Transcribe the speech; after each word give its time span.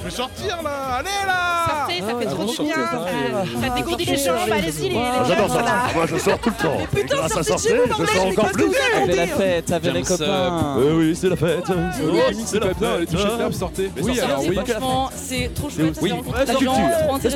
Je 0.00 0.04
vais 0.04 0.10
sortir 0.10 0.62
là 0.62 0.70
Allez 0.98 1.08
là 1.26 1.66
Sortez, 1.68 2.00
ça 2.00 2.06
fait 2.18 2.26
Ah, 2.28 2.30
trop 2.30 2.44
du 2.44 2.62
bien. 2.62 2.74
Ça, 2.74 3.68
ça 3.68 3.74
dégourdit 3.74 4.04
les 4.04 4.16
jambes, 4.16 4.36
allez-y 4.52 4.82
les 4.82 4.88
les 4.90 4.96
Ah, 4.98 5.24
J'adore 5.28 5.48
jeunes, 5.48 5.56
ça. 5.56 5.62
là. 5.62 5.72
Moi, 5.94 6.06
je 6.06 6.16
sors 6.18 6.38
tout 6.38 6.50
le 6.50 6.62
temps. 6.62 6.78
Et 6.80 6.96
putain, 6.96 7.16
grâce 7.16 7.36
à 7.36 7.42
sortez 7.42 7.52
de 7.52 7.58
chez 7.58 7.68
sortir, 7.68 7.76
vous, 7.76 7.82
je 7.84 7.88
bordel, 7.88 8.08
sors 8.16 8.26
encore 8.26 8.44
pas 8.44 8.50
plus. 8.52 9.16
la 9.16 9.26
fête, 9.26 9.72
avec 9.72 9.92
les 9.94 10.02
copains. 10.02 10.74
Oui, 10.78 10.84
oui, 10.96 11.16
c'est 11.20 11.28
la 11.28 11.36
fête. 11.36 11.64
Oui, 11.68 12.20
C'est 12.46 12.60
la 12.60 12.74
bien, 12.74 12.96
les 12.98 13.06
touches 13.06 13.20
fête. 13.20 13.36
fermes, 13.38 13.52
sortez. 13.52 13.90
Mais 13.94 14.02
Oui, 14.02 14.16
sortez, 14.16 14.20
alors 14.32 14.42
c'est 14.42 14.48
oui. 14.48 14.54
pas 14.56 14.64
Franchement, 14.64 15.10
c'est 15.14 15.54
trop 15.54 15.70
chouette. 15.70 15.98
Oui, 16.00 16.10
c'est 16.10 16.14
ouais, 16.14 16.20
trop 16.22 16.32
la 16.32 16.44
culture. 16.54 16.72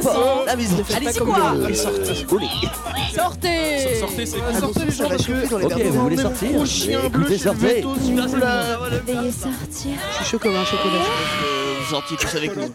trop. 0.02 0.20
Ah, 0.48 0.54
mais 0.56 0.96
Allez-y, 0.96 1.18
pas 1.18 1.24
quoi. 1.24 1.36
Sortez 3.14 3.96
Sortez, 4.00 4.26
c'est 4.26 4.36
Ah, 4.48 4.58
Sortez 4.60 4.84
les 4.84 4.90
gens 4.92 5.08
parce 5.08 5.26
que. 5.26 5.32
les 5.32 5.64
Ok, 5.64 5.82
vous 5.82 6.00
voulez 6.02 6.16
Mais 6.16 6.22
sortir 6.22 6.52
gros 6.52 6.66
chien 6.66 6.98
Écoutez, 7.00 7.18
bleu, 7.18 7.26
je 7.30 7.36
sortez. 7.36 7.66
vais 7.66 7.80
tous 7.82 8.10
nous 8.10 8.36
là. 8.36 8.62
Veuillez 9.06 9.30
sortir. 9.32 9.92
Je 10.10 10.16
suis 10.16 10.24
chaud 10.24 10.38
comme 10.38 10.56
un 10.56 10.64
chocolat. 10.64 11.71
Vous 11.82 11.88
sortiez 11.88 12.16
tous 12.16 12.36
avec 12.36 12.56
nous. 12.56 12.68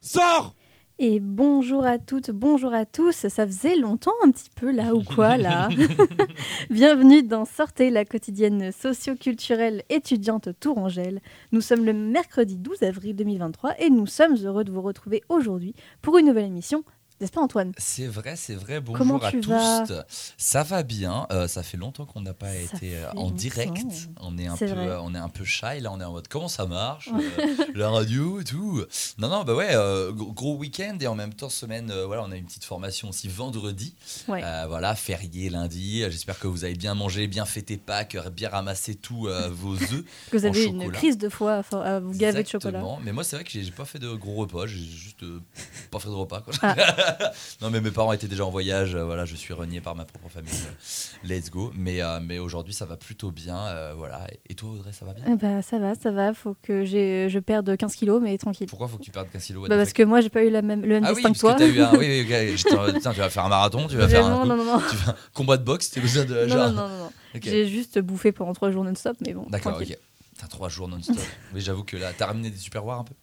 Sors 0.00 0.54
Et 1.00 1.18
bonjour 1.18 1.84
à 1.84 1.98
toutes, 1.98 2.30
bonjour 2.30 2.72
à 2.72 2.86
tous. 2.86 3.26
Ça 3.26 3.44
faisait 3.44 3.74
longtemps 3.74 4.14
un 4.24 4.30
petit 4.30 4.50
peu 4.54 4.70
là 4.70 4.94
ou 4.94 5.02
quoi 5.02 5.36
là 5.36 5.68
Bienvenue 6.70 7.24
dans 7.24 7.44
Sortez, 7.44 7.90
la 7.90 8.04
quotidienne 8.04 8.70
socio-culturelle 8.70 9.82
étudiante 9.88 10.50
Tourangelle. 10.60 11.20
Nous 11.50 11.60
sommes 11.60 11.84
le 11.84 11.92
mercredi 11.92 12.56
12 12.56 12.84
avril 12.84 13.16
2023 13.16 13.80
et 13.80 13.90
nous 13.90 14.06
sommes 14.06 14.36
heureux 14.36 14.62
de 14.62 14.70
vous 14.70 14.82
retrouver 14.82 15.24
aujourd'hui 15.28 15.74
pour 16.00 16.16
une 16.16 16.26
nouvelle 16.26 16.46
émission. 16.46 16.84
N'est-ce 17.18 17.32
pas 17.32 17.40
Antoine? 17.40 17.72
C'est 17.78 18.06
vrai, 18.06 18.36
c'est 18.36 18.54
vrai. 18.54 18.78
Bonjour 18.80 19.24
à 19.24 19.32
tous. 19.32 19.50
Ça 20.36 20.62
va 20.62 20.82
bien. 20.82 21.26
Euh, 21.30 21.48
ça 21.48 21.62
fait 21.62 21.78
longtemps 21.78 22.04
qu'on 22.04 22.20
n'a 22.20 22.34
pas 22.34 22.50
Ça 22.52 22.76
été 22.76 22.94
euh, 22.98 23.10
en 23.16 23.30
direct. 23.30 23.86
On 24.20 24.36
est 24.36 24.46
un 24.46 24.54
peu, 24.54 24.66
vrai. 24.66 24.88
euh, 24.88 25.00
on 25.00 25.14
est 25.14 25.18
un 25.18 25.30
peu 25.30 25.44
shy. 25.44 25.80
Là, 25.80 25.92
on 25.92 26.00
est 26.00 26.04
en 26.04 26.12
mode 26.12 26.28
comment 26.28 26.48
ça 26.48 26.66
marche, 26.66 27.08
euh, 27.14 27.64
la 27.74 27.88
radio 27.88 28.40
et 28.40 28.44
tout. 28.44 28.84
Non, 29.16 29.30
non, 29.30 29.44
bah 29.44 29.54
ouais, 29.54 29.70
euh, 29.70 30.12
gros, 30.12 30.56
week-end 30.56 30.98
et 31.00 31.06
en 31.06 31.14
même 31.14 31.32
temps 31.32 31.48
semaine. 31.48 31.90
voilà, 32.04 32.22
on 32.22 32.30
a 32.30 32.36
une 32.36 32.44
petite 32.44 32.64
formation 32.64 33.08
aussi 33.08 33.28
vendredi. 33.28 33.94
Ouais. 34.28 34.42
Voilà, 34.68 34.94
férié 34.94 35.48
lundi. 35.48 36.02
J'espère 36.10 36.38
que 36.38 36.48
vous 36.48 36.64
avez 36.64 36.74
bien 36.74 36.94
mangé, 36.94 37.28
bien 37.28 37.46
fêté 37.46 37.78
Pâques, 37.78 38.18
bien 38.32 38.50
ramassé 38.50 38.94
tous 38.94 39.28
vos 39.52 39.74
œufs. 39.74 40.04
Que 40.30 40.36
vous 40.36 40.44
avez 40.44 40.64
une 40.64 40.80
chocolat. 40.80 40.98
crise 40.98 41.18
de 41.18 41.28
foi 41.28 41.62
à, 41.72 42.00
vous 42.00 42.10
gaver 42.12 42.42
de 42.42 42.48
chocolat. 42.48 42.78
Exactement. 42.78 43.00
Mais 43.02 43.12
moi, 43.12 43.24
c'est 43.24 43.36
vrai 43.36 43.44
que 43.44 43.50
j'ai 43.50 43.70
pas 43.70 43.84
fait 43.86 43.98
de 43.98 44.12
gros 44.12 44.34
repas. 44.34 44.66
J'ai 44.66 44.84
juste 44.84 45.24
pas 45.90 45.98
fait 45.98 46.08
de 46.08 46.14
repas. 46.14 46.40
Quoi. 46.42 46.52
Ah. 46.62 46.74
non, 47.60 47.70
mais 47.70 47.80
mes 47.80 47.90
parents 47.90 48.12
étaient 48.12 48.28
déjà 48.28 48.44
en 48.44 48.50
voyage. 48.50 48.94
euh, 48.94 49.04
voilà, 49.04 49.24
je 49.24 49.34
suis 49.36 49.52
renié 49.54 49.80
par 49.80 49.94
ma 49.94 50.04
propre 50.04 50.28
famille. 50.28 50.50
euh, 50.52 51.28
let's 51.28 51.50
go. 51.50 51.72
Mais, 51.76 52.02
euh, 52.02 52.20
mais 52.22 52.38
aujourd'hui, 52.38 52.74
ça 52.74 52.84
va 52.86 52.96
plutôt 52.96 53.30
bien. 53.30 53.58
euh, 53.66 53.94
voilà. 53.96 54.26
Et 54.48 54.54
toi, 54.54 54.70
Audrey, 54.70 54.92
ça 54.92 55.04
va 55.04 55.12
bien? 55.12 55.36
Bah, 55.36 55.62
ça 55.62 55.78
va, 55.78 55.94
ça 55.94 56.10
va. 56.10 56.34
Faut 56.34 56.56
que 56.62 56.84
j'ai- 56.84 57.28
je 57.28 57.38
perde 57.38 57.76
15 57.76 57.94
kilos, 57.94 58.20
mais 58.22 58.36
tranquille. 58.38 58.66
Pourquoi 58.68 58.88
faut 58.88 58.98
que 58.98 59.02
tu 59.04 59.10
perdes 59.10 59.30
15 59.30 59.44
kilos? 59.44 59.68
Bah, 59.68 59.76
parce 59.76 59.92
que 59.92 60.02
moi, 60.02 60.20
j'ai 60.20 60.28
pas 60.30 60.42
eu 60.44 60.50
la 60.50 60.62
même, 60.62 60.82
le 60.82 60.88
même 60.88 61.04
ah 61.04 61.10
oui, 61.12 61.22
destin 61.22 61.28
parce 61.30 61.38
que 61.40 61.46
toi. 61.46 61.54
t'as 61.54 61.66
eu 61.66 61.80
un. 61.80 61.92
Oui, 61.96 62.06
oui, 62.06 62.20
ok. 62.22 62.56
J'étais 62.56 62.74
en 62.74 62.82
mode, 62.82 62.98
Tiens, 63.00 63.12
tu 63.12 63.20
vas 63.20 63.30
faire 63.30 63.44
un 63.44 63.48
marathon, 63.48 63.86
tu 63.88 63.96
vas 63.96 64.08
faire 64.08 64.22
Vraiment, 64.22 64.42
un, 64.42 64.46
non, 64.46 64.56
non, 64.56 64.64
non. 64.64 64.78
tu 64.90 64.96
vas 64.96 65.16
combat 65.34 65.56
de 65.56 65.64
boxe, 65.64 65.90
t'as 65.90 66.00
besoin 66.00 66.24
de. 66.24 66.34
Non, 66.46 66.48
genre... 66.48 66.70
non, 66.70 66.74
non, 66.74 66.88
non, 66.88 66.98
non. 67.04 67.10
Ok. 67.34 67.42
J'ai 67.44 67.66
juste 67.66 67.98
bouffé 67.98 68.32
pendant 68.32 68.52
3 68.52 68.70
jours 68.70 68.84
non-stop, 68.84 69.16
mais 69.26 69.34
bon. 69.34 69.46
D'accord, 69.48 69.78
ok. 69.80 69.96
T'as 70.38 70.48
trois 70.48 70.68
jours 70.68 70.86
non-stop. 70.86 71.16
mais 71.54 71.60
j'avoue 71.60 71.82
que 71.84 71.96
là, 71.96 72.12
t'as 72.16 72.26
ramené 72.26 72.50
des 72.50 72.58
super 72.58 72.86
un 72.88 73.04
peu? 73.04 73.14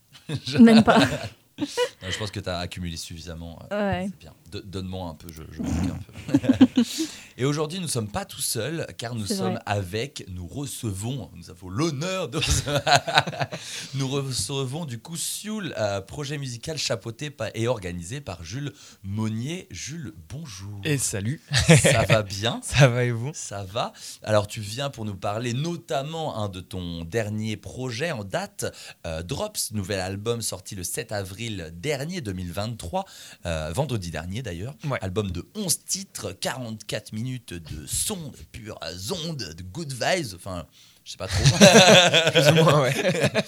Même 0.59 0.83
pas. 0.83 0.99
Je 1.57 2.17
pense 2.17 2.31
que 2.31 2.39
tu 2.39 2.49
as 2.49 2.59
accumulé 2.59 2.97
suffisamment. 2.97 3.59
euh, 3.71 3.91
Ouais. 3.91 4.07
C'est 4.09 4.19
bien. 4.19 4.33
Do- 4.53 4.61
Donne-moi 4.61 5.09
un 5.09 5.15
peu, 5.15 5.27
je, 5.31 5.41
je 5.51 5.61
manque 5.61 5.89
un 5.89 6.33
peu. 6.37 6.83
Et 7.37 7.45
aujourd'hui, 7.45 7.79
nous 7.79 7.85
ne 7.85 7.89
sommes 7.91 8.09
pas 8.11 8.25
tout 8.25 8.41
seuls, 8.41 8.85
car 8.99 9.15
nous 9.15 9.25
sommes 9.25 9.53
vrai. 9.53 9.61
avec, 9.65 10.23
nous 10.29 10.45
recevons, 10.45 11.31
nous 11.35 11.49
avons 11.49 11.67
l'honneur 11.69 12.29
de 12.29 12.39
nous 13.95 14.07
recevons 14.07 14.85
du 14.85 14.99
coup 14.99 15.17
Sioul, 15.17 15.73
euh, 15.79 15.99
projet 16.01 16.37
musical 16.37 16.77
chapeauté 16.77 17.31
par- 17.31 17.49
et 17.55 17.67
organisé 17.67 18.21
par 18.21 18.43
Jules 18.43 18.71
Monnier. 19.01 19.67
Jules, 19.71 20.13
bonjour. 20.29 20.79
Et 20.83 20.99
salut, 20.99 21.41
Ça 21.81 22.03
va 22.03 22.21
bien 22.21 22.59
ça 22.63 22.87
va 22.87 23.03
et 23.03 23.11
vous? 23.11 23.31
Ça 23.33 23.63
va. 23.63 23.93
Alors 24.21 24.45
tu 24.45 24.61
viens 24.61 24.91
pour 24.91 25.03
nous 25.03 25.15
parler 25.15 25.53
notamment 25.53 26.37
hein, 26.37 26.49
de 26.49 26.59
ton 26.59 27.03
dernier 27.03 27.57
projet 27.57 28.11
en 28.11 28.23
date, 28.23 28.65
euh, 29.07 29.23
Drops, 29.23 29.71
nouvel 29.71 29.99
album 30.01 30.43
sorti 30.43 30.75
le 30.75 30.83
7 30.83 31.11
avril 31.11 31.71
dernier 31.75 32.21
2023, 32.21 33.05
euh, 33.47 33.71
vendredi 33.73 34.11
dernier 34.11 34.42
d'ailleurs. 34.43 34.75
Ouais. 34.85 34.99
Album 35.01 35.31
de 35.31 35.47
11 35.55 35.85
titres, 35.85 36.31
44 36.33 37.13
minutes 37.13 37.53
de 37.53 37.85
son, 37.87 38.29
de 38.29 38.37
pure 38.51 38.79
onde, 39.27 39.37
de 39.37 39.63
good 39.63 39.91
vibes, 39.91 40.35
enfin 40.35 40.65
je 41.03 41.11
sais 41.11 41.17
pas 41.17 41.27
trop. 41.27 41.43
Plus 42.31 42.47
ou 42.49 42.63
moins, 42.63 42.81
ouais. 42.81 42.93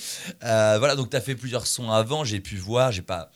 Euh, 0.43 0.77
voilà, 0.79 0.95
donc 0.95 1.09
tu 1.09 1.17
as 1.17 1.21
fait 1.21 1.35
plusieurs 1.35 1.65
sons 1.67 1.91
avant, 1.91 2.23
j'ai 2.23 2.39
pu 2.39 2.57
voir, 2.57 2.91
j'ai 2.91 3.01
pas 3.01 3.31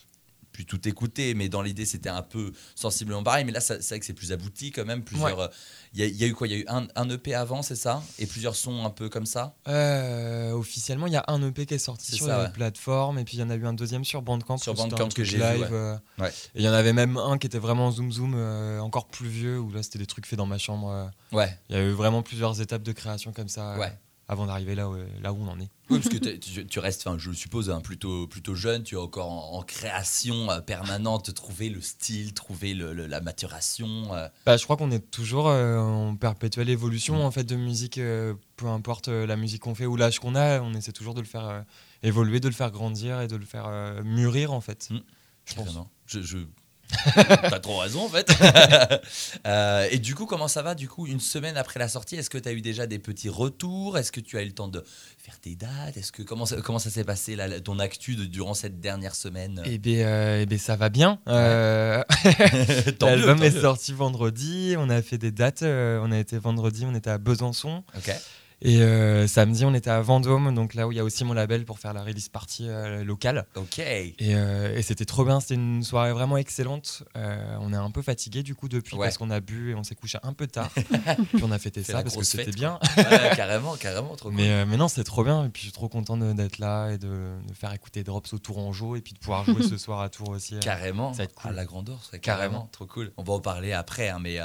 pu 0.59 0.66
tout 0.66 0.90
écouter, 0.90 1.34
mais 1.36 1.47
dans 1.47 1.62
l'idée 1.62 1.86
c'était 1.86 2.09
un 2.09 2.22
peu 2.22 2.52
sensiblement 2.75 3.24
pareil, 3.24 3.46
mais 3.46 3.53
là 3.53 3.62
c'est 3.62 3.80
vrai 3.88 4.00
que 4.02 4.06
c'est 4.06 4.12
plus 4.14 4.34
abouti 4.34 4.72
quand 4.72 4.84
même, 4.84 5.03
plusieurs... 5.06 5.40
euh, 5.40 5.47
Il 5.94 6.02
y, 6.02 6.03
a- 6.03 6.08
il 6.08 6.16
y 6.18 6.24
a 6.25 6.28
eu 6.28 6.34
quoi? 6.34 6.47
Il 6.47 6.52
y 6.52 6.56
a 6.56 6.59
eu 6.59 6.66
un, 6.68 6.86
un 6.97 7.09
EP 7.09 7.34
avant, 7.34 7.62
c'est 7.62 7.78
ça? 7.78 8.03
Et 8.20 8.25
plusieurs 8.28 8.56
sons 8.58 8.86
un 8.86 8.90
peu 8.90 9.08
comme 9.08 9.25
ça? 9.25 9.56
Euh, 9.69 10.52
officiellement, 10.52 11.08
il 11.08 11.14
y 11.14 11.16
a 11.16 11.24
un 11.30 11.42
EP 11.48 11.66
qui 11.66 11.74
est 11.75 11.78
sorti 11.80 12.12
sur 12.12 12.28
la 12.28 12.44
ouais. 12.44 12.50
plateforme, 12.52 13.19
et 13.19 13.24
puis 13.24 13.38
il 13.38 13.40
y 13.40 13.44
en 13.44 13.50
a 13.50 13.56
eu 13.56 13.66
un 13.66 13.74
deuxième 13.74 14.03
sur 14.03 14.22
Bandcamp. 14.22 14.58
Sur 14.58 14.74
Bandcamp 14.74 15.08
que 15.09 15.24
j'ai 15.24 15.38
live, 15.38 15.69
euh. 15.72 15.98
Et 16.19 16.59
il 16.59 16.62
y 16.64 16.68
en 16.68 16.74
avait 16.74 16.92
même 16.94 17.16
un 17.18 17.38
qui 17.38 17.48
était 17.48 17.58
vraiment 17.58 17.90
zoom 17.92 18.12
zoom, 18.12 18.34
euh, 18.36 18.80
encore 18.81 19.08
plus 19.08 19.30
vieux, 19.30 19.58
où 19.59 19.72
là 19.72 19.81
c'était 19.81 20.00
des 20.00 20.06
trucs 20.08 20.25
faits 20.25 20.38
dans 20.38 20.46
ma 20.46 20.58
chambre. 20.58 20.90
euh. 20.92 21.08
Ouais, 21.38 21.58
Il 21.69 21.75
y 21.78 21.80
a 21.80 21.84
eu 21.84 21.92
vraiment 21.92 22.22
plusieurs 22.22 22.59
étapes 22.59 22.84
de 22.84 22.92
création 22.92 23.31
comme 23.31 23.48
ça, 23.50 23.75
euh, 23.75 23.80
ouais. 23.80 23.94
Avant 24.29 24.45
d'arriver 24.45 24.75
là, 24.75 24.88
où- 24.88 24.95
là 25.22 25.34
où 25.34 25.38
on 25.41 25.47
en 25.47 25.59
est. 25.59 25.69
Oui, 25.90 25.97
parce 26.00 26.07
que 26.07 26.17
tu, 26.38 26.66
tu 26.67 26.79
restes, 26.79 27.06
enfin, 27.07 27.17
je 27.17 27.29
le 27.29 27.35
suppose, 27.35 27.69
hein, 27.72 27.81
plutôt, 27.81 28.28
plutôt 28.28 28.53
jeune, 28.53 28.84
tu 28.84 28.94
es 28.94 28.97
encore 28.97 29.29
en, 29.31 29.57
en 29.57 29.63
création 29.63 30.50
euh, 30.51 30.62
permanente, 30.62 31.34
trouver 31.34 31.69
le 31.69 31.81
style, 31.81 32.34
trouver 32.35 32.75
le- 32.75 32.94
le- 32.94 33.07
la 33.07 33.22
maturation. 33.22 34.13
euh. 34.13 34.28
Bah, 34.45 34.56
je 34.56 34.63
crois 34.63 34.78
qu'on 34.78 34.91
est 34.91 35.09
toujours 35.12 35.50
euh, 35.50 35.79
en 35.79 36.16
perpétuelle 36.16 36.69
évolution 36.69 37.18
Mm. 37.18 37.22
en 37.22 37.31
fait 37.31 37.44
de 37.44 37.56
musique, 37.56 37.97
euh, 37.97 38.35
peu 38.56 38.68
importe 38.68 39.07
euh, 39.07 39.25
la 39.25 39.35
musique 39.35 39.63
qu'on 39.63 39.73
fait 39.75 39.88
ou 39.88 39.95
l'âge 39.95 40.19
qu'on 40.19 40.35
a, 40.35 40.62
on 40.62 40.73
essaie 40.75 40.91
toujours 40.91 41.16
de 41.16 41.22
le 41.22 41.28
faire 41.28 41.47
euh, 41.47 41.62
évoluer, 42.03 42.39
de 42.39 42.47
le 42.47 42.53
faire 42.53 42.69
grandir 42.72 43.19
et 43.22 43.28
de 43.28 43.35
le 43.35 43.45
faire 43.45 43.66
euh, 43.68 44.03
mûrir 44.03 44.53
en 44.53 44.62
fait. 44.62 44.89
Mm. 44.91 45.00
Je 45.45 45.56
pense. 45.56 45.66
Carrément. 45.66 45.89
Je, 46.06 46.22
je... 46.22 46.38
Pas 47.16 47.59
trop 47.59 47.77
raison 47.77 48.05
en 48.05 48.09
fait. 48.09 48.29
Euh, 49.47 49.88
et 49.91 50.00
du 50.00 50.16
coup, 50.16 50.25
comment 50.25 50.47
ça 50.47 50.61
va 50.61 50.75
Du 50.75 50.88
coup, 50.88 51.07
une 51.07 51.19
semaine 51.19 51.55
après 51.57 51.79
la 51.79 51.88
sortie, 51.88 52.16
est-ce 52.16 52.29
que 52.29 52.38
tu 52.38 52.50
as 52.50 52.51
eu 52.51 52.61
déjà 52.61 52.88
des 52.88 53.00
petits 53.00 53.29
retours? 53.29 53.97
Est-ce 53.97 54.11
que 54.11 54.19
tu 54.19 54.38
as 54.38 54.41
eu 54.41 54.45
le 54.45 54.51
temps 54.51 54.67
de 54.67 54.83
faire 55.17 55.39
tes 55.39 55.55
dates? 55.55 55.97
Est-ce 55.97 56.11
que 56.11 56.23
comment 56.23 56.45
ça, 56.45 56.57
comment 56.61 56.79
ça 56.79 56.89
s'est 56.89 57.03
passé 57.03 57.35
là, 57.35 57.59
ton 57.61 57.79
actu 57.79 58.16
de- 58.16 58.25
durant 58.25 58.53
cette 58.53 58.79
dernière 58.79 59.16
semaine? 59.16 59.61
Eh 59.66 59.77
bien, 59.77 60.05
euh, 60.07 60.45
eh 60.50 60.57
ça 60.57 60.75
va 60.75 60.89
bien. 60.89 61.19
Euh, 61.27 62.03
Tant 63.00 63.07
mieux, 63.07 63.16
L'album 63.17 63.44
est 63.44 63.51
mieux. 63.51 63.61
sorti 63.61 63.94
vendredi. 63.94 64.75
On 64.77 64.89
a 64.89 65.01
fait 65.01 65.17
des 65.17 65.31
dates. 65.31 65.63
euh, 65.63 66.00
on 66.03 66.11
a 66.11 66.17
été 66.17 66.38
vendredi, 66.38 66.85
on 66.85 66.94
était 66.95 67.09
à 67.09 67.17
Besançon. 67.17 67.83
Ok. 67.97 68.13
Et 68.62 68.81
euh, 68.81 69.25
samedi, 69.28 69.64
on 69.64 69.74
était 69.74 69.90
à 69.90 70.02
Vendôme, 70.02 70.53
donc 70.53 70.74
là 70.74 70.88
où 70.88 70.92
il 70.92 70.97
y 70.97 71.00
a 71.00 71.03
aussi 71.03 71.24
mon 71.24 71.34
label 71.34 71.64
pour 71.64 71.80
faire 71.80 71.94
la 71.94 72.03
release 72.03 72.28
party 72.28 72.66
euh, 72.68 73.03
locale. 73.06 73.46
Ok. 73.56 73.80
Et, 73.80 74.16
euh, 74.22 74.75
et 74.75 74.81
c'était 74.81 75.06
trop 75.06 75.24
bien, 75.24 75.40
c'était 75.40 75.56
une 75.56 75.81
soirée 75.84 76.12
vraiment 76.12 76.36
excellente. 76.38 77.03
On 77.16 77.72
est 77.72 77.78
un 77.78 77.92
peu 77.92 78.02
fatigué 78.02 78.44
du 78.44 78.56
coup 78.56 78.68
depuis 78.68 78.96
Ouais. 78.98 79.08
parce 79.08 79.18
qu'on 79.18 79.30
a 79.30 79.40
bu 79.40 79.72
et 79.72 79.75
on 79.75 79.84
s'est 79.84 79.96
couché 79.96 80.18
un 80.24 80.34
peu 80.34 80.48
tard. 80.48 80.69
puis 81.34 81.44
on 81.44 81.52
a 81.52 81.59
fêté 81.59 81.84
ça 81.84 82.02
parce 82.03 82.16
que 82.18 82.24
c'était 82.24 82.52
bien. 82.52 82.80
Ouais, 82.98 83.31
carrément, 83.36 83.75
carrément, 83.75 84.16
trop 84.16 84.30
cool. 84.30 84.36
Mais, 84.38 84.50
euh, 84.52 84.66
mais 84.68 84.75
non, 84.78 84.88
c'est 84.90 85.03
trop 85.03 85.24
bien. 85.24 85.46
Et 85.46 85.50
puis 85.50 85.62
je 85.62 85.66
suis 85.68 85.74
trop 85.74 85.88
content 85.88 86.18
d'être 86.18 86.58
là 86.58 86.90
et 86.92 86.98
de, 86.98 87.08
de 87.08 87.53
faire 87.53 87.74
écouter 87.74 88.03
Drops 88.03 88.34
au 88.34 88.40
Tourangeau 88.40 88.96
et 88.96 89.02
puis 89.02 89.14
de 89.14 89.19
pouvoir 89.19 89.46
jouer 89.46 89.64
ce 89.64 89.78
soir 89.78 90.02
à 90.02 90.09
Tours 90.09 90.30
aussi. 90.30 90.59
Carrément, 90.59 91.14
Ça 91.14 91.19
va 91.19 91.24
être 91.25 91.36
cool. 91.36 91.52
à 91.52 91.53
la 91.53 91.66
grandeur, 91.66 92.00
c'est 92.09 92.19
carrément. 92.19 92.40
Carrément. 92.50 92.69
trop 92.72 92.86
cool. 92.88 93.12
On 93.18 93.24
va 93.24 93.34
en 93.34 93.40
parler 93.40 93.72
après, 93.74 94.09
hein, 94.09 94.19
mais, 94.22 94.40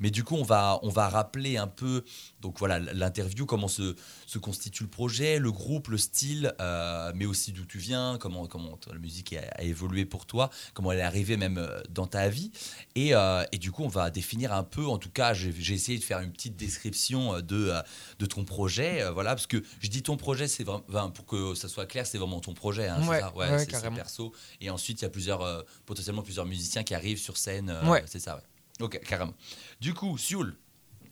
mais 0.00 0.10
du 0.10 0.24
coup, 0.24 0.36
on 0.36 0.42
va, 0.44 0.78
on 0.82 0.88
va 0.88 1.08
rappeler 1.08 1.56
un 1.58 1.66
peu, 1.66 2.04
donc 2.40 2.58
voilà, 2.58 2.78
l'interview, 2.78 3.46
comment 3.46 3.68
se, 3.68 3.96
se 4.26 4.38
constitue 4.38 4.84
le 4.84 4.88
projet, 4.88 5.38
le 5.38 5.50
groupe, 5.50 5.88
le 5.88 5.98
style, 5.98 6.54
euh, 6.60 7.12
mais 7.14 7.26
aussi 7.26 7.52
d'où 7.52 7.64
tu 7.64 7.78
viens, 7.78 8.16
comment, 8.20 8.48
la 8.92 8.98
musique 8.98 9.32
a, 9.32 9.40
a 9.56 9.62
évolué 9.62 10.04
pour 10.04 10.24
toi, 10.26 10.50
comment 10.74 10.92
elle 10.92 11.00
est 11.00 11.02
arrivée 11.02 11.36
même 11.36 11.58
euh, 11.58 11.80
dans 11.90 12.06
ta 12.06 12.28
vie. 12.28 12.52
Et, 12.94 13.14
euh, 13.14 13.44
et 13.52 13.58
du 13.58 13.72
coup, 13.72 13.82
on 13.82 13.88
va 13.88 14.10
définir 14.10 14.52
un 14.52 14.62
peu, 14.62 14.86
en 14.86 14.98
tout 14.98 15.10
cas, 15.10 15.34
j'ai 15.34 15.50
essayé 15.74 15.98
de 15.98 16.04
faire 16.04 16.20
une 16.20 16.32
petite 16.32 16.56
description 16.56 17.40
de, 17.40 17.72
de 18.18 18.26
ton 18.26 18.44
projet, 18.44 19.02
euh, 19.02 19.10
voilà, 19.10 19.30
parce 19.34 19.46
que 19.46 19.62
je 19.80 19.88
dis 19.88 20.02
ton 20.02 20.16
projet, 20.16 20.46
c'est 20.48 20.64
vraiment, 20.64 21.10
pour 21.10 21.26
que 21.26 21.54
ça 21.54 21.68
soit 21.68 21.86
clair, 21.86 22.06
c'est 22.06 22.18
vraiment 22.18 22.40
ton 22.40 22.54
projet, 22.54 22.88
hein, 22.88 22.98
c'est 23.02 23.08
Ouais, 23.08 23.58
c'est- 23.58 23.70
perso. 23.96 24.32
Et 24.60 24.70
ensuite, 24.70 25.00
il 25.00 25.04
y 25.04 25.06
a 25.06 25.10
plusieurs, 25.10 25.64
potentiellement 25.86 26.22
plusieurs 26.22 26.46
musiciens 26.46 26.84
qui 26.84 26.94
arrivent 26.94 27.18
sur 27.18 27.36
scène. 27.36 27.76
Ouais. 27.84 28.04
C'est 28.06 28.20
ça, 28.20 28.36
ouais. 28.36 28.42
Ok, 28.80 29.00
carrément. 29.00 29.34
Du 29.80 29.92
coup, 29.92 30.16
Sioul. 30.18 30.56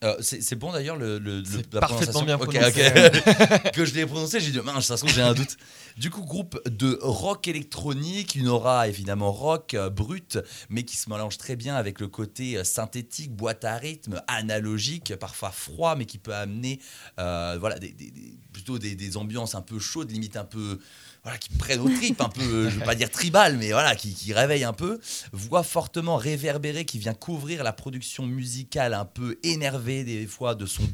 Euh, 0.04 0.16
c'est 0.20 0.54
bon 0.56 0.72
d'ailleurs 0.72 0.96
le, 0.96 1.18
le, 1.18 1.38
le- 1.40 1.44
C'est 1.44 1.72
la 1.74 1.80
parfaitement 1.80 2.20
bien 2.26 2.38
prononcé, 2.38 3.70
que 3.74 3.84
je 3.84 3.94
l'ai 3.94 4.06
prononcé, 4.06 4.40
j'ai 4.40 4.50
dit 4.52 4.60
mince, 4.60 4.86
ça 4.86 4.96
se 4.96 5.02
trouve 5.02 5.14
j'ai 5.14 5.22
un 5.22 5.34
doute. 5.34 5.56
Du 5.96 6.10
coup, 6.10 6.22
groupe 6.22 6.60
de 6.68 6.98
rock 7.00 7.48
électronique, 7.48 8.34
une 8.34 8.48
aura 8.48 8.86
évidemment 8.88 9.32
rock 9.32 9.72
euh, 9.74 9.88
brute, 9.88 10.38
mais 10.68 10.82
qui 10.82 10.96
se 10.96 11.08
mélange 11.08 11.38
très 11.38 11.56
bien 11.56 11.74
avec 11.76 12.00
le 12.00 12.08
côté 12.08 12.58
euh, 12.58 12.64
synthétique, 12.64 13.34
boîte 13.34 13.64
à 13.64 13.76
rythme, 13.76 14.20
analogique, 14.28 15.14
parfois 15.16 15.50
froid, 15.50 15.96
mais 15.96 16.04
qui 16.04 16.18
peut 16.18 16.34
amener 16.34 16.80
euh, 17.18 17.56
voilà 17.58 17.78
des, 17.78 17.92
des- 17.92 18.10
des- 18.10 18.38
plutôt 18.52 18.78
des, 18.78 18.94
des 18.94 19.16
ambiances 19.16 19.54
un 19.54 19.62
peu 19.62 19.78
chaudes, 19.78 20.10
limite 20.10 20.36
un 20.36 20.44
peu 20.44 20.78
voilà, 21.26 21.38
qui 21.40 21.48
prennent 21.48 21.80
au 21.80 21.88
trip 21.88 22.20
un 22.20 22.28
peu, 22.28 22.40
euh, 22.40 22.70
je 22.70 22.78
vais 22.78 22.84
pas 22.84 22.94
dire 22.94 23.10
tribal, 23.10 23.56
mais 23.56 23.72
voilà, 23.72 23.96
qui, 23.96 24.14
qui 24.14 24.32
réveille 24.32 24.62
un 24.62 24.72
peu. 24.72 25.00
Voix 25.32 25.64
fortement 25.64 26.14
réverbérée 26.14 26.84
qui 26.84 27.00
vient 27.00 27.14
couvrir 27.14 27.64
la 27.64 27.72
production 27.72 28.24
musicale 28.28 28.94
un 28.94 29.04
peu 29.04 29.36
énervée 29.42 30.04
des 30.04 30.24
fois 30.28 30.54
de 30.54 30.66
son 30.66 30.84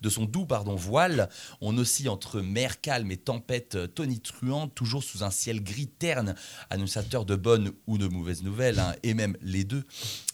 de 0.00 0.08
son 0.08 0.26
doux 0.26 0.46
pardon, 0.46 0.76
voile. 0.76 1.28
On 1.60 1.76
oscille 1.76 2.08
entre 2.08 2.40
mer 2.40 2.80
calme 2.80 3.10
et 3.10 3.16
tempête 3.16 3.76
tonitruante, 3.96 4.72
toujours 4.76 5.02
sous 5.02 5.24
un 5.24 5.30
ciel 5.32 5.60
gris 5.60 5.88
terne, 5.88 6.36
annonciateur 6.70 7.24
de 7.24 7.34
bonnes 7.34 7.72
ou 7.88 7.98
de 7.98 8.06
mauvaises 8.06 8.44
nouvelles, 8.44 8.78
hein, 8.78 8.94
et 9.02 9.12
même 9.12 9.36
les 9.42 9.64
deux. 9.64 9.82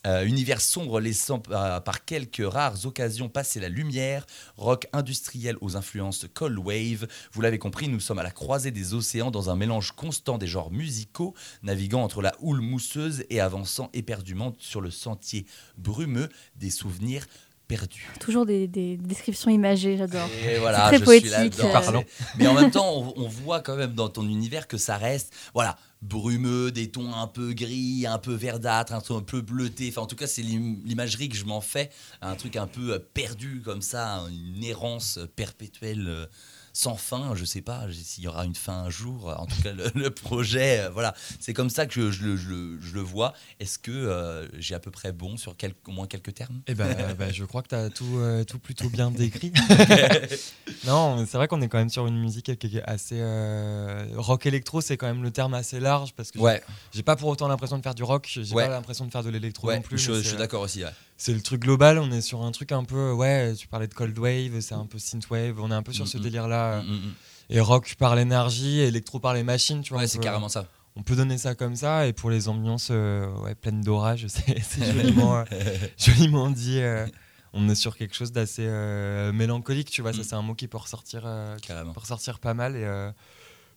Euh, 0.07 0.25
univers 0.25 0.61
sombre 0.61 0.99
laissant 1.01 1.43
euh, 1.51 1.81
par 1.81 2.05
quelques 2.05 2.43
rares 2.45 2.87
occasions 2.87 3.29
passer 3.29 3.61
la 3.61 3.69
lumière, 3.69 4.27
rock 4.57 4.87
industriel 4.93 5.57
aux 5.61 5.77
influences 5.77 6.27
cold 6.33 6.59
wave. 6.59 7.07
Vous 7.33 7.43
l'avez 7.43 7.59
compris, 7.59 7.89
nous 7.89 8.01
sommes 8.01 8.19
à 8.19 8.23
la 8.23 8.31
croisée 8.31 8.71
des 8.71 8.95
océans 8.95 9.30
dans 9.31 9.51
un 9.51 9.57
mélange 9.57 9.93
constant 9.93 10.39
des 10.39 10.47
genres 10.47 10.71
musicaux, 10.71 11.35
naviguant 11.63 12.03
entre 12.03 12.23
la 12.23 12.35
houle 12.41 12.61
mousseuse 12.61 13.25
et 13.31 13.41
avançant 13.41 13.91
éperdument 13.93 14.55
sur 14.59 14.81
le 14.81 14.91
sentier 14.91 15.47
brumeux 15.77 16.29
des 16.57 16.71
souvenirs 16.71 17.27
perdus. 17.69 18.09
Toujours 18.19 18.47
des, 18.47 18.67
des 18.67 18.97
descriptions 18.97 19.49
imagées, 19.49 19.97
j'adore. 19.97 20.29
Et 20.45 20.59
voilà, 20.59 20.89
très 20.89 20.99
je 20.99 21.05
poétique, 21.05 21.29
suis 21.29 21.63
euh. 21.63 22.05
Mais 22.37 22.49
en 22.49 22.55
même 22.55 22.73
temps, 22.73 22.93
on, 22.93 23.15
on 23.17 23.29
voit 23.29 23.61
quand 23.61 23.77
même 23.77 23.95
dans 23.95 24.09
ton 24.09 24.27
univers 24.29 24.67
que 24.67 24.77
ça 24.77 24.97
reste, 24.97 25.33
voilà, 25.55 25.79
brumeux, 26.03 26.73
des 26.73 26.91
tons 26.91 27.15
un 27.15 27.29
peu 27.29 27.53
gris, 27.53 28.07
un 28.09 28.19
peu 28.19 28.35
verdâtres, 28.35 28.93
un 28.93 29.01
ton 29.01 29.19
un 29.19 29.23
peu 29.23 29.41
bleuté. 29.41 29.87
Enfin, 29.89 30.03
en 30.03 30.07
tout 30.07 30.17
cas, 30.17 30.27
c'est 30.27 30.43
l'im- 30.43 30.79
l'imagerie 30.85 31.29
que 31.29 31.37
je 31.37 31.45
m'en 31.45 31.61
fais, 31.61 31.91
un 32.23 32.35
truc 32.35 32.57
un 32.57 32.67
peu 32.67 32.95
euh, 32.95 32.99
perdu 33.15 33.63
comme 33.65 33.83
ça, 33.83 34.25
une 34.57 34.65
errance 34.65 35.21
perpétuelle. 35.37 36.29
Euh, 36.71 36.73
sans 36.73 36.97
fin, 36.97 37.35
je 37.35 37.45
sais 37.45 37.63
pas 37.63 37.87
s'il 37.93 38.25
y 38.25 38.29
aura 38.29 38.45
une 38.45 38.55
fin 38.55 38.85
un 38.85 38.91
jour. 38.91 39.29
En 39.39 39.47
tout 39.47 39.61
cas, 39.63 39.73
le, 39.73 39.91
le 39.95 40.11
projet, 40.11 40.81
euh, 40.81 40.91
voilà, 40.91 41.15
c'est 41.41 41.53
comme 41.53 41.71
ça 41.71 41.87
que 41.87 41.93
je, 41.95 42.11
je 42.11 42.25
le- 42.25 42.37
je 42.37 42.49
le- 42.49 42.81
je 42.81 42.95
le 42.95 43.01
vois. 43.01 43.33
Est-ce 43.59 43.79
que 43.79 43.91
euh, 43.91 44.47
j'ai 44.59 44.75
à 44.75 44.81
peu 44.81 44.91
près 44.91 45.13
bon 45.13 45.37
sur 45.37 45.55
au 45.87 45.91
moins 45.91 46.07
quelques 46.07 46.35
termes? 46.35 46.61
Eh 46.67 46.75
ben, 46.75 47.15
bah, 47.19 47.31
je 47.33 47.45
crois 47.45 47.63
que 47.63 47.69
tu 47.69 47.75
as 47.75 47.91
tout, 47.91 48.17
euh, 48.19 48.45
tout 48.45 48.59
plutôt 48.59 48.89
bien 48.89 49.11
décrit. 49.11 49.53
non, 50.85 51.25
c'est 51.27 51.37
vrai 51.37 51.49
qu'on 51.49 51.61
est 51.63 51.69
quand 51.69 51.79
même 51.79 51.91
sur 51.91 52.07
une 52.07 52.19
musique 52.19 52.59
qui 52.59 52.77
est 52.79 52.83
assez. 52.83 53.19
euh, 53.19 54.07
rock 54.17 54.47
électro, 54.47 54.81
c'est 54.81 54.97
quand 54.97 55.07
même 55.07 55.23
le 55.23 55.31
terme 55.31 55.55
assez 55.55 55.81
large 55.81 56.13
parce 56.15 56.31
que 56.31 56.39
Ouais, 56.39 56.63
j'ai 56.93 57.03
pas 57.03 57.17
pour 57.17 57.29
autant 57.29 57.49
l'impression 57.49 57.77
de 57.79 57.83
faire 57.83 57.95
du 57.95 58.03
rock, 58.03 58.27
j'ai 58.31 58.55
Ouais. 58.55 58.65
pas 58.67 58.71
l'impression 58.71 59.05
de 59.07 59.11
faire 59.11 59.23
de 59.23 59.31
l'électro 59.31 59.69
ouais, 59.69 59.77
non 59.77 59.83
plus. 59.83 59.99
je, 59.99 60.21
suis 60.23 60.37
d'accord 60.37 60.63
aussi. 60.63 60.83
C'est 61.23 61.35
le 61.35 61.43
truc 61.43 61.61
global, 61.61 61.99
on 61.99 62.11
est 62.13 62.23
sur 62.23 62.43
un 62.43 62.51
truc 62.51 62.73
un 62.73 62.83
peu. 62.83 63.13
Ouais, 63.13 63.53
tu 63.55 63.69
parlais 63.69 63.87
de 63.87 63.93
Cold 63.93 64.19
Wave, 64.19 64.59
c'est 64.61 64.75
un 64.75 64.87
peu 64.87 64.99
Synthwave, 64.99 65.61
on 65.61 65.71
est 65.71 65.75
un 65.75 65.83
peu 65.83 65.93
sur 65.93 66.09
ce 66.09 66.17
Mhm. 66.17 66.23
délire-là. 66.23 66.81
Mm, 66.81 66.87
mm, 66.87 66.95
mm. 66.95 67.13
Et 67.51 67.61
rock 67.61 67.95
par 67.99 68.17
l'énergie, 68.17 68.81
électro 68.81 69.19
par 69.21 69.35
les 69.35 69.43
machines, 69.43 69.83
tu 69.83 69.93
vois. 69.93 70.01
Ouais, 70.01 70.09
c'est 70.09 70.19
carrément 70.19 70.49
ça. 70.49 70.67
On 70.97 71.03
peut 71.03 71.15
donner 71.17 71.37
ça 71.37 71.55
comme 71.55 71.77
ça, 71.77 72.07
et 72.07 72.15
pour 72.15 72.31
les 72.31 72.49
ambiances 72.49 72.89
euh, 72.91 73.27
ouais, 73.43 73.55
pleines 73.55 73.83
d'orage, 73.83 74.27
c'est 74.63 74.83
joliment, 74.95 75.37
euh, 75.37 75.45
joliment 75.99 76.49
dit. 76.49 76.81
euh, 76.81 77.07
on 77.53 77.69
est 77.69 77.75
sur 77.75 77.97
quelque 77.99 78.15
chose 78.15 78.33
d'assez 78.33 78.65
euh, 78.65 79.31
mélancolique, 79.33 79.91
tu 79.91 80.01
vois. 80.03 80.13
Ça, 80.15 80.21
Mm. 80.21 80.25
c'est 80.25 80.35
un 80.37 80.43
mot 80.43 80.55
qui 80.55 80.69
peut 80.69 80.79
ressortir, 80.79 81.23
euh, 81.27 81.57
qui 81.57 81.67
Carrément. 81.69 81.93
peut 81.93 82.01
ressortir 82.01 82.39
pas 82.39 82.55
mal 82.55 82.77
et 82.77 82.85
euh, 82.85 83.11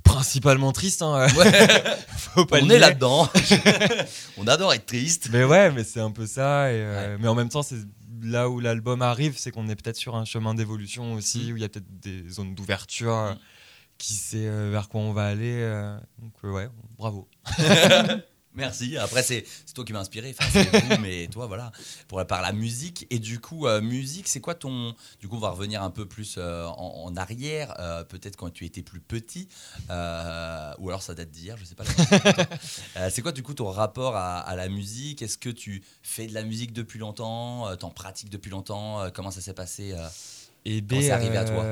principalement 0.03 0.71
triste. 0.71 1.01
Hein, 1.01 1.27
Ouais. 1.38 1.51
faut 2.17 2.45
pas 2.45 2.59
le 2.59 2.65
on 2.65 2.69
est 2.69 2.79
là-dedans. 2.79 3.29
on 4.38 4.47
adore 4.47 4.73
être 4.73 4.85
triste. 4.85 5.29
Mais 5.31 5.44
ouais, 5.44 5.71
mais 5.71 5.83
c'est 5.83 6.00
un 6.00 6.11
peu 6.11 6.25
ça. 6.25 6.71
Et, 6.71 6.75
euh, 6.77 7.17
Mais 7.19 7.27
en 7.27 7.35
même 7.35 7.50
temps, 7.50 7.63
c'est 7.63 7.75
là 8.21 8.50
où 8.50 8.59
l'album 8.59 9.01
arrive, 9.01 9.35
c'est 9.38 9.51
qu'on 9.51 9.67
est 9.69 9.75
peut-être 9.75 9.97
sur 9.97 10.15
un 10.15 10.25
chemin 10.25 10.53
d'évolution 10.53 11.13
aussi, 11.13 11.50
Mm. 11.50 11.53
où 11.53 11.57
il 11.57 11.61
y 11.61 11.65
a 11.65 11.69
peut-être 11.69 12.00
des 12.01 12.29
zones 12.29 12.55
d'ouverture, 12.55 13.15
Mm. 13.15 13.38
qui 13.97 14.13
sait 14.13 14.47
euh, 14.47 14.69
vers 14.71 14.89
quoi 14.89 15.01
on 15.01 15.13
va 15.13 15.25
aller. 15.25 15.59
euh, 15.61 15.97
donc 16.19 16.33
ouais, 16.53 16.69
bravo. 16.97 17.27
Merci. 18.55 18.97
Après, 18.97 19.23
c'est 19.23 19.44
toi 19.73 19.83
qui 19.83 19.94
m'as 19.94 20.00
inspiré. 20.00 20.35
Enfin, 20.38 20.50
c'est 20.51 20.79
vous, 20.95 20.97
mais 21.01 21.27
toi, 21.27 21.47
voilà. 21.47 21.71
Pour, 22.07 22.25
par 22.27 22.41
la 22.41 22.51
musique. 22.53 23.07
Et 23.09 23.19
du 23.19 23.39
coup, 23.39 23.65
euh, 23.67 23.81
musique, 23.81 24.27
c'est 24.27 24.41
quoi 24.41 24.53
ton. 24.55 24.95
Du 25.19 25.27
coup, 25.27 25.38
on 25.38 25.39
va 25.39 25.50
revenir 25.50 25.81
un 25.81 25.89
peu 25.89 26.05
plus 26.07 26.35
euh, 26.38 26.65
en, 26.67 27.03
en 27.05 27.15
arrière. 27.17 27.73
euh, 27.79 28.03
Peut-être 28.03 28.35
quand 28.38 28.50
tu 28.51 28.65
étais 28.65 28.83
plus 28.83 29.00
petit. 29.00 29.47
ou 29.89 30.89
alors 30.89 31.01
ça 31.01 31.13
date 31.15 31.31
d'hier, 31.31 31.57
je 31.57 31.65
sais 31.65 31.75
pas. 31.75 31.83
C'est 33.09 33.21
quoi, 33.21 33.31
du 33.31 33.44
coup, 33.44 33.53
ton 33.53 33.69
rapport 33.69 34.15
à, 34.15 34.39
à 34.39 34.55
la 34.55 34.69
musique? 34.69 35.21
Est-ce 35.21 35.38
que 35.38 35.50
tu 35.50 35.83
fais 36.01 36.27
de 36.27 36.33
la 36.33 36.44
musique 36.44 36.73
depuis 36.73 37.00
longtemps? 37.00 37.75
T'en 37.77 37.89
pratiques 37.89 38.29
depuis 38.29 38.51
longtemps? 38.51 39.09
Comment 39.13 39.31
ça 39.31 39.41
s'est 39.41 39.53
passé 39.53 39.95
Et 40.65 40.81
B, 40.81 40.89
Comment 40.89 41.01
c'est 41.01 41.11
arrivé 41.11 41.38
à 41.38 41.45
toi? 41.45 41.63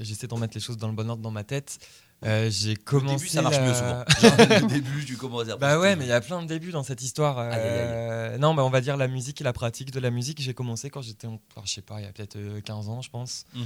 J'essaie 0.00 0.26
d'en 0.26 0.38
mettre 0.38 0.54
les 0.56 0.60
choses 0.60 0.76
dans 0.76 0.88
le 0.88 0.94
bon 0.94 1.08
ordre 1.10 1.22
dans 1.22 1.30
ma 1.30 1.44
tête. 1.44 1.78
Euh, 2.24 2.48
j'ai 2.50 2.72
Au 2.72 2.82
commencé. 2.84 3.16
début, 3.16 3.28
ça 3.28 3.42
marche 3.42 3.56
la- 3.56 3.66
mieux 3.66 3.74
souvent. 3.74 4.04
Genre, 4.20 4.62
au 4.64 4.66
début, 4.66 5.04
tu 5.04 5.16
commences 5.16 5.48
à 5.48 5.56
Bah 5.56 5.78
ouais, 5.78 5.94
mais 5.96 6.04
il 6.04 6.08
y 6.08 6.12
a 6.12 6.20
plein 6.20 6.40
de 6.42 6.46
débuts 6.46 6.70
dans 6.72 6.82
cette 6.82 7.02
histoire. 7.02 7.38
Aïe, 7.38 7.52
aïe, 7.52 7.60
aïe. 7.60 7.68
Euh, 7.90 8.38
Non, 8.38 8.54
bah 8.54 8.64
on 8.64 8.70
va 8.70 8.80
dire 8.80 8.96
la 8.96 9.08
musique 9.08 9.40
et 9.40 9.44
la 9.44 9.52
pratique 9.52 9.90
de 9.90 10.00
la 10.00 10.10
musique. 10.10 10.40
J'ai 10.40 10.54
commencé 10.54 10.90
quand 10.90 11.02
j'étais, 11.02 11.28
je 11.64 11.70
sais 11.70 11.82
pas, 11.82 12.00
il 12.00 12.04
y 12.04 12.08
a 12.08 12.12
peut-être 12.12 12.36
euh, 12.36 12.60
15 12.60 12.88
ans, 12.88 13.02
je 13.02 13.10
pense, 13.10 13.44
Mhm. 13.54 13.64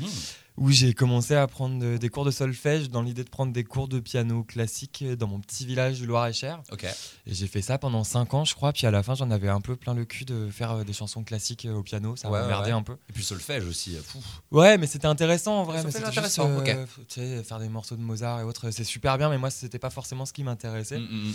où 0.56 0.70
j'ai 0.70 0.92
commencé 0.92 1.34
à 1.34 1.46
prendre 1.46 1.78
de- 1.78 1.96
des 1.96 2.08
cours 2.08 2.24
de 2.24 2.30
solfège 2.30 2.90
dans 2.90 3.02
l'idée 3.02 3.24
de 3.24 3.30
prendre 3.30 3.52
des 3.52 3.64
cours 3.64 3.88
de 3.88 4.00
piano 4.00 4.42
classique 4.42 5.04
dans 5.18 5.26
mon 5.28 5.40
petit 5.40 5.64
village 5.64 5.98
du 6.00 6.06
Loir-et-Cher. 6.06 6.60
Ok. 6.72 6.84
Et 6.84 7.34
j'ai 7.34 7.46
fait 7.46 7.62
ça 7.62 7.78
pendant 7.78 8.02
5 8.04 8.34
ans, 8.34 8.44
je 8.44 8.54
crois. 8.54 8.72
Puis 8.72 8.86
à 8.86 8.90
la 8.90 9.02
fin, 9.02 9.14
j'en 9.14 9.30
avais 9.30 9.48
un 9.48 9.60
peu 9.60 9.76
plein 9.76 9.94
le 9.94 10.04
cul 10.04 10.24
de 10.24 10.48
faire 10.50 10.72
euh, 10.72 10.84
des 10.84 10.92
chansons 10.92 11.22
classiques 11.22 11.64
euh, 11.66 11.74
au 11.74 11.82
piano. 11.82 12.16
Ça 12.16 12.28
Ouais, 12.30 12.40
m'a 12.46 12.60
ouais, 12.62 12.70
un 12.70 12.82
peu. 12.82 12.94
Et 13.08 13.12
puis 13.12 13.22
solfège 13.24 13.64
aussi. 13.66 13.96
euh, 13.96 14.00
fou. 14.02 14.18
Ouais, 14.50 14.76
mais 14.78 14.86
c'était 14.86 15.06
intéressant 15.06 15.60
en 15.60 15.64
vrai. 15.64 15.82
Mais 15.84 15.90
juste, 15.92 16.04
intéressant, 16.04 16.58
ok. 16.58 16.68
euh, 16.68 16.86
tu 17.08 17.20
sais, 17.20 17.42
faire 17.44 17.58
des 17.60 17.68
morceaux 17.68 17.96
de 17.96 18.00
Mozart 18.02 18.40
et 18.40 18.44
c'est 18.70 18.84
super 18.84 19.18
bien. 19.18 19.28
Mais 19.28 19.38
moi, 19.38 19.50
c'était 19.50 19.78
pas 19.78 19.90
forcément 19.90 20.26
ce 20.26 20.32
qui 20.32 20.44
m'intéressait. 20.44 20.98
Mm, 20.98 21.02
mm, 21.02 21.28
mm. 21.28 21.34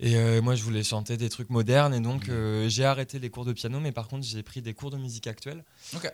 Et 0.00 0.16
euh, 0.16 0.42
moi, 0.42 0.54
je 0.56 0.62
voulais 0.64 0.82
chanter 0.82 1.16
des 1.16 1.28
trucs 1.28 1.50
modernes. 1.50 1.94
Et 1.94 2.00
donc, 2.00 2.26
Mhm. 2.28 2.34
euh, 2.34 2.68
j'ai 2.68 2.84
arrêté 2.84 3.18
les 3.20 3.30
cours 3.30 3.44
de 3.44 3.52
piano. 3.52 3.78
Mais 3.80 3.92
par 3.92 4.08
contre, 4.08 4.26
j'ai 4.26 4.42
pris 4.42 4.60
des 4.60 4.74
cours 4.74 4.90
de 4.90 4.96
musique 4.96 5.26
actuelle 5.28 5.62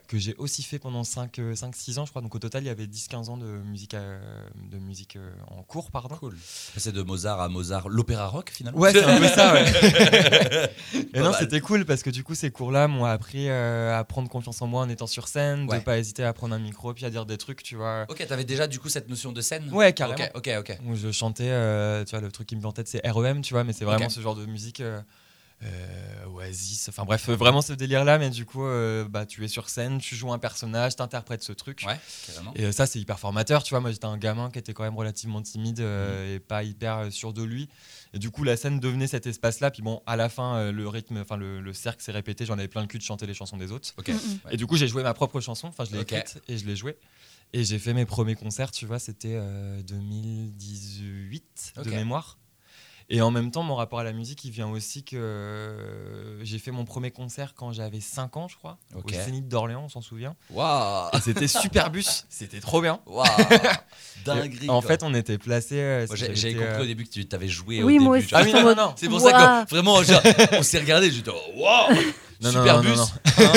que 0.07 0.19
j'ai 0.19 0.35
aussi 0.37 0.63
fait 0.63 0.79
pendant 0.79 1.03
5-6 1.03 1.99
ans, 1.99 2.05
je 2.05 2.11
crois. 2.11 2.21
Donc, 2.23 2.35
au 2.35 2.39
total, 2.39 2.63
il 2.63 2.67
y 2.67 2.71
avait 2.71 2.87
10-15 2.87 3.31
ans 3.31 3.37
de 3.39 3.47
musique, 3.47 3.95
euh, 3.95 4.21
de 4.71 4.77
musique 4.79 5.17
euh, 5.17 5.31
en 5.49 5.63
cours, 5.63 5.91
pardon. 5.91 6.17
Cool. 6.17 6.37
C'est 6.77 6.93
de 6.93 7.03
Mozart 7.03 7.41
à 7.41 7.49
Mozart, 7.49 7.89
l'opéra 7.89 8.27
rock 8.29 8.51
finalement. 8.53 8.79
Ouais, 8.79 8.93
c'est 8.93 9.03
un 9.03 9.19
peu 9.19 9.29
ça, 9.29 9.55
ouais. 9.55 9.65
Et 11.15 11.21
non, 11.21 11.33
c'était 11.39 11.61
cool 11.61 11.85
parce 11.87 12.03
que 12.03 12.11
du 12.11 12.23
coup, 12.23 12.35
ces 12.35 12.51
cours-là 12.51 12.87
m'ont 12.87 13.05
appris 13.07 13.49
euh, 13.49 13.99
à 13.99 14.05
prendre 14.05 14.29
confiance 14.29 14.61
en 14.63 14.67
moi 14.67 14.83
en 14.83 14.89
étant 14.89 15.07
sur 15.07 15.27
scène, 15.29 15.67
Ouais. 15.69 15.79
de 15.79 15.85
pas 15.85 15.99
hésiter 15.99 16.23
à 16.25 16.33
prendre 16.33 16.55
un 16.55 16.59
micro 16.59 16.93
puis 16.93 17.05
à 17.07 17.11
dire 17.11 17.25
des 17.27 17.39
trucs, 17.39 17.63
tu 17.63 17.77
vois. 17.77 18.05
Ok, 18.09 18.25
t'avais 18.27 18.45
déjà 18.45 18.67
du 18.67 18.79
coup 18.79 18.89
cette 18.89 19.09
notion 19.09 19.33
de 19.33 19.41
scène? 19.41 19.69
Ouais, 19.73 19.93
carrément. 19.93 20.23
Ok, 20.35 20.51
ok, 20.59 20.71
ok. 20.71 20.79
Où 20.87 20.97
je 20.97 21.11
chantais, 21.11 21.49
euh, 21.49 22.05
tu 22.05 22.11
vois, 22.11 22.21
le 22.21 22.31
truc 22.31 22.47
qui 22.47 22.57
me 22.57 22.61
vient 22.61 22.69
en 22.71 22.73
tête, 22.73 22.89
c'est 22.89 23.01
REM, 23.09 23.41
tu 23.43 23.55
vois, 23.55 23.65
mais 23.71 23.79
c'est 23.79 23.85
vraiment 23.85 24.09
ce 24.09 24.21
genre 24.21 24.35
de 24.37 24.47
musique. 24.47 24.81
euh, 24.81 25.01
euh, 25.63 26.25
Oasis, 26.29 26.89
enfin 26.89 27.05
bref, 27.05 27.29
euh, 27.29 27.37
vraiment 27.37 27.61
ce 27.61 27.75
délire-là, 27.75 28.17
mais 28.19 28.31
du 28.31 28.47
coup, 28.47 28.65
euh, 28.65 29.07
bah, 29.07 29.27
tu 29.27 29.45
es 29.45 29.49
sur 29.49 29.69
scène, 29.69 29.99
tu 29.99 30.17
joues 30.17 30.33
un 30.33 30.39
personnage, 30.39 30.97
t'interprètes 30.97 31.43
ce 31.43 31.53
truc. 31.53 31.85
Ouais. 31.87 32.01
Et 32.55 32.65
euh, 32.65 32.73
ça, 32.73 32.87
c'est 32.87 32.99
hyper 32.99 33.19
formateur, 33.19 33.63
tu 33.63 33.75
vois. 33.75 33.81
Moi, 33.81 33.91
j'étais 33.91 34.07
un 34.07 34.17
gamin 34.17 34.51
qui 34.51 34.59
était 34.59 34.73
quand 34.73 34.85
même 34.85 34.97
relativement 34.97 35.43
timide 35.43 35.81
euh, 35.81 36.37
et 36.37 36.41
pas 36.41 36.63
hyper 36.65 37.13
sûr 37.13 37.35
de 37.35 37.43
lui. 37.43 37.69
Et 38.15 38.19
du 38.19 38.31
coup, 38.31 38.43
la 38.43 38.57
scène 38.57 38.81
devenait 38.81 39.07
cet 39.07 39.27
espace-là. 39.27 39.71
Puis 39.71 39.83
bon, 39.83 40.01
à 40.07 40.17
la 40.17 40.31
fin, 40.31 40.57
euh, 40.57 40.73
le 40.73 40.89
rythme, 40.89 41.19
enfin, 41.19 41.37
le, 41.37 41.61
le 41.61 41.73
cercle 41.75 42.03
s'est 42.03 42.13
répété. 42.13 42.47
J'en 42.47 42.55
avais 42.55 42.67
plein 42.69 42.81
le 42.81 42.87
cul 42.89 42.97
de 42.97 43.03
chanter 43.03 43.27
les 43.27 43.35
chansons 43.35 43.59
des 43.59 43.71
autres. 43.71 43.91
Ouais. 43.99 44.15
Et 44.51 44.57
du 44.57 44.67
coup, 44.67 44.77
j'ai 44.79 44.89
joué 44.89 45.03
ma 45.03 45.13
propre 45.13 45.41
chanson. 45.43 45.67
Enfin, 45.69 45.85
je 45.85 45.91
l'ai 45.93 45.99
Ok. 46.01 46.13
écrite 46.13 46.41
et 46.49 46.57
je 46.57 46.65
l'ai 46.65 46.75
jouée. 46.75 46.97
Et 47.53 47.65
j'ai 47.65 47.79
fait 47.79 47.93
mes 47.93 48.07
premiers 48.07 48.35
concerts, 48.37 48.71
tu 48.71 48.87
vois, 48.87 48.99
c'était 48.99 49.35
euh, 49.39 49.83
2018 49.83 51.75
de 51.85 51.91
mémoire. 51.91 52.39
Et 53.13 53.21
en 53.23 53.33
même 53.33 53.51
temps, 53.51 53.65
mon 53.65 53.75
rapport 53.75 53.99
à 53.99 54.05
la 54.05 54.13
musique, 54.13 54.45
il 54.45 54.53
vient 54.53 54.69
aussi 54.69 55.03
que 55.03 55.17
euh, 55.17 56.45
j'ai 56.45 56.59
fait 56.59 56.71
mon 56.71 56.85
premier 56.85 57.11
concert 57.11 57.55
quand 57.55 57.73
j'avais 57.73 58.01
5 58.01 58.37
ans, 58.37 58.47
je 58.49 58.57
crois, 58.57 58.79
au 58.95 59.03
Zénith 59.11 59.49
d'Orléans, 59.49 59.83
on 59.85 59.89
s'en 59.89 60.01
souvient. 60.01 60.37
Waouh 60.51 61.11
c'était 61.21 61.49
Superbus, 61.49 62.05
c'était 62.29 62.61
trop 62.61 62.81
bien. 62.81 63.01
Waouh 63.07 63.27
Dinguerie 64.25 64.69
En 64.71 64.81
quoi. 64.81 64.89
fait, 64.91 65.03
on 65.03 65.13
était 65.15 65.39
placés. 65.39 65.81
euh, 65.81 66.07
j'avais 66.15 66.55
compris 66.55 66.67
euh, 66.69 66.83
au 66.83 66.87
début 66.87 67.05
que 67.05 67.11
tu 67.11 67.27
t'avais 67.27 67.49
joué 67.49 67.83
Oui, 67.83 67.99
au 67.99 68.03
moi 68.03 68.17
début. 68.19 68.27
aussi. 68.27 68.35
Ah 68.37 68.43
oui, 68.45 68.53
non, 68.53 68.63
non, 68.63 68.75
non. 68.77 68.95
C'est 68.97 69.09
pour 69.09 69.21
ça 69.21 69.33
que 69.65 69.71
vraiment, 69.71 70.03
genre, 70.05 70.23
on 70.53 70.63
s'est 70.63 70.79
regardé, 70.79 71.11
j'étais 71.11 71.31
waouh 71.57 71.89
Non, 72.43 72.53
non, 72.53 72.61
Super 72.61 72.83
non, 72.83 72.91
bus 72.91 72.97
non, 72.99 73.07
Hein 73.39 73.53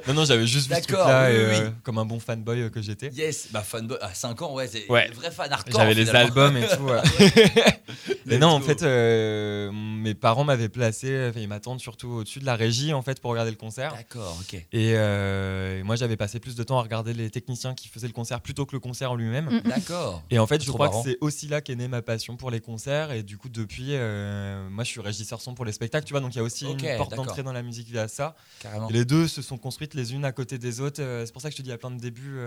Non, 0.08 0.14
non, 0.14 0.24
j'avais 0.24 0.46
juste 0.46 0.68
vu 0.68 0.74
ce 0.74 0.80
D'accord, 0.80 1.06
truc-là, 1.06 1.28
oui, 1.30 1.36
et, 1.36 1.46
oui, 1.46 1.66
euh, 1.66 1.70
comme 1.82 1.98
un 1.98 2.04
bon 2.04 2.20
fanboy 2.20 2.60
euh, 2.62 2.68
que 2.70 2.82
j'étais. 2.82 3.08
Yes, 3.08 3.48
bah 3.50 3.62
fanboy, 3.62 3.96
à 4.00 4.12
5 4.12 4.42
ans, 4.42 4.52
ouais, 4.54 4.68
c'est 4.68 4.86
Ouais. 4.90 5.08
vrai 5.14 5.30
fan 5.30 5.50
hardcore. 5.50 5.80
J'avais 5.80 5.94
les 5.94 6.10
albums 6.10 6.56
et 6.56 6.66
tout. 6.68 6.82
ouais. 6.84 7.00
Mais 8.26 8.38
non, 8.38 8.48
en 8.48 8.60
fait, 8.60 8.82
euh, 8.82 9.70
mes 9.72 10.14
parents 10.14 10.44
m'avaient 10.44 10.68
placé, 10.68 11.30
ils 11.36 11.48
m'attendent 11.48 11.80
surtout 11.80 12.08
au-dessus 12.08 12.40
de 12.40 12.46
la 12.46 12.56
régie 12.56 12.92
en 12.92 13.02
fait 13.02 13.20
pour 13.20 13.30
regarder 13.30 13.50
le 13.50 13.56
concert. 13.56 13.92
D'accord, 13.94 14.36
ok. 14.40 14.54
Et, 14.54 14.92
euh, 14.94 15.80
et 15.80 15.82
moi, 15.82 15.96
j'avais 15.96 16.16
passé 16.16 16.38
plus 16.40 16.54
de 16.54 16.62
temps 16.62 16.78
à 16.78 16.82
regarder 16.82 17.12
les 17.14 17.30
techniciens 17.30 17.74
qui 17.74 17.88
faisaient 17.88 18.06
le 18.06 18.12
concert 18.12 18.40
plutôt 18.40 18.66
que 18.66 18.74
le 18.76 18.80
concert 18.80 19.12
en 19.12 19.14
lui-même. 19.16 19.60
D'accord. 19.64 20.22
Et 20.30 20.38
en 20.38 20.46
fait, 20.46 20.62
je 20.62 20.70
crois 20.70 20.86
marrant. 20.88 21.02
que 21.02 21.08
c'est 21.10 21.18
aussi 21.20 21.48
là 21.48 21.60
qu'est 21.60 21.74
née 21.74 21.88
ma 21.88 22.02
passion 22.02 22.36
pour 22.36 22.50
les 22.50 22.60
concerts. 22.60 23.12
Et 23.12 23.22
du 23.22 23.38
coup, 23.38 23.48
depuis, 23.48 23.88
euh, 23.90 24.68
moi, 24.70 24.84
je 24.84 24.90
suis 24.90 25.00
régisseur 25.00 25.40
son 25.40 25.54
pour 25.54 25.64
les 25.64 25.72
spectacles, 25.72 26.06
tu 26.06 26.12
vois. 26.12 26.20
Donc, 26.20 26.34
il 26.34 26.38
y 26.38 26.40
a 26.40 26.44
aussi 26.44 26.66
une 26.66 26.96
porte 26.96 27.14
d'entrée 27.14 27.42
dans 27.42 27.52
la 27.52 27.61
musique 27.62 27.88
via 27.88 28.08
ça. 28.08 28.34
Carrément. 28.60 28.88
Et 28.88 28.92
les 28.92 29.04
deux 29.04 29.28
se 29.28 29.42
sont 29.42 29.58
construites 29.58 29.94
les 29.94 30.14
unes 30.14 30.24
à 30.24 30.32
côté 30.32 30.58
des 30.58 30.80
autres. 30.80 31.02
Euh, 31.02 31.24
c'est 31.26 31.32
pour 31.32 31.42
ça 31.42 31.48
que 31.48 31.56
je 31.56 31.58
te 31.58 31.62
dis, 31.62 31.72
a 31.72 31.78
plein 31.78 31.90
de 31.90 32.00
débuts. 32.00 32.38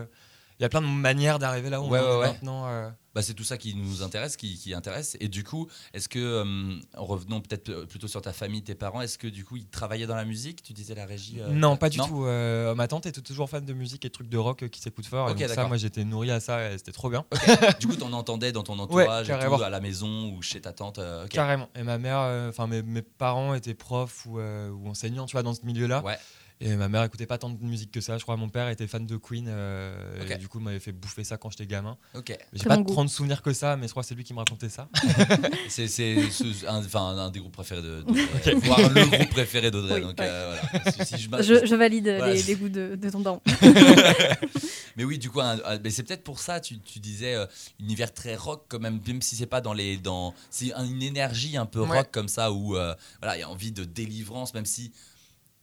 Il 0.60 0.64
y 0.64 0.66
a 0.66 0.70
plein 0.70 0.82
de 0.82 0.88
manières 0.88 1.40
d'arriver 1.40 1.70
là 1.70 1.82
où 1.82 1.90
Ouais, 1.90 2.00
on 2.00 2.04
ouais, 2.04 2.10
est 2.16 2.18
ouais. 2.20 2.28
maintenant. 2.28 2.68
euh. 2.68 2.90
Bah, 3.14 3.22
c'est 3.22 3.34
tout 3.34 3.46
ça 3.46 3.58
qui 3.58 3.74
nous 3.76 4.04
intéresse, 4.04 4.36
qui, 4.36 4.58
qui 4.58 4.74
intéresse. 4.74 5.16
Et 5.22 5.30
du 5.30 5.46
coup, 5.46 5.70
est-ce 5.94 6.10
que, 6.10 6.20
euh, 6.20 6.78
en 6.98 7.06
revenant 7.06 7.40
peut-être 7.40 7.86
plutôt 7.86 8.10
sur 8.10 8.22
ta 8.22 8.34
famille, 8.34 8.62
tes 8.62 8.76
parents, 8.76 9.00
est-ce 9.00 9.18
que 9.18 9.28
du 9.28 9.46
coup 9.46 9.56
ils 9.56 9.68
travaillaient 9.70 10.06
dans 10.06 10.18
la 10.18 10.26
musique? 10.26 10.62
Tu 10.62 10.74
disais 10.74 10.96
la 10.96 11.06
régie 11.06 11.38
euh, 11.40 11.48
non, 11.48 11.78
pas 11.78 11.88
du 11.88 11.98
tout. 11.98 12.26
euh, 12.26 12.76
ma 12.76 12.90
tante 12.90 13.06
était 13.06 13.22
toujours 13.22 13.50
fan 13.50 13.64
de 13.64 13.72
musique 13.74 14.04
et 14.04 14.10
de 14.10 14.14
trucs 14.14 14.28
de 14.28 14.38
rock 14.38 14.68
qui 14.70 14.82
s'écoute 14.82 15.06
fort. 15.06 15.30
et 15.30 15.32
Ok, 15.32 15.38
donc 15.40 15.48
ça, 15.48 15.56
d'accord. 15.56 15.70
moi, 15.70 15.78
j'étais 15.78 16.04
nourri 16.04 16.30
à 16.30 16.42
ça 16.42 16.70
et 16.74 16.78
c'était 16.78 16.92
trop 16.92 17.10
bien. 17.10 17.24
Du 17.80 17.88
coup, 17.88 17.96
t'en 17.96 18.12
entendais 18.12 18.52
dans 18.52 18.64
ton 18.64 18.78
entourage, 18.80 19.30
et 19.30 19.34
tout, 19.40 19.64
à 19.64 19.70
la 19.70 19.80
maison 19.80 20.34
ou 20.34 20.42
chez 20.42 20.60
ta 20.60 20.74
tante. 20.74 21.00
Carrément. 21.30 21.70
Et 21.76 21.84
ma 21.84 21.98
mère, 21.98 22.20
enfin 22.50 22.68
mes, 22.68 22.82
mes 22.82 23.02
parents 23.02 23.54
étaient 23.54 23.74
profs 23.76 24.26
ou, 24.26 24.40
ou 24.42 24.90
enseignants, 24.90 25.26
tu 25.26 25.34
vois, 25.34 25.44
dans 25.44 25.54
ce 25.54 25.66
milieu-là. 25.66 26.04
Ouais. 26.04 26.18
Et 26.62 26.74
ma 26.78 26.88
mère 26.88 27.04
écoutait 27.04 27.26
pas 27.26 27.38
tant 27.38 27.50
de 27.50 27.62
musique 27.62 27.92
que 27.92 28.00
ça. 28.00 28.18
Je 28.18 28.24
crois 28.24 28.38
mon 28.38 28.48
père 28.48 28.70
était 28.70 28.88
fan 28.88 29.06
de 29.06 29.18
Queen. 29.18 29.48
euh. 29.50 30.26
Et 30.30 30.38
du 30.38 30.48
coup, 30.48 30.60
il 30.60 30.64
m'avait 30.64 30.80
fait 30.80 30.94
bouffer 30.94 31.26
ça 31.26 31.36
quand 31.38 31.50
j'étais 31.50 31.68
gamin. 31.68 31.98
Ok. 32.14 32.36
J'ai 32.54 32.64
pas 32.64 32.78
bon 32.78 32.96
tant 32.96 33.04
de 33.04 33.10
souvenirs 33.10 33.42
que 33.42 33.52
ça, 33.52 33.76
mais 33.76 33.88
je 33.88 33.92
crois 33.92 34.04
que 34.04 34.08
c'est 34.10 34.16
lui 34.16 34.24
qui 34.24 34.34
me 34.34 34.40
racontait 34.40 34.70
ça. 34.70 34.88
C'est 35.68 35.88
c'est 35.90 36.30
ce- 36.32 36.66
un, 36.66 37.30
des 37.30 37.40
groupes 37.42 37.52
préférés 37.52 37.82
de, 37.82 38.02
d'Audrey. 38.04 38.54
voire 38.64 38.80
le 38.90 39.06
groupe 39.06 39.30
préféré 39.32 39.70
d'Audrey. 39.70 39.96
Oui, 39.96 40.02
donc 40.02 40.18
ouais. 40.20 40.28
euh, 40.30 40.56
voilà. 40.72 40.92
Si- 40.92 41.06
si 41.06 41.18
je 41.24 41.30
m'a- 41.30 41.42
Je, 41.42 41.66
je 41.66 41.76
valide 41.76 42.06
Voilà. 42.06 42.34
les, 42.34 42.44
les 42.44 42.56
goûts 42.56 42.70
de, 42.70 42.96
de 42.96 43.10
ton 43.10 43.20
daron. 43.20 43.42
Mais 44.98 45.04
oui, 45.04 45.18
du 45.20 45.30
coup, 45.30 45.42
c'est 45.90 46.04
peut-être 46.04 46.24
pour 46.24 46.40
ça, 46.40 46.60
tu, 46.62 46.80
tu 46.80 47.00
disais, 47.00 47.36
euh, 47.36 47.46
univers 47.82 48.14
très 48.14 48.36
rock 48.36 48.66
quand 48.70 48.80
même, 48.80 49.02
même 49.06 49.22
si 49.22 49.36
c'est 49.36 49.46
pas 49.46 49.60
dans 49.60 49.74
les. 49.74 49.98
Dans, 49.98 50.34
c'est 50.50 50.74
un- 50.74 50.86
une 50.86 51.04
énergie 51.04 51.58
un 51.58 51.66
peu 51.66 51.82
Ouais. 51.82 51.98
rock 51.98 52.10
comme 52.12 52.30
ça 52.30 52.52
où 52.54 52.78
euh, 52.78 52.96
voilà, 53.22 53.36
il 53.36 53.42
y 53.42 53.44
a 53.44 53.50
envie 53.50 53.72
de 53.74 53.84
délivrance, 53.84 54.54
même 54.54 54.66
si. 54.66 54.94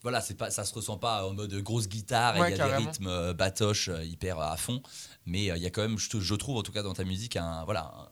Voilà, 0.02 0.20
c'est 0.20 0.34
pas, 0.34 0.50
ça 0.50 0.64
se 0.64 0.74
ressent 0.74 0.98
pas 0.98 1.26
en 1.26 1.32
mode 1.32 1.54
grosse 1.62 1.88
guitare 1.88 2.34
et 2.36 2.38
il 2.38 2.42
Ouais, 2.42 2.50
y 2.50 2.54
a 2.54 2.56
carrément. 2.56 2.80
des 2.80 2.86
rythmes 2.86 3.06
euh, 3.06 3.34
batoches 3.34 3.88
euh, 3.88 4.04
hyper 4.04 4.38
à 4.40 4.56
fond, 4.56 4.82
mais 5.26 5.50
euh, 5.50 5.56
il 5.56 5.62
y 5.62 5.66
a 5.66 5.70
quand 5.70 5.82
même, 5.82 5.98
je, 5.98 6.34
trouve 6.34 6.56
en 6.56 6.62
tout 6.62 6.72
cas 6.72 6.82
dans 6.82 6.94
ta 6.94 7.04
musique, 7.04 7.36
un, 7.36 7.64
voilà, 7.64 8.10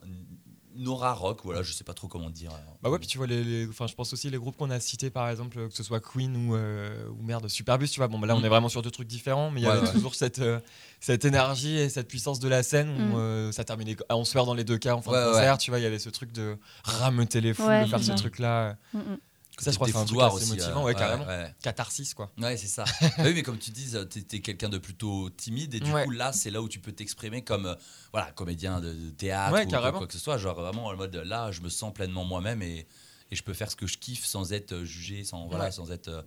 une 0.77 0.87
aura 0.87 1.13
rock, 1.13 1.41
voilà, 1.43 1.63
je 1.63 1.73
sais 1.73 1.83
pas 1.85 1.93
trop 1.93 2.07
comment 2.07 2.31
dire. 2.31 2.53
euh. 2.53 2.73
Bah 2.81 2.91
ouais, 2.91 2.99
puis 3.01 3.09
tu 3.09 3.19
vois, 3.19 3.27
les, 3.27 3.43
les- 3.43 3.67
enfin, 3.69 3.87
je 3.89 3.95
pense 3.95 4.13
aussi 4.13 4.31
les 4.31 4.39
groupes 4.39 4.57
qu'on 4.57 4.71
a 4.71 4.79
cités, 4.79 5.11
par 5.11 5.29
exemple, 5.29 5.69
que 5.69 5.75
ce 5.75 5.83
soit 5.83 5.99
Queen 6.01 6.35
ou, 6.37 6.55
euh, 6.55 7.09
ou 7.09 7.23
merde, 7.23 7.49
Superbus, 7.49 7.89
tu 7.89 7.99
vois. 7.99 8.07
Bon, 8.09 8.19
bah 8.21 8.27
là, 8.29 8.37
on 8.37 8.41
Mm. 8.41 8.45
est 8.45 8.49
vraiment 8.49 8.69
sur 8.69 8.81
deux 8.81 8.91
trucs 8.93 9.09
différents, 9.09 9.51
mais 9.51 9.61
il 9.61 9.65
y 9.65 9.69
ouais. 9.69 9.93
toujours 9.93 10.15
cette, 10.15 10.39
euh, 10.39 10.61
cette 11.01 11.25
énergie 11.25 11.77
et 11.77 11.89
cette 11.89 12.07
puissance 12.09 12.39
de 12.39 12.49
la 12.49 12.63
scène 12.63 12.89
où 12.89 13.17
Mm. 13.17 13.21
euh, 13.21 13.53
ça 13.53 13.65
terminait 13.65 13.97
à 14.09 14.17
11 14.17 14.35
heures 14.37 14.47
dans 14.47 14.55
les 14.55 14.65
deux 14.65 14.79
cas 14.79 14.95
en 14.95 15.03
fin 15.03 15.11
Ouais, 15.11 15.19
de 15.21 15.25
ouais, 15.27 15.33
concert, 15.33 15.59
tu 15.59 15.71
vois. 15.73 15.81
Il 15.81 15.83
y 15.83 15.87
avait 15.87 15.99
ce 15.99 16.09
truc 16.09 16.31
de 16.33 16.57
rameuter 16.85 17.41
les 17.41 17.53
foules, 17.53 17.67
Ouais, 17.67 17.83
de 17.83 17.87
faire 17.87 18.03
ce 18.03 18.13
truc-là. 18.13 18.77
Mm, 18.95 18.99
mm. 19.01 19.19
Ça, 19.61 19.71
je 19.71 19.77
crois 19.77 19.87
que 19.87 19.93
c'est 19.93 19.99
un 19.99 20.05
truc 20.05 20.21
assez 20.21 20.37
aussi, 20.37 20.49
motivant, 20.49 20.81
euh, 20.83 20.85
ouais, 20.87 20.95
carrément. 20.95 21.27
ouais. 21.27 21.55
Catharsis, 21.63 22.15
quoi. 22.15 22.33
Ouais, 22.39 22.57
c'est 22.57 22.67
ça. 22.67 22.85
Ah 23.19 23.25
oui, 23.25 23.35
mais 23.35 23.43
comme 23.43 23.59
tu 23.59 23.71
dis, 23.71 23.95
tu 24.11 24.37
es, 24.37 24.41
quelqu'un 24.41 24.69
de 24.69 24.79
plutôt 24.79 25.29
timide 25.31 25.75
et 25.75 25.81
du 25.81 25.93
Ouais. 25.93 26.05
coup 26.05 26.11
là, 26.11 26.33
c'est 26.33 26.51
là 26.51 26.63
où 26.63 26.69
tu 26.69 26.79
peux 26.81 26.93
t'exprimer 26.93 27.43
comme 27.45 27.67
euh, 27.67 27.75
voilà, 28.13 28.31
comédien 28.33 28.81
de, 28.81 29.11
théâtre 29.11 29.53
Ouais, 29.53 29.67
ou 29.67 29.69
quoi, 29.93 30.07
que 30.07 30.13
ce 30.13 30.19
soit, 30.19 30.39
genre 30.39 30.59
vraiment 30.61 30.87
en 30.87 30.97
mode 30.97 31.15
là, 31.17 31.51
je 31.53 31.61
me 31.61 31.69
sens 31.69 31.93
pleinement 31.93 32.25
moi-même 32.25 32.63
et, 32.63 32.87
et 33.31 33.37
je 33.37 33.43
peux 33.43 33.53
faire 33.55 33.71
ce 33.71 33.77
que 33.77 33.87
je 33.87 33.99
kiffe 33.99 34.25
sans 34.25 34.53
être 34.53 34.73
euh, 34.73 34.85
jugé, 34.85 35.25
sans 35.25 35.47
voilà, 35.49 35.67
Ouais. 35.67 35.71
sans 35.73 35.91
être 35.93 36.09
euh, 36.09 36.23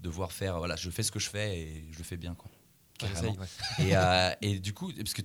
devoir 0.00 0.32
faire 0.32 0.58
voilà, 0.58 0.76
je 0.76 0.88
fais 0.90 1.02
ce 1.02 1.12
que 1.12 1.18
je 1.18 1.28
fais 1.28 1.58
et 1.58 1.88
je 1.92 1.98
le 1.98 2.04
fais 2.04 2.16
bien 2.16 2.34
quoi. 2.34 2.50
Carrément. 2.98 3.36
Et, 3.78 3.96
euh, 3.96 4.30
et 4.42 4.58
du 4.58 4.74
coup, 4.74 4.92
parce 4.92 5.14
que 5.14 5.22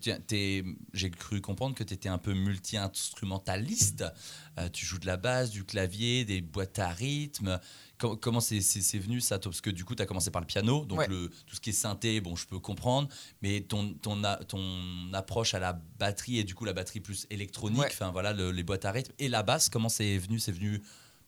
j'ai 0.94 1.10
cru 1.12 1.42
comprendre 1.42 1.76
que 1.76 1.84
tu 1.84 1.94
étais 1.94 2.10
un 2.10 2.18
peu 2.20 2.34
multi-instrumentaliste. 2.34 4.06
Euh, 4.60 4.70
tu 4.70 4.86
joues 4.86 5.00
de 5.00 5.06
la 5.08 5.18
basse, 5.18 5.50
du 5.50 5.64
clavier, 5.64 6.26
des 6.26 6.42
boîtes 6.42 6.78
à 6.80 6.90
rythme. 6.90 7.60
Com- 7.98 8.18
comment 8.20 8.40
c'est, 8.40 8.62
c'est- 8.62 8.82
c'est 8.82 9.00
venu 9.00 9.20
ça 9.22 9.40
Parce 9.40 9.62
que 9.62 9.70
du 9.70 9.84
coup, 9.86 9.96
tu 9.96 10.04
as 10.04 10.06
commencé 10.06 10.30
par 10.30 10.42
le 10.42 10.46
piano, 10.48 10.86
donc 10.86 11.00
Ouais. 11.00 11.08
le, 11.08 11.30
tout 11.48 11.56
ce 11.56 11.62
qui 11.62 11.72
est 11.72 11.74
synthé, 11.74 12.22
bon, 12.22 12.36
je 12.36 12.46
peux 12.46 12.60
comprendre. 12.60 13.08
Mais 13.42 13.62
ton, 13.62 13.94
ton, 13.96 14.24
a- 14.24 14.38
ton 14.44 15.12
approche 15.14 15.54
à 15.54 15.60
la 15.60 15.74
batterie 15.98 16.38
et 16.40 16.44
du 16.44 16.54
coup 16.56 16.66
la 16.66 16.74
batterie 16.74 17.00
plus 17.00 17.26
électronique, 17.30 17.80
Ouais. 17.82 18.12
voilà, 18.12 18.34
le- 18.34 18.52
les 18.52 18.64
boîtes 18.64 18.86
à 18.86 18.92
rythme 18.92 19.14
et 19.20 19.30
la 19.30 19.42
basse, 19.44 19.70
comment 19.70 19.90
c'est 19.90 20.18
venu? 20.18 20.40
C'est 20.40 20.52
venu 20.52 20.82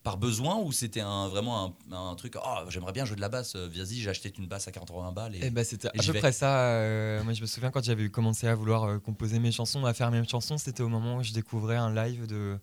par 0.06 0.16
besoin 0.18 0.56
ou 0.60 0.72
c'était 0.72 1.02
un, 1.02 1.28
vraiment 1.28 1.76
un, 1.92 1.96
un 2.12 2.16
truc 2.16 2.36
Oh, 2.42 2.60
j'aimerais 2.70 2.94
bien 2.94 3.04
jouer 3.04 3.18
de 3.18 3.22
la 3.22 3.28
basse, 3.28 3.56
euh, 3.58 3.68
vas-y, 3.68 3.96
j'ai 3.96 4.10
acheté 4.10 4.32
une 4.38 4.48
basse 4.48 4.68
à 4.70 4.72
80 4.72 5.12
balles. 5.12 5.36
Et... 5.36 5.48
Et 5.48 5.50
bah, 5.50 5.66
c'était 5.66 5.90
et 5.94 6.00
à 6.00 6.02
j'y 6.02 6.08
peu 6.08 6.14
vais. 6.14 6.20
près 6.20 6.32
ça. 6.32 6.70
euh, 6.70 7.22
moi, 7.24 7.34
je 7.34 7.42
me 7.42 7.46
souviens 7.48 7.72
quand 7.72 7.84
j'avais 7.84 8.08
commencé 8.10 8.48
à 8.48 8.56
vouloir 8.56 8.84
euh, 8.86 9.00
composer 9.00 9.40
mes 9.40 9.52
chansons, 9.52 9.84
à 9.86 9.94
faire 9.94 10.12
mes 10.12 10.26
chansons, 10.26 10.58
c'était 10.58 10.84
au 10.84 10.88
moment 10.90 11.18
où 11.18 11.24
je 11.24 11.34
découvrais 11.34 11.76
un 11.76 11.94
live 11.94 12.28
de, 12.28 12.58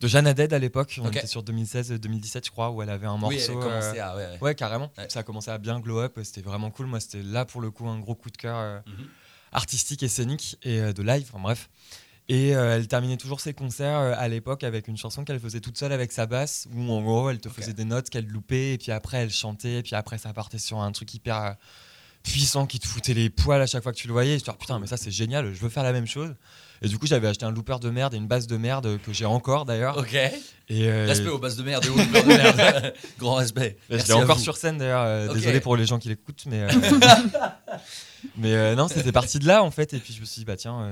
de 0.00 0.08
Jeanne 0.08 0.26
Haddad 0.26 0.52
à 0.52 0.58
l'époque. 0.58 0.98
On 1.02 1.08
était 1.08 1.26
sur 1.28 1.42
2016-2017, 1.44 2.44
je 2.46 2.50
crois, 2.50 2.70
où 2.70 2.82
elle 2.82 2.90
avait 2.90 3.06
un 3.06 3.14
oui, 3.22 3.38
elle 3.40 3.54
morceau. 3.54 3.68
euh, 3.70 3.92
à. 4.02 4.16
Ouais, 4.16 4.24
ouais. 4.26 4.38
Ouais, 4.40 4.54
carrément. 4.54 4.90
Ouais. 4.98 5.06
Ça 5.08 5.20
a 5.20 5.22
commencé 5.22 5.50
à 5.50 5.58
bien 5.58 5.78
glow 5.80 6.00
up. 6.00 6.18
C'était 6.24 6.42
vraiment 6.42 6.70
cool. 6.70 6.86
Moi, 6.86 6.98
c'était 7.00 7.22
là 7.22 7.44
pour 7.44 7.60
le 7.60 7.70
coup 7.70 7.88
un 7.88 8.00
gros 8.00 8.14
coup 8.16 8.30
de 8.30 8.36
cœur 8.36 8.56
euh, 8.58 8.80
Mhm. 8.86 9.06
artistique 9.52 10.02
et 10.02 10.08
scénique 10.08 10.56
et 10.62 10.80
euh, 10.80 10.92
de 10.92 11.02
live. 11.02 11.28
Enfin 11.32 11.42
bref. 11.42 11.68
Et 12.28 12.54
euh, 12.54 12.76
elle 12.76 12.86
terminait 12.88 13.16
toujours 13.16 13.40
ses 13.40 13.52
concerts 13.52 13.98
euh, 13.98 14.14
à 14.16 14.28
l'époque 14.28 14.62
avec 14.62 14.88
une 14.88 14.96
chanson 14.96 15.24
qu'elle 15.24 15.40
faisait 15.40 15.60
toute 15.60 15.76
seule 15.76 15.92
avec 15.92 16.12
sa 16.12 16.26
basse, 16.26 16.68
où 16.74 16.90
en 16.90 17.02
gros 17.02 17.30
elle 17.30 17.40
te 17.40 17.48
faisait 17.48 17.72
des 17.72 17.84
notes 17.84 18.10
qu'elle 18.10 18.26
loupait, 18.26 18.74
et 18.74 18.78
puis 18.78 18.92
après 18.92 19.18
elle 19.18 19.30
chantait, 19.30 19.78
et 19.78 19.82
puis 19.82 19.94
après 19.94 20.18
ça 20.18 20.32
partait 20.32 20.58
sur 20.58 20.80
un 20.80 20.92
truc 20.92 21.12
hyper 21.14 21.36
euh, 21.36 21.50
puissant 22.22 22.66
qui 22.66 22.78
te 22.78 22.86
foutait 22.86 23.14
les 23.14 23.28
poils 23.28 23.60
à 23.60 23.66
chaque 23.66 23.82
fois 23.82 23.92
que 23.92 23.98
tu 23.98 24.06
le 24.06 24.12
voyais. 24.12 24.34
Et 24.34 24.38
je 24.38 24.44
te 24.44 24.50
dis, 24.50 24.56
putain, 24.56 24.78
mais 24.78 24.86
ça 24.86 24.96
c'est 24.96 25.10
génial, 25.10 25.52
je 25.52 25.60
veux 25.60 25.68
faire 25.68 25.82
la 25.82 25.92
même 25.92 26.06
chose. 26.06 26.34
Et 26.80 26.88
du 26.88 26.98
coup, 26.98 27.06
j'avais 27.06 27.28
acheté 27.28 27.44
un 27.44 27.50
looper 27.50 27.78
de 27.80 27.90
merde 27.90 28.14
et 28.14 28.16
une 28.16 28.26
basse 28.26 28.46
de 28.46 28.56
merde 28.56 28.98
que 29.04 29.12
j'ai 29.12 29.24
encore 29.24 29.64
d'ailleurs. 29.64 29.96
Et, 30.72 30.88
euh, 30.88 31.06
Respect 31.06 31.28
aux 31.28 31.38
bases 31.38 31.56
de 31.56 31.62
merde 31.62 31.84
et 31.84 31.88
aux 31.90 31.96
de 31.96 32.26
merde. 32.26 32.94
Grand 33.18 33.34
respect. 33.34 33.76
je 33.90 33.96
Merci 33.96 34.08
l'ai 34.08 34.14
à 34.14 34.18
encore 34.18 34.36
vous. 34.38 34.42
sur 34.42 34.56
scène 34.56 34.78
d'ailleurs. 34.78 35.02
euh. 35.04 35.32
Désolé 35.34 35.60
pour 35.60 35.76
les 35.76 35.84
gens 35.84 35.98
qui 35.98 36.08
l'écoutent, 36.08 36.44
mais. 36.46 36.62
euh, 36.62 36.68
mais 38.36 38.54
euh, 38.54 38.74
non, 38.74 38.88
c'était 38.88 39.12
parti 39.12 39.38
de 39.38 39.46
là 39.46 39.62
en 39.62 39.70
fait. 39.70 39.92
Et 39.94 39.98
puis 39.98 40.14
je 40.14 40.20
me 40.20 40.24
suis 40.24 40.40
dit, 40.40 40.44
bah 40.44 40.56
tiens, 40.56 40.90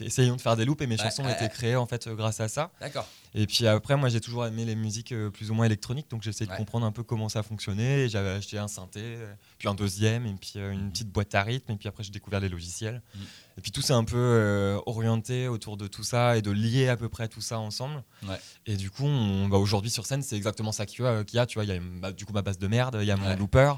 essayons 0.00 0.36
de 0.36 0.40
faire 0.40 0.56
des 0.56 0.64
loops. 0.64 0.82
Et 0.82 0.86
mes 0.86 0.96
chansons 0.96 1.24
ouais, 1.24 1.32
étaient 1.32 1.48
créées 1.48 1.76
en 1.76 1.86
fait 1.86 2.08
grâce 2.08 2.40
à 2.40 2.48
ça. 2.48 2.70
D'accord. 2.80 3.06
Et 3.36 3.46
puis 3.46 3.66
après, 3.66 3.96
moi 3.96 4.08
j'ai 4.08 4.20
toujours 4.20 4.46
aimé 4.46 4.64
les 4.64 4.76
musiques 4.76 5.12
plus 5.32 5.50
ou 5.50 5.54
moins 5.54 5.66
électroniques. 5.66 6.08
Donc 6.10 6.22
j'essayais 6.22 6.48
Ouais. 6.50 6.56
de 6.56 6.58
comprendre 6.58 6.86
un 6.86 6.92
peu 6.92 7.02
comment 7.02 7.28
ça 7.28 7.42
fonctionnait. 7.42 8.08
J'avais 8.08 8.30
acheté 8.30 8.58
un 8.58 8.68
synthé, 8.68 9.16
puis 9.58 9.68
un 9.68 9.74
deuxième, 9.74 10.26
et 10.26 10.34
puis 10.34 10.52
une 10.56 10.90
petite 10.90 11.08
boîte 11.10 11.34
à 11.34 11.42
rythme. 11.42 11.72
Et 11.72 11.76
puis 11.76 11.88
après, 11.88 12.02
j'ai 12.04 12.10
découvert 12.12 12.40
les 12.40 12.48
logiciels. 12.48 13.02
Mhm. 13.14 13.22
Et 13.56 13.60
puis 13.60 13.70
tout 13.70 13.82
s'est 13.82 13.92
un 13.92 14.04
peu 14.04 14.78
orienté 14.86 15.48
autour 15.48 15.76
de 15.76 15.86
tout 15.86 16.02
ça 16.04 16.36
et 16.36 16.42
de 16.42 16.50
lier 16.50 16.88
à 16.88 16.96
peu 16.96 17.08
près 17.08 17.28
tout 17.28 17.40
ça 17.40 17.58
ensemble. 17.58 18.02
Ouais. 18.26 18.36
Et 18.66 18.76
du 18.76 18.90
coup, 18.90 19.03
on, 19.06 19.48
bah, 19.48 19.58
aujourd'hui 19.58 19.90
sur 19.90 20.06
scène, 20.06 20.22
c'est 20.22 20.36
exactement 20.36 20.72
ça 20.72 20.86
qu'il 20.86 21.04
y 21.04 21.08
a. 21.08 21.24
qu'il 21.24 21.36
y 21.36 21.40
a, 21.40 21.46
tu 21.46 21.54
vois, 21.54 21.64
il 21.64 21.70
y 21.70 21.76
a 21.76 21.80
bah, 22.00 22.12
du 22.12 22.24
coup 22.24 22.32
ma 22.32 22.42
base 22.42 22.58
de 22.58 22.66
merde, 22.68 22.98
il 23.00 23.06
y 23.06 23.10
a 23.10 23.16
mon 23.16 23.26
Ouais. 23.28 23.36
looper, 23.36 23.74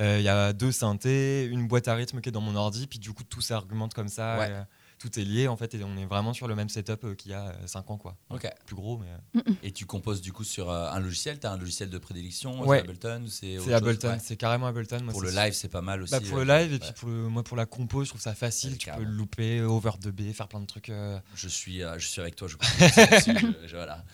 euh, 0.00 0.16
il 0.18 0.24
y 0.24 0.28
a 0.28 0.52
deux 0.52 0.72
synthés, 0.72 1.46
une 1.46 1.66
boîte 1.68 1.88
à 1.88 1.94
rythme 1.94 2.20
qui 2.20 2.28
est 2.28 2.32
dans 2.32 2.40
mon 2.40 2.56
ordi, 2.56 2.86
puis 2.86 2.98
du 2.98 3.12
coup 3.12 3.24
tout 3.24 3.40
s'argumente 3.40 3.94
comme 3.94 4.08
ça. 4.08 4.38
Ouais. 4.38 4.48
et, 4.48 4.52
euh, 4.52 4.62
tout 4.98 5.18
est 5.18 5.24
lié 5.24 5.48
en 5.48 5.56
fait, 5.56 5.74
et 5.74 5.82
on 5.82 5.96
est 5.96 6.04
vraiment 6.06 6.32
sur 6.32 6.46
le 6.46 6.54
même 6.54 6.68
setup 6.68 7.02
euh, 7.02 7.14
qu'il 7.16 7.32
y 7.32 7.34
a 7.34 7.56
5 7.66 7.90
ans, 7.90 7.96
quoi. 7.96 8.16
Ok. 8.30 8.48
Plus 8.66 8.76
gros, 8.76 8.98
mais. 8.98 9.40
euh, 9.40 9.54
Et 9.64 9.72
tu 9.72 9.84
composes 9.84 10.20
du 10.20 10.32
coup 10.32 10.44
sur 10.44 10.70
euh, 10.70 10.88
un 10.92 11.00
logiciel? 11.00 11.40
Tu 11.40 11.46
as 11.48 11.50
un 11.50 11.58
logiciel 11.58 11.90
de 11.90 11.98
prédilection? 11.98 12.60
Ouais. 12.60 12.76
C'est 12.78 12.84
Ableton 12.84 13.24
C'est 13.28 13.74
Ableton, 13.74 14.08
Ouais. 14.10 14.18
c'est 14.22 14.36
carrément 14.36 14.68
Ableton. 14.68 15.00
moi, 15.02 15.10
Pour 15.10 15.22
le 15.22 15.32
live, 15.32 15.54
c'est 15.54 15.66
pas 15.70 15.80
mal 15.82 16.02
aussi. 16.02 16.12
Bah, 16.12 16.20
pour 16.20 16.38
euh, 16.38 16.44
le 16.44 16.54
live 16.56 16.74
et 16.74 16.78
puis 16.78 16.92
pour 16.92 17.08
le, 17.08 17.28
moi 17.28 17.42
pour 17.42 17.56
la 17.56 17.66
compo, 17.66 18.04
je 18.04 18.10
trouve 18.10 18.20
ça 18.20 18.32
facile. 18.36 18.78
Tu 18.78 18.86
peux 18.86 18.92
carrément. 18.92 19.10
le 19.10 19.16
louper, 19.16 19.60
overdubber, 19.62 20.32
faire 20.34 20.46
plein 20.46 20.60
de 20.60 20.66
trucs. 20.66 20.88
euh, 20.90 21.18
Je 21.34 21.48
suis, 21.48 21.82
euh, 21.82 21.98
je 21.98 22.06
suis 22.06 22.20
avec 22.20 22.36
toi. 22.36 22.46
Je, 22.46 22.54
je- 22.78 23.66
je- 23.66 23.74
voilà. 23.74 24.04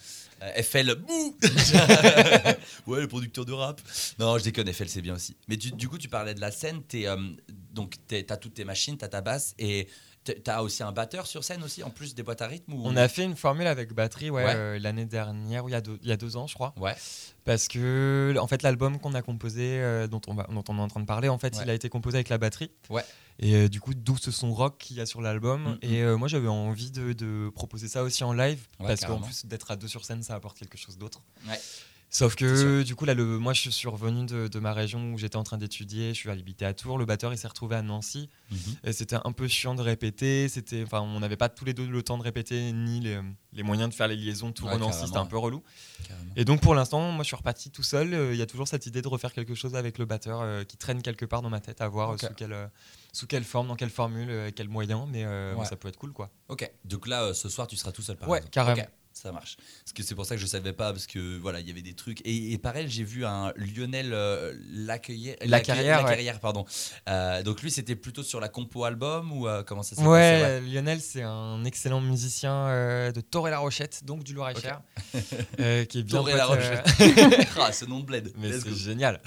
Euh, 0.42 0.62
FL, 0.62 0.94
bouh 0.94 1.36
Ouais, 2.86 3.00
le 3.00 3.08
producteur 3.08 3.44
de 3.44 3.52
rap. 3.52 3.80
Non, 4.18 4.38
je 4.38 4.44
déconne, 4.44 4.72
FL, 4.72 4.88
c'est 4.88 5.02
bien 5.02 5.14
aussi. 5.14 5.36
Mais 5.48 5.56
du, 5.56 5.72
du 5.72 5.88
coup, 5.88 5.98
tu 5.98 6.08
parlais 6.08 6.34
de 6.34 6.40
la 6.40 6.50
scène. 6.50 6.82
T'es, 6.82 7.06
euh, 7.06 7.16
donc, 7.72 7.96
tu 8.08 8.16
as 8.28 8.36
toutes 8.36 8.54
tes 8.54 8.64
machines, 8.64 8.96
tu 8.96 9.04
as 9.04 9.08
ta 9.08 9.20
basse 9.20 9.54
et 9.58 9.88
tu 10.24 10.34
as 10.50 10.62
aussi 10.62 10.82
un 10.82 10.92
batteur 10.92 11.26
sur 11.26 11.42
scène 11.42 11.62
aussi, 11.62 11.82
en 11.82 11.90
plus 11.90 12.14
des 12.14 12.22
boîtes 12.22 12.42
à 12.42 12.46
rythme 12.48 12.74
ou... 12.74 12.82
On 12.84 12.96
a 12.96 13.08
fait 13.08 13.24
une 13.24 13.34
formule 13.36 13.66
avec 13.66 13.94
batterie 13.94 14.28
ouais, 14.30 14.44
Ouais. 14.44 14.52
euh, 14.54 14.78
l'année 14.78 15.06
dernière, 15.06 15.64
ou 15.64 15.68
il 15.70 15.72
y, 15.72 15.74
a 15.74 15.80
deux, 15.80 15.98
il 16.02 16.08
y 16.08 16.12
a 16.12 16.18
deux 16.18 16.36
ans, 16.36 16.46
je 16.46 16.52
crois. 16.54 16.74
Ouais, 16.76 16.94
Parce 17.44 17.66
que, 17.66 18.34
en 18.38 18.46
fait, 18.46 18.62
l'album 18.62 18.98
qu'on 19.00 19.14
a 19.14 19.22
composé, 19.22 19.78
euh, 19.80 20.06
dont, 20.06 20.20
on 20.26 20.34
va, 20.34 20.46
dont 20.52 20.64
on 20.68 20.76
est 20.76 20.80
en 20.82 20.88
train 20.88 21.00
de 21.00 21.06
parler, 21.06 21.28
en 21.30 21.38
fait, 21.38 21.56
Ouais. 21.56 21.62
il 21.64 21.70
a 21.70 21.74
été 21.74 21.88
composé 21.88 22.18
avec 22.18 22.28
la 22.28 22.36
batterie. 22.36 22.70
Ouais. 22.90 23.04
Et 23.40 23.54
euh, 23.54 23.68
du 23.68 23.80
coup, 23.80 23.94
d'où 23.94 24.16
ce 24.16 24.30
son 24.30 24.52
rock 24.52 24.78
qu'il 24.78 24.96
y 24.96 25.00
a 25.00 25.06
sur 25.06 25.20
l'album. 25.20 25.62
Mhm. 25.62 25.78
Et 25.82 26.02
euh, 26.02 26.16
moi, 26.16 26.26
j'avais 26.28 26.48
envie 26.48 26.90
de, 26.90 27.12
de 27.12 27.50
proposer 27.54 27.86
ça 27.88 28.02
aussi 28.02 28.24
en 28.24 28.32
live. 28.32 28.58
Ouais, 28.80 28.86
parce 28.88 29.02
qu'en 29.04 29.20
plus 29.20 29.46
d'être 29.46 29.70
à 29.70 29.76
deux 29.76 29.88
sur 29.88 30.04
scène, 30.04 30.22
ça 30.22 30.34
apporte 30.34 30.58
quelque 30.58 30.76
chose 30.78 30.98
d'autre. 30.98 31.22
Ouais. 31.48 31.60
Sauf 32.10 32.36
que 32.36 32.82
du 32.84 32.94
coup, 32.94 33.04
là, 33.04 33.12
le, 33.12 33.38
moi, 33.38 33.52
je 33.52 33.68
suis 33.68 33.86
revenu 33.86 34.24
de, 34.24 34.48
de 34.48 34.58
ma 34.60 34.72
région 34.72 35.12
où 35.12 35.18
j'étais 35.18 35.36
en 35.36 35.44
train 35.44 35.58
d'étudier. 35.58 36.14
Je 36.14 36.18
suis 36.18 36.30
habité 36.30 36.64
à 36.64 36.72
Tours. 36.72 36.96
Le 36.96 37.04
batteur, 37.04 37.34
il 37.34 37.36
s'est 37.38 37.46
retrouvé 37.46 37.76
à 37.76 37.82
Nancy. 37.82 38.30
Et 38.82 38.94
c'était 38.94 39.18
un 39.22 39.30
peu 39.32 39.46
chiant 39.46 39.74
de 39.74 39.82
répéter. 39.82 40.48
C'était, 40.48 40.82
enfin, 40.82 41.02
on 41.02 41.20
n'avait 41.20 41.36
pas 41.36 41.50
tous 41.50 41.66
les 41.66 41.74
deux 41.74 41.86
le 41.86 42.02
temps 42.02 42.16
de 42.16 42.22
répéter 42.22 42.72
ni 42.72 43.00
les, 43.00 43.20
les 43.52 43.62
moyens 43.62 43.90
de 43.90 43.94
faire 43.94 44.08
les 44.08 44.16
liaisons 44.16 44.52
Tours 44.52 44.68
Ouais, 44.68 44.78
Nancy. 44.78 44.88
carrément, 44.92 45.06
C'était 45.06 45.18
un 45.18 45.26
peu 45.26 45.36
relou. 45.36 45.62
carrément. 46.08 46.32
Et 46.34 46.46
donc 46.46 46.62
pour 46.62 46.74
l'instant, 46.74 47.12
moi, 47.12 47.24
je 47.24 47.26
suis 47.28 47.36
reparti 47.36 47.70
tout 47.70 47.82
seul. 47.82 48.14
Euh, 48.14 48.32
Il 48.32 48.38
y 48.38 48.42
a 48.42 48.46
toujours 48.46 48.68
cette 48.68 48.86
idée 48.86 49.02
de 49.02 49.08
refaire 49.08 49.34
quelque 49.34 49.54
chose 49.54 49.74
avec 49.76 49.98
le 49.98 50.06
batteur 50.06 50.40
euh, 50.40 50.64
qui 50.64 50.78
traîne 50.78 51.02
quelque 51.02 51.26
part 51.26 51.42
dans 51.42 51.50
ma 51.50 51.60
tête, 51.60 51.82
à 51.82 51.88
voir 51.88 52.08
euh, 52.08 52.14
Ok. 52.14 52.20
sous 52.20 52.34
quelle 52.34 52.54
euh, 52.54 52.66
sous 53.12 53.26
quelle 53.26 53.44
forme, 53.44 53.68
dans 53.68 53.76
quelle 53.76 53.90
formule, 53.90 54.28
euh, 54.30 54.50
quel 54.54 54.68
moyen. 54.68 55.06
Mais 55.10 55.24
euh, 55.24 55.54
Ouais. 55.54 55.64
ça 55.66 55.76
peut 55.76 55.88
être 55.88 55.98
cool, 55.98 56.12
quoi. 56.12 56.30
Ok, 56.48 56.70
donc 56.84 57.06
là, 57.06 57.22
euh, 57.24 57.34
ce 57.34 57.48
soir, 57.48 57.66
tu 57.66 57.76
seras 57.76 57.92
tout 57.92 58.02
seul 58.02 58.16
par 58.16 58.28
Ouais, 58.28 58.38
exemple. 58.38 58.52
carrément. 58.52 58.82
Ça 59.14 59.32
marche. 59.32 59.56
Parce 59.56 59.92
que 59.94 60.04
c'est 60.04 60.14
pour 60.14 60.26
ça 60.26 60.36
que 60.36 60.40
je 60.40 60.46
savais 60.46 60.72
pas, 60.72 60.92
parce 60.92 61.08
que 61.08 61.38
voilà, 61.38 61.58
il 61.58 61.66
y 61.66 61.72
avait 61.72 61.82
des 61.82 61.94
trucs. 61.94 62.20
Et, 62.24 62.52
et 62.52 62.58
pareil, 62.58 62.88
j'ai 62.88 63.02
vu 63.02 63.24
un 63.26 63.52
Lionel 63.56 64.12
euh, 64.12 64.54
Lacarrière, 64.70 65.34
ouais. 65.40 65.46
Lacarrière, 65.48 66.38
pardon. 66.38 66.64
Euh, 67.08 67.42
donc 67.42 67.60
lui, 67.62 67.72
c'était 67.72 67.96
plutôt 67.96 68.22
sur 68.22 68.38
la 68.38 68.48
compo 68.48 68.84
album 68.84 69.32
ou 69.32 69.48
euh, 69.48 69.64
comment 69.64 69.82
ça 69.82 69.96
s'est 69.96 70.02
Ouais, 70.06 70.60
passé? 70.60 70.72
Lionel, 70.72 71.00
c'est 71.00 71.22
un 71.22 71.64
excellent 71.64 72.00
musicien 72.00 73.10
de 73.10 73.20
Torre-la-Rochette, 73.20 74.04
donc 74.04 74.22
du 74.22 74.34
Loir-et-Cher, 74.34 74.82
euh, 75.58 75.84
qui 75.84 75.98
est 75.98 76.02
bien 76.04 76.22
la 76.22 76.44
euh, 76.44 76.46
Rochette. 76.46 77.48
ah, 77.58 77.72
ce 77.72 77.86
nom 77.86 77.98
de 77.98 78.04
bled. 78.04 78.32
Mais 78.38 78.52
c'est 78.52 78.72
génial. 78.72 79.20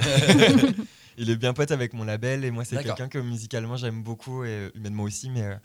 Il 1.18 1.30
est 1.30 1.36
bien 1.36 1.54
pote 1.54 1.72
avec 1.72 1.94
mon 1.94 2.04
label 2.04 2.46
et 2.46 2.52
moi 2.52 2.66
c'est 2.66 2.82
quelqu'un 2.82 3.08
que 3.08 3.20
musicalement 3.20 3.78
j'aime 3.78 4.04
beaucoup 4.04 4.44
et 4.44 4.72
humainement 4.76 5.04
aussi. 5.04 5.30
Mais 5.30 5.44
euh, 5.44 5.56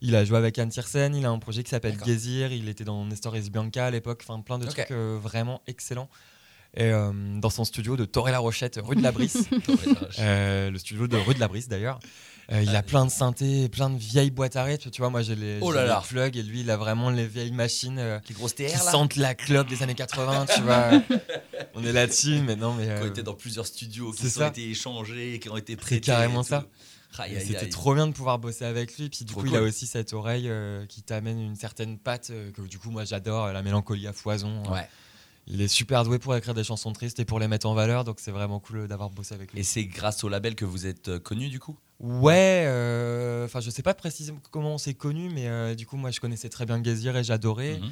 il 0.00 0.14
a 0.16 0.24
joué 0.24 0.36
avec 0.36 0.58
Anne 0.58 0.68
Tiersen, 0.68 1.14
il 1.14 1.24
a 1.24 1.30
un 1.30 1.38
projet 1.38 1.62
qui 1.62 1.70
s'appelle. 1.70 1.96
Gazir, 1.96 2.52
il 2.52 2.68
était 2.68 2.84
dans 2.84 3.04
Nestor 3.04 3.36
S. 3.36 3.50
Bianca 3.50 3.86
à 3.86 3.90
l'époque, 3.90 4.24
enfin 4.26 4.40
plein 4.40 4.58
de 4.58 4.66
trucs 4.66 4.90
euh, 4.90 5.18
vraiment 5.20 5.62
excellents. 5.66 6.08
Et 6.76 6.84
euh, 6.90 7.12
dans 7.40 7.50
son 7.50 7.64
studio 7.64 7.96
de 7.96 8.02
rue 8.16 8.96
de 8.96 9.02
la 9.02 9.12
Brisse, 9.12 9.48
Torre 9.64 9.76
et 9.84 9.86
la 9.92 10.00
Rochette. 10.00 10.18
euh, 10.18 10.70
le 10.70 10.78
studio 10.78 11.06
de 11.06 11.16
rue 11.16 11.34
de 11.34 11.40
la 11.40 11.48
Brisse 11.48 11.68
d'ailleurs. 11.68 11.98
Euh, 12.52 12.62
il 12.62 12.68
Ah, 12.74 12.78
a 12.80 12.82
plein 12.82 13.06
de 13.06 13.10
synthés, 13.10 13.68
plein 13.70 13.88
de 13.88 13.96
vieilles 13.96 14.30
boîtes 14.30 14.56
à 14.56 14.64
rythme. 14.64 14.90
Tu 14.90 15.00
vois, 15.00 15.08
moi 15.08 15.22
j'ai 15.22 15.34
les, 15.34 15.58
Oh 15.62 15.70
j'ai 15.70 15.76
là 15.78 15.82
les 15.84 15.88
là. 15.88 16.02
plugs 16.06 16.36
et 16.36 16.42
lui 16.42 16.60
il 16.60 16.70
a 16.70 16.76
vraiment 16.76 17.08
les 17.10 17.26
vieilles 17.26 17.52
machines 17.52 17.98
euh, 17.98 18.18
Les 18.28 18.34
grosses 18.34 18.52
qui 18.52 18.66
TR 18.66 18.72
là 18.84 18.90
sentent 18.90 19.16
la 19.16 19.34
club 19.34 19.66
des 19.68 19.82
années 19.82 19.94
80. 19.94 20.46
tu 20.54 20.60
vois, 20.62 20.90
on 21.74 21.82
est 21.84 21.92
là-dessus, 21.92 22.40
mais 22.40 22.54
non, 22.56 22.74
mais. 22.74 22.84
Qui 22.86 22.90
ont 22.90 23.04
euh, 23.04 23.08
été 23.08 23.22
dans 23.22 23.32
plusieurs 23.34 23.66
studios, 23.66 24.10
qui 24.12 24.28
c'est 24.28 24.42
ont 24.42 24.48
été 24.48 24.68
échangés, 24.68 25.38
qui 25.38 25.48
ont 25.48 25.56
été 25.56 25.76
prêtés. 25.76 26.00
carrément 26.00 26.40
et 26.42 26.44
tout. 26.44 26.50
ça. 26.50 26.66
C'était 27.40 27.68
trop 27.68 27.94
bien 27.94 28.08
de 28.08 28.12
pouvoir 28.12 28.38
bosser 28.40 28.64
avec 28.64 28.98
lui. 28.98 29.08
Puis 29.08 29.24
du 29.24 29.32
Trop 29.32 29.40
coup, 29.42 29.46
il 29.46 29.56
a 29.56 29.62
aussi 29.62 29.86
cette 29.86 30.12
oreille 30.12 30.50
qui 30.88 31.00
t'amène 31.02 31.40
une 31.40 31.54
certaine 31.56 31.96
patte 31.98 32.32
que 32.54 32.62
du 32.62 32.78
coup, 32.78 32.90
moi 32.90 33.04
j'adore, 33.04 33.52
la 33.52 33.62
mélancolie 33.62 34.06
à 34.08 34.12
foison. 34.12 34.64
Ouais. 34.70 34.86
Il 35.46 35.60
est 35.60 35.68
super 35.68 36.04
doué 36.04 36.18
pour 36.18 36.34
écrire 36.34 36.54
des 36.54 36.64
chansons 36.64 36.92
tristes 36.92 37.20
et 37.20 37.24
pour 37.24 37.38
les 37.38 37.48
mettre 37.48 37.66
en 37.66 37.74
valeur, 37.74 38.04
donc 38.04 38.18
c'est 38.18 38.30
vraiment 38.30 38.60
cool 38.60 38.88
d'avoir 38.88 39.10
bossé 39.10 39.34
avec 39.34 39.52
lui. 39.52 39.60
Et 39.60 39.62
c'est 39.62 39.84
grâce 39.84 40.24
au 40.24 40.28
label 40.28 40.54
que 40.54 40.64
vous 40.64 40.86
êtes 40.86 41.08
euh, 41.08 41.18
connu 41.18 41.48
du 41.48 41.60
coup? 41.60 41.76
Ouais, 42.00 42.64
euh, 42.66 43.44
enfin 43.44 43.60
je 43.60 43.70
sais 43.70 43.82
pas 43.82 43.94
précisément 43.94 44.40
comment 44.50 44.74
on 44.74 44.78
s'est 44.78 44.94
connus, 44.94 45.30
mais 45.32 45.48
euh, 45.48 45.74
du 45.74 45.86
coup 45.86 45.96
moi 45.96 46.10
je 46.10 46.20
connaissais 46.20 46.48
très 46.48 46.66
bien 46.66 46.80
Gazir 46.80 47.16
et 47.16 47.24
j'adorais. 47.24 47.78
Mhm. 47.78 47.90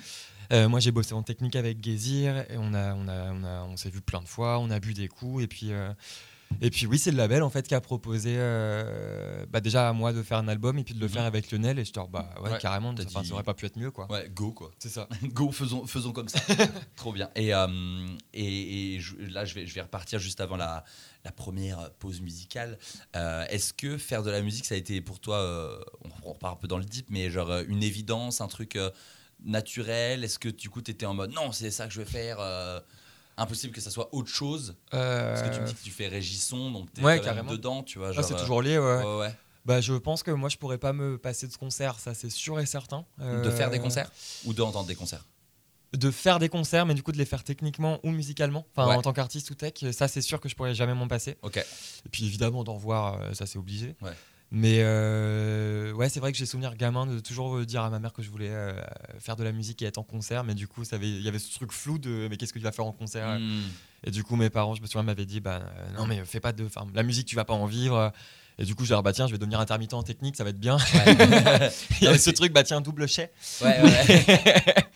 Euh, 0.52 0.68
moi 0.68 0.80
j'ai 0.80 0.90
bossé 0.90 1.14
en 1.14 1.22
technique 1.22 1.56
avec 1.56 1.80
Gazir 1.80 2.38
et 2.50 2.56
on 2.58 2.74
a, 2.74 2.94
on 2.94 3.08
a, 3.08 3.32
on 3.32 3.44
a, 3.44 3.64
on 3.64 3.76
s'est 3.76 3.90
vu 3.90 4.00
plein 4.00 4.20
de 4.20 4.28
fois, 4.28 4.58
on 4.58 4.70
a 4.70 4.80
bu 4.80 4.94
des 4.94 5.08
coups 5.08 5.44
et 5.44 5.46
puis. 5.46 5.70
Et 6.60 6.70
puis 6.70 6.86
oui, 6.86 6.98
c'est 6.98 7.10
le 7.10 7.16
label 7.16 7.42
en 7.42 7.50
fait 7.50 7.66
qui 7.66 7.74
a 7.74 7.80
proposé 7.80 8.34
euh, 8.36 9.46
bah, 9.50 9.60
déjà 9.60 9.88
à 9.88 9.92
moi 9.92 10.12
de 10.12 10.22
faire 10.22 10.38
un 10.38 10.48
album 10.48 10.78
et 10.78 10.84
puis 10.84 10.94
de 10.94 11.00
le 11.00 11.06
Mhm. 11.06 11.12
faire 11.12 11.22
avec 11.24 11.50
Lionel 11.50 11.78
et 11.78 11.84
je 11.84 11.92
te 11.92 12.00
dis 12.00 12.06
bah 12.10 12.34
ouais, 12.42 12.50
Ouais, 12.50 12.58
carrément, 12.58 12.92
dit- 12.92 13.04
ça 13.10 13.20
aurait 13.32 13.42
pas 13.42 13.54
pu 13.54 13.66
être 13.66 13.76
mieux 13.78 13.90
quoi. 13.90 14.10
Ouais, 14.10 14.28
go 14.34 14.52
quoi. 14.52 14.70
C'est 14.78 14.88
ça. 14.88 15.08
Go, 15.22 15.50
faisons, 15.52 15.86
faisons 15.86 16.12
comme 16.12 16.28
ça. 16.28 16.38
Trop 16.96 17.12
bien. 17.12 17.30
Et, 17.34 17.54
euh, 17.54 17.66
et, 18.34 18.94
et 18.96 19.00
je- 19.00 19.16
là, 19.16 19.44
je 19.44 19.54
vais, 19.54 19.66
je 19.66 19.74
vais 19.74 19.80
repartir 19.82 20.18
juste 20.18 20.40
avant 20.40 20.56
la, 20.56 20.84
la 21.24 21.32
première 21.32 21.90
pause 21.98 22.20
musicale. 22.20 22.78
Euh, 23.16 23.44
Est-ce 23.48 23.72
que 23.72 23.96
faire 23.98 24.22
de 24.22 24.30
la 24.30 24.42
musique, 24.42 24.64
ça 24.66 24.74
a 24.74 24.78
été 24.78 25.00
pour 25.00 25.20
toi, 25.20 25.80
on, 26.04 26.08
on 26.24 26.32
repart 26.32 26.54
un 26.54 26.56
peu 26.60 26.68
dans 26.68 26.78
le 26.78 26.84
deep, 26.84 27.06
mais 27.10 27.30
genre 27.30 27.50
une 27.68 27.82
évidence, 27.82 28.40
un 28.40 28.48
truc 28.48 28.78
naturel? 29.44 30.24
Est-ce 30.24 30.38
que 30.38 30.48
du 30.48 30.68
coup, 30.70 30.82
tu 30.82 30.90
étais 30.90 31.06
en 31.06 31.14
mode 31.14 31.32
non, 31.32 31.52
c'est 31.52 31.70
ça 31.70 31.86
que 31.86 31.92
je 31.92 32.00
vais 32.00 32.06
faire 32.10 32.38
Impossible 33.36 33.72
que 33.72 33.80
ça 33.80 33.90
soit 33.90 34.08
autre 34.14 34.28
chose 34.28 34.76
Parce 34.90 35.42
que 35.42 35.48
tu 35.54 35.60
me 35.60 35.66
dis 35.66 35.74
que 35.74 35.82
tu 35.82 35.90
fais 35.90 36.08
régisson, 36.08 36.70
donc 36.70 36.92
tu 36.92 37.00
es 37.00 37.04
ouais, 37.04 37.20
carrément. 37.20 37.50
dedans, 37.50 37.82
tu 37.82 37.98
vois. 37.98 38.10
Ah, 38.16 38.22
c'est 38.22 38.34
euh, 38.34 38.38
toujours 38.38 38.60
lié, 38.62 38.78
ouais. 38.78 39.02
ouais, 39.02 39.18
ouais. 39.20 39.34
Bah, 39.64 39.80
je 39.80 39.94
pense 39.94 40.22
que 40.22 40.30
moi 40.32 40.48
je 40.48 40.56
pourrais 40.56 40.78
pas 40.78 40.92
me 40.92 41.16
passer 41.18 41.46
de 41.46 41.54
concert, 41.56 41.98
ça 42.00 42.14
c'est 42.14 42.30
sûr 42.30 42.58
et 42.60 42.66
certain. 42.66 43.04
De 43.20 43.48
faire 43.50 43.70
des 43.70 43.78
Euh, 43.78 43.82
concerts 43.82 44.10
ou 44.44 44.52
d'entendre 44.52 44.86
des 44.86 44.94
concerts? 44.96 45.24
De 45.92 46.10
faire 46.10 46.38
des 46.38 46.48
concerts, 46.48 46.84
mais 46.86 46.94
du 46.94 47.02
coup 47.02 47.12
de 47.12 47.18
les 47.18 47.24
faire 47.26 47.44
techniquement 47.44 48.00
ou 48.02 48.10
musicalement, 48.10 48.66
enfin 48.74 48.88
Ouais. 48.88 48.96
en 48.96 49.02
tant 49.02 49.12
qu'artiste 49.12 49.50
ou 49.50 49.54
tech, 49.54 49.74
ça 49.92 50.08
c'est 50.08 50.22
sûr 50.22 50.40
que 50.40 50.48
je 50.48 50.56
pourrais 50.56 50.74
jamais 50.74 50.94
m'en 50.94 51.06
passer. 51.06 51.36
Ok. 51.42 51.58
Et 51.58 52.08
puis 52.10 52.24
évidemment 52.26 52.64
d'en 52.64 52.74
revoir, 52.74 53.20
euh, 53.20 53.34
ça 53.34 53.46
c'est 53.46 53.58
obligé. 53.58 53.94
Ouais. 54.02 54.12
Mais 54.54 54.80
euh, 54.80 55.92
ouais, 55.94 56.10
c'est 56.10 56.20
vrai 56.20 56.30
que 56.30 56.36
j'ai 56.36 56.44
souvenir 56.44 56.76
gamin 56.76 57.06
de 57.06 57.20
toujours 57.20 57.56
euh, 57.56 57.64
dire 57.64 57.82
à 57.82 57.88
ma 57.88 57.98
mère 57.98 58.12
que 58.12 58.20
je 58.20 58.28
voulais 58.28 58.50
euh, 58.50 58.78
faire 59.18 59.34
de 59.34 59.42
la 59.42 59.50
musique 59.50 59.80
et 59.80 59.86
être 59.86 59.96
en 59.96 60.02
concert, 60.02 60.44
mais 60.44 60.54
du 60.54 60.68
coup 60.68 60.82
il 61.00 61.22
y 61.22 61.28
avait 61.28 61.38
ce 61.38 61.54
truc 61.54 61.72
flou 61.72 61.96
de 61.98 62.28
mais 62.28 62.36
qu'est-ce 62.36 62.52
que 62.52 62.58
tu 62.58 62.64
vas 62.64 62.70
faire 62.70 62.84
en 62.84 62.92
concert 62.92 63.38
Hmm. 63.38 63.62
Et 64.04 64.10
du 64.10 64.24
coup 64.24 64.36
mes 64.36 64.50
parents, 64.50 64.74
je 64.74 64.82
me 64.82 64.86
souviens, 64.86 65.04
m'avaient 65.04 65.24
dit 65.24 65.40
bah 65.40 65.62
non 65.96 66.04
mais 66.04 66.22
fais 66.26 66.40
pas 66.40 66.52
de, 66.52 66.68
la 66.92 67.02
musique 67.02 67.26
tu 67.26 67.34
vas 67.34 67.46
pas 67.46 67.54
en 67.54 67.64
vivre. 67.64 68.12
Et 68.58 68.64
du 68.66 68.74
coup, 68.74 68.84
j'ai 68.84 68.94
dit, 68.94 69.00
bah 69.02 69.14
tiens, 69.14 69.26
je 69.26 69.32
vais 69.32 69.38
devenir 69.38 69.60
intermittent 69.60 69.94
en 69.94 70.02
technique, 70.02 70.36
ça 70.36 70.44
va 70.44 70.50
être 70.50 70.60
bien. 70.60 70.76
Ouais. 70.76 71.70
Il 72.02 72.04
y 72.04 72.06
avait 72.06 72.18
ce 72.18 72.28
truc, 72.28 72.52
bah 72.52 72.62
tiens, 72.62 72.82
double 72.82 73.08
chais. 73.08 73.32
ouais, 73.62 73.80
ouais. 73.82 74.74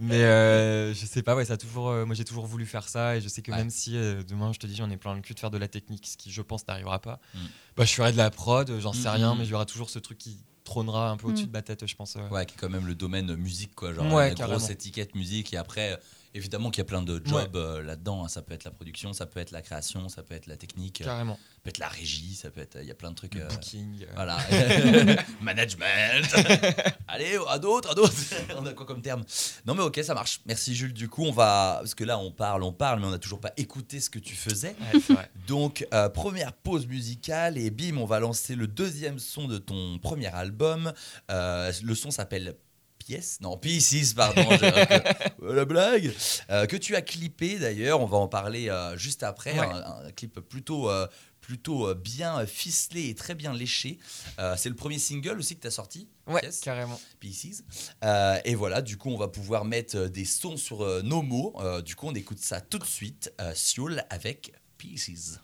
Mais 0.00 0.22
euh, 0.22 0.92
je 0.94 1.06
sais 1.06 1.22
pas, 1.22 1.34
ouais, 1.36 1.44
ça 1.44 1.54
a 1.54 1.56
toujours, 1.56 1.88
euh, 1.88 2.04
moi 2.04 2.14
j'ai 2.14 2.24
toujours 2.24 2.46
voulu 2.46 2.66
faire 2.66 2.88
ça 2.88 3.16
et 3.16 3.20
je 3.20 3.28
sais 3.28 3.42
que 3.42 3.50
Ouais. 3.52 3.58
même 3.58 3.70
si 3.70 3.96
euh, 3.96 4.22
demain 4.22 4.52
je 4.52 4.58
te 4.58 4.66
dis 4.66 4.74
j'en 4.76 4.90
ai 4.90 4.96
plein 4.96 5.14
le 5.14 5.20
cul 5.20 5.34
de 5.34 5.40
faire 5.40 5.50
de 5.50 5.58
la 5.58 5.68
technique, 5.68 6.06
ce 6.06 6.16
qui 6.16 6.30
je 6.32 6.42
pense 6.42 6.66
n'arrivera 6.66 6.98
pas, 7.00 7.20
Mm. 7.34 7.38
bah 7.76 7.84
je 7.84 7.92
ferai 7.94 8.12
de 8.12 8.16
la 8.16 8.30
prod, 8.30 8.70
j'en 8.80 8.92
sais 8.92 9.08
Mm, 9.08 9.12
rien, 9.12 9.34
mm. 9.34 9.38
mais 9.38 9.44
il 9.44 9.50
y 9.50 9.54
aura 9.54 9.66
toujours 9.66 9.90
ce 9.90 9.98
truc 9.98 10.18
qui 10.18 10.38
trônera 10.64 11.10
un 11.10 11.16
peu 11.18 11.28
au-dessus 11.28 11.46
de 11.46 11.52
ma 11.52 11.62
tête, 11.62 11.86
je 11.86 11.94
pense. 11.94 12.16
euh. 12.16 12.28
Ouais, 12.30 12.46
qui 12.46 12.54
est 12.54 12.58
quand 12.58 12.70
même 12.70 12.86
le 12.86 12.94
domaine 12.94 13.34
musique, 13.36 13.74
quoi. 13.74 13.92
Genre, 13.92 14.10
Ouais, 14.12 14.34
la 14.34 14.46
grosse 14.46 14.70
étiquette 14.70 15.14
musique. 15.14 15.52
Et 15.52 15.58
après, 15.58 15.92
euh, 15.92 15.96
évidemment 16.34 16.70
qu'il 16.70 16.80
y 16.80 16.82
a 16.82 16.84
plein 16.86 17.02
de 17.02 17.20
jobs 17.24 17.56
euh, 17.56 17.82
là-dedans. 17.82 18.24
hein. 18.24 18.28
Ça 18.28 18.42
peut 18.42 18.52
être 18.54 18.64
la 18.64 18.70
production, 18.70 19.12
ça 19.12 19.26
peut 19.26 19.40
être 19.40 19.50
la 19.52 19.62
création, 19.62 20.08
ça 20.08 20.22
peut 20.22 20.34
être 20.34 20.46
la 20.46 20.56
technique, 20.56 21.00
euh, 21.00 21.04
Carrément. 21.04 21.34
ça 21.36 21.60
peut 21.62 21.70
être 21.70 21.78
la 21.78 21.88
régie, 21.88 22.34
ça 22.34 22.50
peut 22.50 22.60
être. 22.60 22.78
Il 22.80 22.86
y 22.86 22.90
a 22.90 22.94
plein 22.94 23.10
de 23.10 23.14
trucs. 23.16 23.34
Le 23.34 23.42
euh, 23.44 23.48
booking. 23.48 24.02
euh. 24.02 24.06
Voilà. 24.14 24.36
Management. 25.40 26.26
Allez, 27.08 27.38
à 27.48 27.58
d'autres, 27.58 27.90
à 27.90 27.94
d'autres. 27.94 28.12
on 28.58 28.66
a 28.66 28.72
quoi 28.72 28.86
comme 28.86 29.02
terme? 29.02 29.24
Non, 29.66 29.74
mais 29.74 29.82
ok, 29.82 30.00
ça 30.02 30.14
marche. 30.14 30.40
Merci, 30.46 30.74
Jules. 30.74 30.92
Du 30.92 31.08
coup, 31.08 31.24
on 31.24 31.32
va. 31.32 31.76
Parce 31.80 31.94
que 31.94 32.04
là, 32.04 32.18
on 32.18 32.30
parle, 32.32 32.62
on 32.62 32.72
parle, 32.72 33.00
mais 33.00 33.06
on 33.06 33.10
n'a 33.10 33.18
toujours 33.18 33.40
pas 33.40 33.52
écouté 33.56 34.00
ce 34.00 34.10
que 34.10 34.18
tu 34.18 34.34
faisais. 34.34 34.74
Ouais, 34.92 34.98
vrai. 35.14 35.30
Donc, 35.46 35.86
euh, 35.94 36.08
première 36.08 36.52
pause 36.52 36.86
musicale 36.86 37.58
et 37.58 37.70
bim, 37.70 37.96
on 37.98 38.06
va 38.06 38.20
lancer 38.20 38.54
le 38.54 38.66
deuxième 38.66 39.18
son 39.18 39.46
de 39.46 39.58
ton 39.58 39.98
premier 39.98 40.26
album. 40.34 40.92
Euh, 41.30 41.72
le 41.82 41.94
son 41.94 42.10
s'appelle 42.10 42.54
Pièce, 43.06 43.38
non, 43.42 43.58
Pieces, 43.58 44.14
pardon, 44.14 44.46
j'ai- 44.50 44.64
euh, 45.42 45.54
la 45.54 45.64
blague, 45.66 46.12
Euh, 46.50 46.64
que 46.66 46.76
tu 46.76 46.96
as 46.96 47.02
clippé 47.02 47.58
d'ailleurs, 47.58 48.00
on 48.00 48.06
va 48.06 48.16
en 48.16 48.28
parler 48.28 48.70
euh, 48.70 48.96
juste 48.96 49.22
après, 49.22 49.58
Ouais. 49.58 49.66
un, 49.66 50.06
un 50.06 50.10
clip 50.12 50.40
plutôt, 50.40 50.88
euh, 50.88 51.06
plutôt 51.42 51.94
bien 51.94 52.46
ficelé 52.46 53.10
et 53.10 53.14
très 53.14 53.34
bien 53.34 53.52
léché. 53.52 53.98
Euh, 54.38 54.54
C'est 54.56 54.70
le 54.70 54.74
premier 54.74 54.98
single 54.98 55.38
aussi 55.38 55.54
que 55.56 55.60
tu 55.60 55.66
as 55.66 55.70
sorti, 55.70 56.08
Ouais, 56.26 56.48
carrément. 56.62 56.98
Pieces. 57.20 57.62
Euh, 58.02 58.38
et 58.46 58.54
voilà, 58.54 58.80
du 58.80 58.96
coup, 58.96 59.10
on 59.10 59.18
va 59.18 59.28
pouvoir 59.28 59.66
mettre 59.66 60.06
des 60.06 60.24
sons 60.24 60.56
sur 60.56 61.02
nos 61.02 61.20
mots. 61.20 61.52
Euh, 61.60 61.82
du 61.82 61.94
coup, 61.96 62.06
on 62.08 62.14
écoute 62.14 62.38
ça 62.38 62.62
tout 62.62 62.78
de 62.78 62.86
suite. 62.86 63.30
Sioul 63.54 64.02
avec 64.08 64.52
Pieces. 64.78 65.40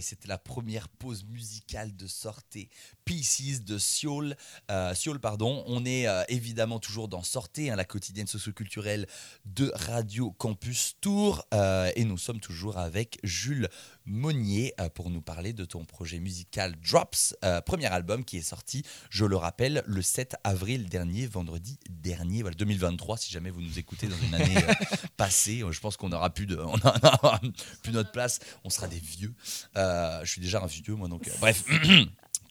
C'était 0.00 0.28
la 0.28 0.38
première 0.38 0.88
pause 0.88 1.24
musicale 1.24 1.96
de 1.96 2.06
sortie 2.06 2.68
Pieces 3.04 3.64
de 3.64 3.78
Seoul. 3.78 4.36
Euh, 4.70 4.94
pardon. 5.20 5.64
On 5.66 5.84
est 5.84 6.06
euh, 6.06 6.22
évidemment 6.28 6.78
toujours 6.78 7.08
dans 7.08 7.22
Sortez, 7.22 7.70
hein, 7.70 7.76
la 7.76 7.84
quotidienne 7.84 8.26
socioculturelle 8.26 9.06
de 9.44 9.72
Radio 9.74 10.32
Campus 10.32 10.96
Tour. 11.00 11.44
Euh, 11.54 11.90
et 11.96 12.04
nous 12.04 12.18
sommes 12.18 12.40
toujours 12.40 12.78
avec 12.78 13.18
Jules 13.24 13.68
Monnier 14.06 14.74
euh, 14.80 14.88
pour 14.88 15.10
nous 15.10 15.20
parler 15.20 15.52
de 15.52 15.64
ton 15.64 15.84
projet 15.84 16.18
musical 16.18 16.74
Drops, 16.80 17.34
euh, 17.44 17.60
premier 17.60 17.86
album 17.86 18.24
qui 18.24 18.38
est 18.38 18.42
sorti, 18.42 18.84
je 19.10 19.24
le 19.24 19.36
rappelle, 19.36 19.82
le 19.86 20.02
7 20.02 20.36
avril 20.44 20.88
dernier, 20.88 21.26
vendredi 21.26 21.78
dernier, 21.90 22.42
voilà, 22.42 22.56
2023, 22.56 23.16
si 23.16 23.32
jamais 23.32 23.50
vous 23.50 23.62
nous 23.62 23.78
écoutez 23.78 24.08
dans 24.08 24.16
une 24.16 24.34
année 24.34 24.56
euh, 24.56 24.74
passée. 25.16 25.62
Je 25.70 25.80
pense 25.80 25.96
qu'on 25.96 26.08
n'aura 26.08 26.30
plus, 26.30 26.46
de, 26.46 26.56
on 26.56 26.78
aura 26.78 27.40
plus 27.82 27.92
notre 27.92 28.10
place, 28.10 28.40
on 28.64 28.70
sera 28.70 28.88
des 28.88 28.98
vieux. 28.98 29.34
Euh, 29.76 30.24
je 30.24 30.30
suis 30.30 30.40
déjà 30.40 30.62
un 30.62 30.66
vieux, 30.66 30.94
moi, 30.94 31.08
donc 31.08 31.30
bref. 31.40 31.64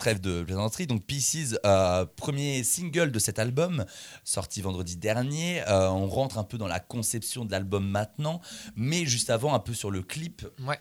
Trêve 0.01 0.19
de 0.19 0.41
plaisanterie. 0.41 0.87
Donc 0.87 1.05
Pieces, 1.05 1.59
euh, 1.63 2.07
premier 2.15 2.63
single 2.63 3.11
de 3.11 3.19
cet 3.19 3.37
album, 3.37 3.85
sorti 4.23 4.59
vendredi 4.59 4.97
dernier. 4.97 5.61
Euh, 5.67 5.91
on 5.91 6.07
rentre 6.07 6.39
un 6.39 6.43
peu 6.43 6.57
dans 6.57 6.65
la 6.65 6.79
conception 6.79 7.45
de 7.45 7.51
l'album 7.51 7.87
maintenant, 7.87 8.41
mais 8.75 9.05
juste 9.05 9.29
avant, 9.29 9.53
un 9.53 9.59
peu 9.59 9.75
sur 9.75 9.91
le 9.91 10.01
clip 10.01 10.47
Ouais. 10.65 10.79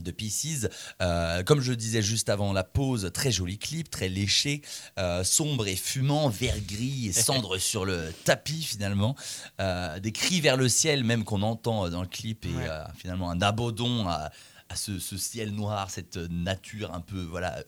De 0.00 0.10
Pieces. 0.10 0.68
Euh, 1.02 1.42
comme 1.42 1.60
je 1.60 1.72
disais 1.72 2.02
juste 2.02 2.28
avant 2.28 2.52
la 2.52 2.64
pause, 2.64 3.10
très 3.12 3.32
joli 3.32 3.58
clip, 3.58 3.90
très 3.90 4.08
léché, 4.08 4.62
euh, 4.98 5.24
sombre 5.24 5.66
et 5.66 5.76
fumant, 5.76 6.28
vert 6.28 6.60
gris 6.66 7.08
et 7.08 7.12
cendre 7.12 7.58
sur 7.70 7.84
le 7.84 8.12
tapis 8.24 8.62
finalement. 8.62 9.16
Euh, 9.60 9.98
des 10.00 10.12
cris 10.12 10.40
vers 10.40 10.56
le 10.56 10.68
ciel 10.68 11.04
même 11.04 11.24
qu'on 11.24 11.42
entend 11.42 11.88
dans 11.88 12.02
le 12.02 12.08
clip 12.08 12.46
et 12.46 12.50
Ouais. 12.54 12.68
finalement 12.96 13.30
un 13.30 13.40
abandon 13.42 14.06
à, 14.08 14.30
à 14.68 14.76
ce, 14.76 14.98
ce 14.98 15.16
ciel 15.16 15.50
noir, 15.52 15.90
cette 15.90 16.16
nature 16.16 16.94
un 16.94 17.00
peu 17.00 17.20
voilà 17.22 17.62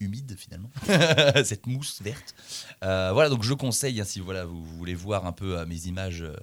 humide 0.00 0.34
finalement, 0.38 0.70
cette 1.44 1.66
mousse 1.66 2.00
verte. 2.02 2.34
Euh, 2.82 3.10
voilà, 3.12 3.28
donc 3.28 3.42
je 3.42 3.52
conseille, 3.54 4.00
hein, 4.00 4.04
si 4.04 4.20
voilà, 4.20 4.44
vous, 4.46 4.64
vous 4.64 4.76
voulez 4.76 4.94
voir 4.94 5.26
un 5.26 5.32
peu 5.32 5.58
euh, 5.58 5.66
mes 5.66 5.86
images, 5.86 6.22
euh, 6.22 6.34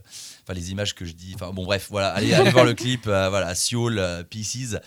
enfin 0.43 0.54
les 0.54 0.72
images 0.72 0.93
que 0.93 1.06
je 1.06 1.13
dis, 1.13 1.34
enfin 1.36 1.52
bon 1.52 1.65
bref, 1.65 1.88
voilà, 1.89 2.10
allez, 2.10 2.34
allez 2.34 2.52
voir 2.52 2.65
le 2.65 2.74
clip, 2.76 3.08
euh, 3.08 3.30
voilà, 3.30 3.56
Seoul, 3.56 3.98
euh, 4.00 4.24
Pieces. 4.24 4.78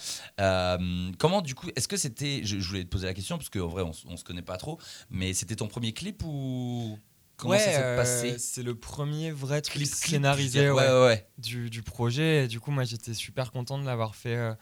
Euh, 0.40 1.10
comment 1.18 1.42
du 1.42 1.54
coup, 1.54 1.68
est-ce 1.74 1.88
que 1.88 1.96
c'était, 1.96 2.42
je, 2.44 2.60
je 2.60 2.68
voulais 2.68 2.84
te 2.84 2.88
poser 2.88 3.06
la 3.06 3.14
question, 3.14 3.36
parce 3.36 3.50
qu'en 3.50 3.66
vrai 3.66 3.82
on, 3.82 3.92
on 4.06 4.16
se 4.16 4.24
connaît 4.24 4.42
pas 4.42 4.56
trop, 4.56 4.78
mais 5.10 5.34
c'était 5.34 5.56
ton 5.56 5.66
premier 5.66 5.92
clip 5.92 6.22
ou 6.24 6.98
comment 7.36 7.58
ça 7.58 7.64
s'est 7.64 7.82
euh, 7.82 7.96
passé? 7.96 8.38
C'est 8.38 8.62
le 8.62 8.74
premier 8.74 9.32
vrai 9.32 9.62
truc 9.62 9.76
Clip, 9.82 9.88
scénarisé 9.92 10.70
ouais, 10.70 10.70
ouais, 10.70 10.88
ouais, 10.88 11.06
ouais. 11.06 11.26
du, 11.38 11.70
du 11.70 11.82
projet. 11.82 12.44
Et 12.44 12.48
du 12.48 12.60
coup, 12.60 12.70
moi, 12.70 12.84
j'étais 12.84 13.14
super 13.14 13.50
content 13.50 13.78
de 13.78 13.86
l'avoir 13.86 14.14
fait 14.14 14.36
euh, 14.36 14.54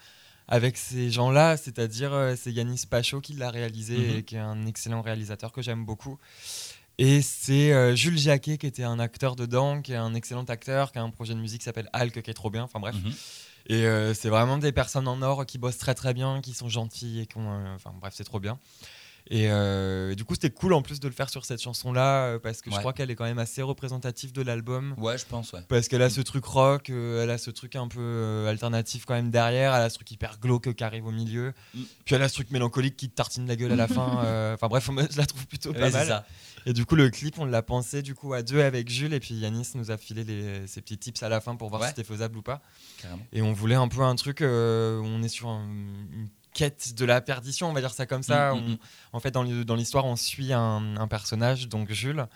avec 0.49 0.77
ces 0.77 1.11
gens-là. 1.11 1.57
C'est-à-dire, 1.57 2.13
euh, 2.13 2.35
c'est 2.37 2.51
Yanis 2.53 2.85
Pacho 2.89 3.21
qui 3.21 3.35
l'a 3.35 3.51
réalisé 3.51 3.97
Mhm. 3.97 4.17
et 4.19 4.23
qui 4.23 4.37
est 4.37 4.41
un 4.41 4.67
excellent 4.67 5.03
réalisateur 5.03 5.53
que 5.53 5.63
j'aime 5.63 5.85
beaucoup. 5.85 6.19
Et 7.01 7.23
c'est 7.23 7.73
euh, 7.73 7.95
Jules 7.95 8.19
Jacquet 8.19 8.59
qui 8.59 8.67
était 8.67 8.83
un 8.83 8.99
acteur 8.99 9.37
dedans, 9.37 9.83
qui 9.83 9.93
est 9.93 9.97
un 9.97 10.15
excellent 10.15 10.43
acteur, 10.45 10.91
qui 10.91 10.99
a 10.99 11.03
un 11.03 11.11
projet 11.11 11.35
de 11.35 11.39
musique 11.39 11.61
qui 11.61 11.65
s'appelle 11.65 11.89
Alk 11.93 12.23
qui 12.23 12.31
est 12.31 12.35
trop 12.35 12.51
bien. 12.51 12.65
Enfin 12.65 12.81
bref. 12.81 12.97
Mhm. 12.97 13.13
Et 13.71 13.85
euh, 13.87 14.15
c'est 14.15 14.31
vraiment 14.31 14.57
des 14.59 14.73
personnes 14.73 15.07
en 15.07 15.21
or 15.23 15.45
qui 15.47 15.59
bossent 15.59 15.79
très 15.79 15.95
très 15.95 16.15
bien, 16.15 16.41
qui 16.41 16.55
sont 16.55 16.69
gentilles 16.69 17.21
et 17.21 17.27
qui 17.27 17.37
ont. 17.37 17.75
Enfin 17.75 17.93
bref, 18.01 18.15
c'est 18.17 18.25
trop 18.25 18.41
bien. 18.41 18.59
Et 19.31 19.51
euh, 19.51 20.15
du 20.15 20.25
coup, 20.25 20.35
c'était 20.35 20.49
cool 20.49 20.73
en 20.73 20.81
plus 20.81 21.01
de 21.01 21.07
le 21.09 21.13
faire 21.13 21.29
sur 21.29 21.45
cette 21.45 21.61
chanson-là, 21.61 22.25
euh, 22.25 22.39
parce 22.39 22.63
que 22.63 22.71
je 22.71 22.77
crois 22.79 22.95
qu'elle 22.95 23.11
est 23.11 23.15
quand 23.15 23.25
même 23.27 23.39
assez 23.39 23.61
représentative 23.61 24.33
de 24.33 24.41
l'album. 24.41 24.95
Ouais, 24.97 25.19
je 25.19 25.27
pense, 25.27 25.53
ouais. 25.53 25.61
Parce 25.69 25.87
qu'elle 25.89 26.01
a 26.01 26.09
ce 26.09 26.23
truc 26.23 26.47
rock, 26.47 26.89
euh, 26.89 27.23
elle 27.23 27.31
a 27.31 27.37
ce 27.37 27.51
truc 27.51 27.77
un 27.77 27.89
peu 27.89 28.01
euh, 28.01 28.49
alternatif 28.49 29.05
quand 29.05 29.13
même 29.15 29.31
derrière, 29.31 29.75
elle 29.75 29.83
a 29.83 29.91
ce 29.91 29.97
truc 29.97 30.11
hyper 30.11 30.39
glauque 30.41 30.73
qui 30.75 30.83
arrive 30.83 31.05
au 31.07 31.11
milieu, 31.11 31.53
Mm. 31.75 31.83
puis 32.07 32.15
elle 32.15 32.23
a 32.23 32.29
ce 32.31 32.35
truc 32.35 32.51
mélancolique 32.51 32.97
qui 32.97 33.11
te 33.11 33.15
tartine 33.15 33.47
la 33.47 33.57
gueule 33.57 33.73
à 33.73 33.77
la 33.77 33.87
fin. 33.89 34.55
Enfin 34.55 34.69
bref, 34.69 34.89
moi, 34.89 35.03
je 35.11 35.19
la 35.19 35.27
trouve 35.27 35.47
plutôt 35.47 35.73
pas 35.75 35.81
Ouais, 35.81 35.91
mal. 35.91 36.07
ça. 36.07 36.27
Et 36.67 36.73
du 36.73 36.85
coup, 36.87 36.97
le 36.97 37.09
clip, 37.11 37.39
on 37.39 37.45
l'a 37.45 37.63
pensé 37.63 38.01
du 38.03 38.15
coup 38.15 38.33
à 38.33 38.43
deux 38.43 38.61
avec 38.63 38.89
Jules, 38.89 39.13
et 39.13 39.21
puis 39.21 39.35
Yanis 39.35 39.69
nous 39.75 39.91
a 39.91 39.97
filé 39.99 40.25
les, 40.25 40.67
ses 40.67 40.81
petits 40.81 40.99
tips 40.99 41.23
à 41.23 41.29
la 41.29 41.41
fin 41.41 41.55
pour 41.55 41.69
voir 41.69 41.83
Ouais. 41.83 41.89
si 41.89 41.95
c'était 41.97 42.09
faisable 42.09 42.39
ou 42.39 42.43
pas. 42.43 42.61
Carrément. 43.01 43.23
Et 43.33 43.43
on 43.43 43.53
voulait 43.53 43.75
un 43.75 43.89
peu 43.89 44.01
un 44.03 44.15
truc 44.17 44.39
on 44.43 45.23
est 45.23 45.29
sur 45.29 45.49
un- 45.49 45.65
une 45.67 46.29
quête 46.55 46.95
de 46.95 47.05
la 47.05 47.21
perdition, 47.21 47.69
on 47.69 47.73
va 47.73 47.81
dire 47.81 47.93
ça 47.93 48.07
comme 48.07 48.23
ça. 48.23 48.55
Mm, 48.55 48.59
mm, 48.59 48.61
On- 48.65 48.69
mm. 48.71 48.79
en 49.13 49.21
fait, 49.21 49.31
dans 49.31 49.75
l'histoire, 49.75 50.05
on 50.05 50.17
suit 50.17 50.53
un, 50.53 50.97
un 50.97 51.09
personnage, 51.09 51.69
donc 51.69 51.91
Jules, 51.93 52.27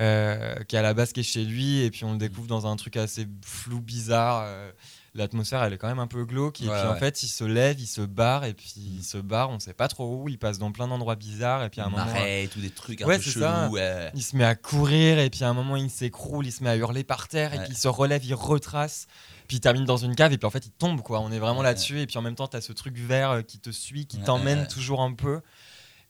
euh, 0.00 0.54
qui 0.64 0.76
à 0.76 0.82
la 0.82 0.94
base 0.94 1.12
qui 1.12 1.20
est 1.20 1.24
chez 1.24 1.44
lui, 1.44 1.80
et 1.82 1.90
puis 1.90 2.04
on 2.04 2.12
le 2.12 2.18
découvre 2.18 2.46
dans 2.48 2.66
un 2.66 2.76
truc 2.76 2.96
assez 2.96 3.26
flou, 3.44 3.80
bizarre. 3.80 4.42
euh, 4.46 4.70
L'atmosphère, 5.16 5.62
elle 5.64 5.72
est 5.72 5.78
quand 5.78 5.88
même 5.88 5.98
un 5.98 6.06
peu 6.06 6.24
glauque. 6.24 6.60
Et 6.60 6.68
Ouais, 6.68 6.78
puis 6.78 6.88
en 6.88 6.94
fait, 6.96 7.22
il 7.22 7.28
se 7.28 7.44
lève, 7.44 7.80
il 7.80 7.86
se 7.86 8.00
barre, 8.02 8.44
et 8.44 8.54
puis 8.54 8.74
il 8.76 9.02
se 9.02 9.18
barre, 9.18 9.50
on 9.50 9.58
sait 9.58 9.72
pas 9.72 9.88
trop 9.88 10.22
où. 10.22 10.28
Il 10.28 10.38
passe 10.38 10.58
dans 10.58 10.70
plein 10.72 10.86
d'endroits 10.88 11.16
bizarres, 11.16 11.64
et 11.64 11.70
puis 11.70 11.80
à 11.80 11.86
un 11.86 11.90
moment. 11.90 12.04
Des 12.56 12.70
trucs 12.70 13.02
un 13.02 13.06
Ouais, 13.06 13.16
peu 13.16 13.22
chelous. 13.22 13.72
ouais. 13.72 14.10
Il 14.14 14.22
se 14.22 14.36
met 14.36 14.44
à 14.44 14.54
courir 14.54 15.18
et 15.18 15.30
puis 15.30 15.42
à 15.44 15.48
un 15.48 15.54
moment 15.54 15.76
il 15.76 15.90
s'écroule, 15.90 16.46
il 16.46 16.52
se 16.52 16.62
met 16.62 16.70
à 16.70 16.76
hurler 16.76 17.04
par 17.04 17.28
terre 17.28 17.54
et 17.54 17.58
puis 17.58 17.68
il 17.70 17.76
se 17.76 17.88
relève, 17.88 18.24
il 18.24 18.34
retrace, 18.34 19.06
puis 19.48 19.56
il 19.58 19.60
termine 19.60 19.84
dans 19.84 19.96
une 19.96 20.14
cave 20.14 20.32
et 20.32 20.38
puis 20.38 20.46
en 20.46 20.50
fait 20.50 20.66
il 20.66 20.70
tombe 20.70 21.02
quoi. 21.02 21.20
On 21.20 21.30
est 21.32 21.38
vraiment 21.38 21.62
là-dessus 21.62 22.00
et 22.00 22.06
puis 22.06 22.18
en 22.18 22.22
même 22.22 22.34
temps 22.34 22.48
tu 22.48 22.56
as 22.56 22.60
ce 22.60 22.72
truc 22.72 22.96
vert 22.98 23.30
euh, 23.30 23.42
qui 23.42 23.58
te 23.58 23.70
suit, 23.70 24.06
qui 24.06 24.18
t'emmène 24.18 24.66
toujours 24.68 25.02
un 25.02 25.12
peu. 25.12 25.40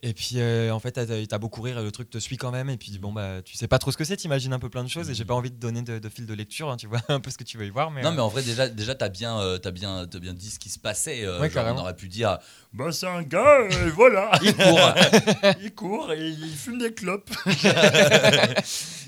Et 0.08 0.14
puis 0.14 0.34
euh, 0.36 0.70
en 0.70 0.78
fait 0.78 0.92
t'as 0.92 1.02
as 1.04 1.38
beau 1.38 1.48
courir 1.48 1.80
et 1.80 1.82
le 1.82 1.90
truc 1.90 2.08
te 2.08 2.18
suit 2.18 2.36
quand 2.36 2.52
même 2.52 2.70
et 2.70 2.76
puis 2.76 2.96
bon 2.98 3.12
bah 3.12 3.42
tu 3.44 3.56
sais 3.56 3.66
pas 3.66 3.80
trop 3.80 3.90
ce 3.90 3.96
que 3.96 4.04
c'est, 4.04 4.16
t'imagines 4.16 4.52
un 4.52 4.60
peu 4.60 4.68
plein 4.68 4.84
de 4.84 4.88
choses 4.88 5.10
et 5.10 5.14
j'ai 5.14 5.24
pas 5.24 5.34
envie 5.34 5.50
de 5.50 5.56
donner 5.56 5.82
de, 5.82 5.98
de 5.98 6.08
fil 6.08 6.26
de 6.26 6.34
lecture, 6.34 6.70
hein, 6.70 6.76
tu 6.76 6.86
vois 6.86 7.00
un 7.08 7.18
peu 7.18 7.28
ce 7.30 7.36
que 7.36 7.42
tu 7.42 7.58
veux 7.58 7.66
y 7.66 7.70
voir 7.70 7.90
mais, 7.90 8.02
Non, 8.02 8.10
euh, 8.10 8.12
mais 8.12 8.20
en 8.20 8.28
vrai, 8.28 8.42
déjà, 8.44 8.68
déjà 8.68 8.94
t'as 8.94 9.08
bien, 9.08 9.40
euh, 9.40 9.58
t'as 9.58 9.72
bien, 9.72 10.06
t'as 10.06 10.20
bien 10.20 10.32
dit 10.32 10.48
ce 10.50 10.60
qui 10.60 10.68
se 10.68 10.78
passait. 10.78 11.24
euh, 11.24 11.40
Ouais, 11.40 11.50
genre, 11.50 11.66
on 11.74 11.78
aurait 11.80 11.96
pu 11.96 12.06
dire 12.08 12.38
Bah, 12.72 12.92
c'est 12.92 13.08
un 13.08 13.22
gars, 13.22 13.66
et 13.68 13.90
voilà. 13.90 14.30
il 14.42 14.54
court 14.54 14.94
Il 15.62 15.74
court 15.74 16.12
et 16.12 16.28
il 16.28 16.54
fume 16.54 16.78
des 16.78 16.94
clopes. 16.94 17.30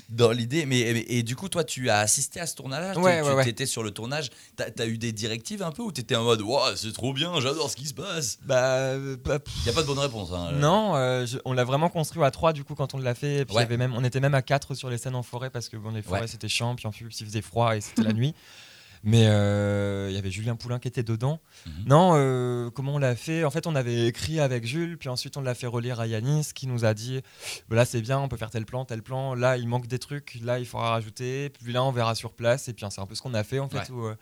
dans 0.09 0.31
l'idée. 0.31 0.65
Mais, 0.65 0.91
mais- 0.93 1.05
et 1.07 1.23
du 1.23 1.35
coup, 1.35 1.49
toi, 1.49 1.63
tu 1.63 1.89
as 1.89 1.99
assisté 1.99 2.39
à 2.39 2.47
ce 2.47 2.55
tournage 2.55 2.97
Ouais, 2.97 3.21
Tu 3.21 3.27
ouais, 3.27 3.33
ouais. 3.35 3.49
étais 3.49 3.65
sur 3.65 3.83
le 3.83 3.91
tournage. 3.91 4.29
T'as 4.55 4.65
as 4.79 4.85
eu 4.87 4.97
des 4.97 5.11
directives 5.11 5.61
un 5.63 5.71
peu 5.71 5.83
ou 5.83 5.91
t'étais 5.91 6.15
en 6.15 6.23
mode, 6.23 6.41
Ouah, 6.41 6.73
c'est 6.75 6.91
trop 6.93 7.13
bien, 7.13 7.39
j'adore 7.39 7.69
ce 7.69 7.75
qui 7.75 7.85
se 7.87 7.93
passe. 7.93 8.37
bah, 8.43 8.63
euh, 8.75 9.15
bah, 9.23 9.39
Il 9.63 9.67
y 9.67 9.69
a 9.69 9.73
pas 9.73 9.81
de 9.81 9.87
bonne 9.87 9.99
réponse. 9.99 10.29
hein. 10.33 10.51
Non, 10.53 10.88
euh, 10.95 11.25
je- 11.25 11.37
on 11.45 11.53
l'a 11.53 11.63
vraiment 11.63 11.89
construit 11.89 12.23
à 12.23 12.31
trois 12.31 12.53
du 12.53 12.63
coup 12.63 12.75
quand 12.75 12.93
on 12.93 12.97
l'a 12.99 13.15
fait. 13.15 13.37
Et 13.39 13.45
puis 13.45 13.53
il 13.53 13.55
y 13.55 13.57
Ouais. 13.57 13.63
avait 13.63 13.77
même, 13.77 13.93
on 13.95 14.03
était 14.03 14.19
même 14.19 14.35
à 14.35 14.41
quatre 14.41 14.73
sur 14.75 14.89
les 14.89 14.97
scènes 14.97 15.15
en 15.15 15.23
forêt 15.23 15.49
parce 15.49 15.69
que 15.69 15.77
bon, 15.77 15.91
les 15.91 16.01
forêts 16.01 16.21
Ouais. 16.21 16.27
c'était 16.27 16.47
chiant, 16.47 16.75
puis 16.75 16.87
en 16.87 16.91
plus 16.91 17.19
il 17.19 17.25
faisait 17.25 17.41
froid 17.41 17.75
et 17.75 17.81
c'était 17.81 18.03
la 18.03 18.13
nuit. 18.13 18.33
Mais 19.01 19.27
euh, 19.29 20.07
il 20.09 20.15
y 20.15 20.17
avait 20.17 20.29
Julien 20.29 20.57
Poulain 20.57 20.77
qui 20.77 20.89
était 20.89 21.03
dedans. 21.03 21.39
Mhm. 21.65 21.71
Non, 21.87 22.11
euh, 22.15 22.69
comment 22.69 22.95
on 22.95 22.97
l'a 22.97 23.15
fait? 23.15 23.45
En 23.45 23.49
fait, 23.49 23.65
on 23.65 23.73
avait 23.75 24.07
écrit 24.07 24.41
avec 24.41 24.65
Jules, 24.67 24.97
puis 24.97 25.07
ensuite 25.07 25.37
on 25.37 25.41
l'a 25.41 25.55
fait 25.55 25.67
relire 25.67 26.01
à 26.01 26.07
Yanis 26.07 26.49
qui 26.53 26.67
nous 26.67 26.83
a 26.83 26.93
dit 26.93 27.21
Bah 27.69 27.77
là 27.77 27.85
c'est 27.85 28.01
bien, 28.01 28.19
on 28.19 28.27
peut 28.27 28.35
faire 28.35 28.49
tel 28.49 28.65
plan, 28.65 28.83
tel 28.83 29.01
plan. 29.01 29.35
Là 29.35 29.55
il 29.55 29.69
manque 29.69 29.87
des 29.87 29.99
trucs, 29.99 30.37
là 30.43 30.59
il 30.59 30.65
faudra 30.65 30.89
rajouter. 30.89 31.49
Puis 31.49 31.71
là 31.71 31.81
on 31.81 31.91
verra 31.93 32.13
sur 32.13 32.33
place. 32.33 32.67
Et 32.67 32.73
puis 32.73 32.85
hein, 32.85 32.89
c'est 32.89 32.99
un 32.99 33.05
peu 33.05 33.15
ce 33.15 33.21
qu'on 33.21 33.33
a 33.35 33.43
fait 33.45 33.59
en 33.59 33.69
fait. 33.69 33.89
Ouais. 33.89 33.91
Où, 33.91 34.13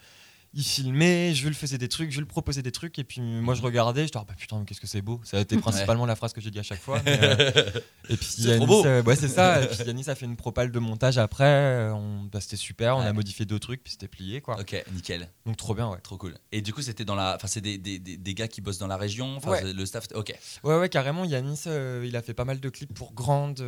il 0.53 0.63
filmait, 0.63 1.33
Jules 1.33 1.53
faisait 1.53 1.77
des 1.77 1.87
trucs, 1.87 2.11
Jules 2.11 2.25
proposait 2.25 2.61
des 2.61 2.71
trucs, 2.71 2.97
et 2.99 3.03
puis 3.03 3.21
moi 3.21 3.53
je 3.53 3.61
regardais, 3.61 4.01
je 4.01 4.05
disais, 4.07 4.19
ah 4.19 4.25
bah 4.27 4.33
putain, 4.37 4.57
mais 4.59 4.65
qu'est-ce 4.65 4.81
que 4.81 4.87
c'est 4.87 5.01
beau. 5.01 5.19
Ça 5.23 5.37
a 5.37 5.39
été 5.41 5.57
principalement 5.57 6.05
la 6.05 6.15
phrase 6.15 6.33
que 6.33 6.41
j'ai 6.41 6.49
dit 6.51 6.59
à 6.59 6.63
chaque 6.63 6.79
fois. 6.81 7.01
mais, 7.05 7.19
euh, 7.23 7.61
et 8.09 8.17
puis 8.17 8.25
C'est 8.25 8.41
trop 8.43 8.51
Yanis, 8.51 8.65
beau. 8.65 8.85
euh, 8.85 9.03
ouais, 9.03 9.15
c'est 9.15 9.27
ça. 9.27 9.61
Et 9.61 9.67
puis 9.67 9.83
Yanis 9.85 10.09
a 10.09 10.15
fait 10.15 10.25
une 10.25 10.35
propale 10.37 10.71
de 10.71 10.79
montage 10.79 11.17
après. 11.17 11.43
euh, 11.45 11.93
bah, 12.31 12.41
c'était 12.41 12.55
super, 12.55 12.97
on 12.97 13.01
a 13.01 13.13
modifié 13.13 13.45
deux 13.45 13.59
trucs, 13.59 13.83
puis 13.83 13.91
c'était 13.91 14.07
plié 14.07 14.41
quoi. 14.41 14.59
Ok, 14.59 14.75
nickel. 14.93 15.29
Donc 15.45 15.57
trop 15.57 15.75
bien, 15.75 15.89
ouais. 15.89 15.99
Trop 16.01 16.17
cool. 16.17 16.35
Et 16.51 16.61
du 16.61 16.73
coup, 16.73 16.81
c'était 16.81 17.05
dans 17.05 17.15
la. 17.15 17.35
Enfin, 17.35 17.47
c'est 17.47 17.61
des, 17.61 17.77
des, 17.77 17.99
des, 17.99 18.33
gars 18.33 18.47
qui 18.47 18.61
bossent 18.61 18.79
dans 18.79 18.87
la 18.87 18.97
région. 18.97 19.35
Enfin, 19.37 19.61
le 19.61 19.85
staff. 19.85 20.07
Ok. 20.15 20.33
Ouais, 20.63 20.77
ouais, 20.79 20.89
carrément. 20.89 21.25
Yanis, 21.25 21.63
euh, 21.67 22.03
il 22.07 22.15
a 22.15 22.21
fait 22.21 22.33
pas 22.33 22.45
mal 22.45 22.59
de 22.59 22.69
clips 22.69 22.93
pour 22.93 23.13
Grande. 23.13 23.63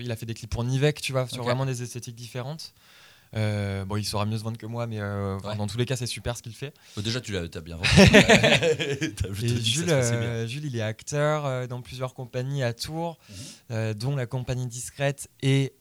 il 0.00 0.10
a 0.10 0.16
fait 0.16 0.26
des 0.26 0.34
clips 0.34 0.50
pour 0.50 0.64
Nivek, 0.64 1.00
tu 1.00 1.12
vois, 1.12 1.26
sur 1.26 1.42
vraiment 1.42 1.66
des 1.66 1.82
esthétiques 1.82 2.16
différentes. 2.16 2.74
Euh, 3.34 3.84
bon, 3.86 3.96
il 3.96 4.04
saura 4.04 4.26
mieux 4.26 4.36
se 4.38 4.42
vendre 4.44 4.58
que 4.58 4.66
moi, 4.66 4.86
mais 4.86 5.00
euh, 5.00 5.38
Ouais. 5.40 5.56
dans 5.56 5.66
tous 5.66 5.78
les 5.78 5.86
cas, 5.86 5.96
c'est 5.96 6.06
super 6.06 6.36
ce 6.36 6.42
qu'il 6.42 6.54
fait. 6.54 6.74
Bon, 6.96 7.02
déjà, 7.02 7.20
tu 7.20 7.32
l'as 7.32 7.40
as 7.40 7.60
bien 7.60 7.76
vendu. 7.76 7.88
Et 9.42 9.48
Jules, 9.60 9.86
bien. 9.86 9.94
euh, 9.94 10.46
Jules, 10.46 10.66
il 10.66 10.76
est 10.76 10.82
acteur 10.82 11.46
euh, 11.46 11.66
dans 11.66 11.80
plusieurs 11.80 12.14
compagnies 12.14 12.62
à 12.62 12.72
Tours, 12.74 13.18
Mhm. 13.70 13.94
dont 13.94 14.16
la 14.16 14.26
compagnie 14.26 14.66
discrète 14.66 15.28
et. 15.42 15.72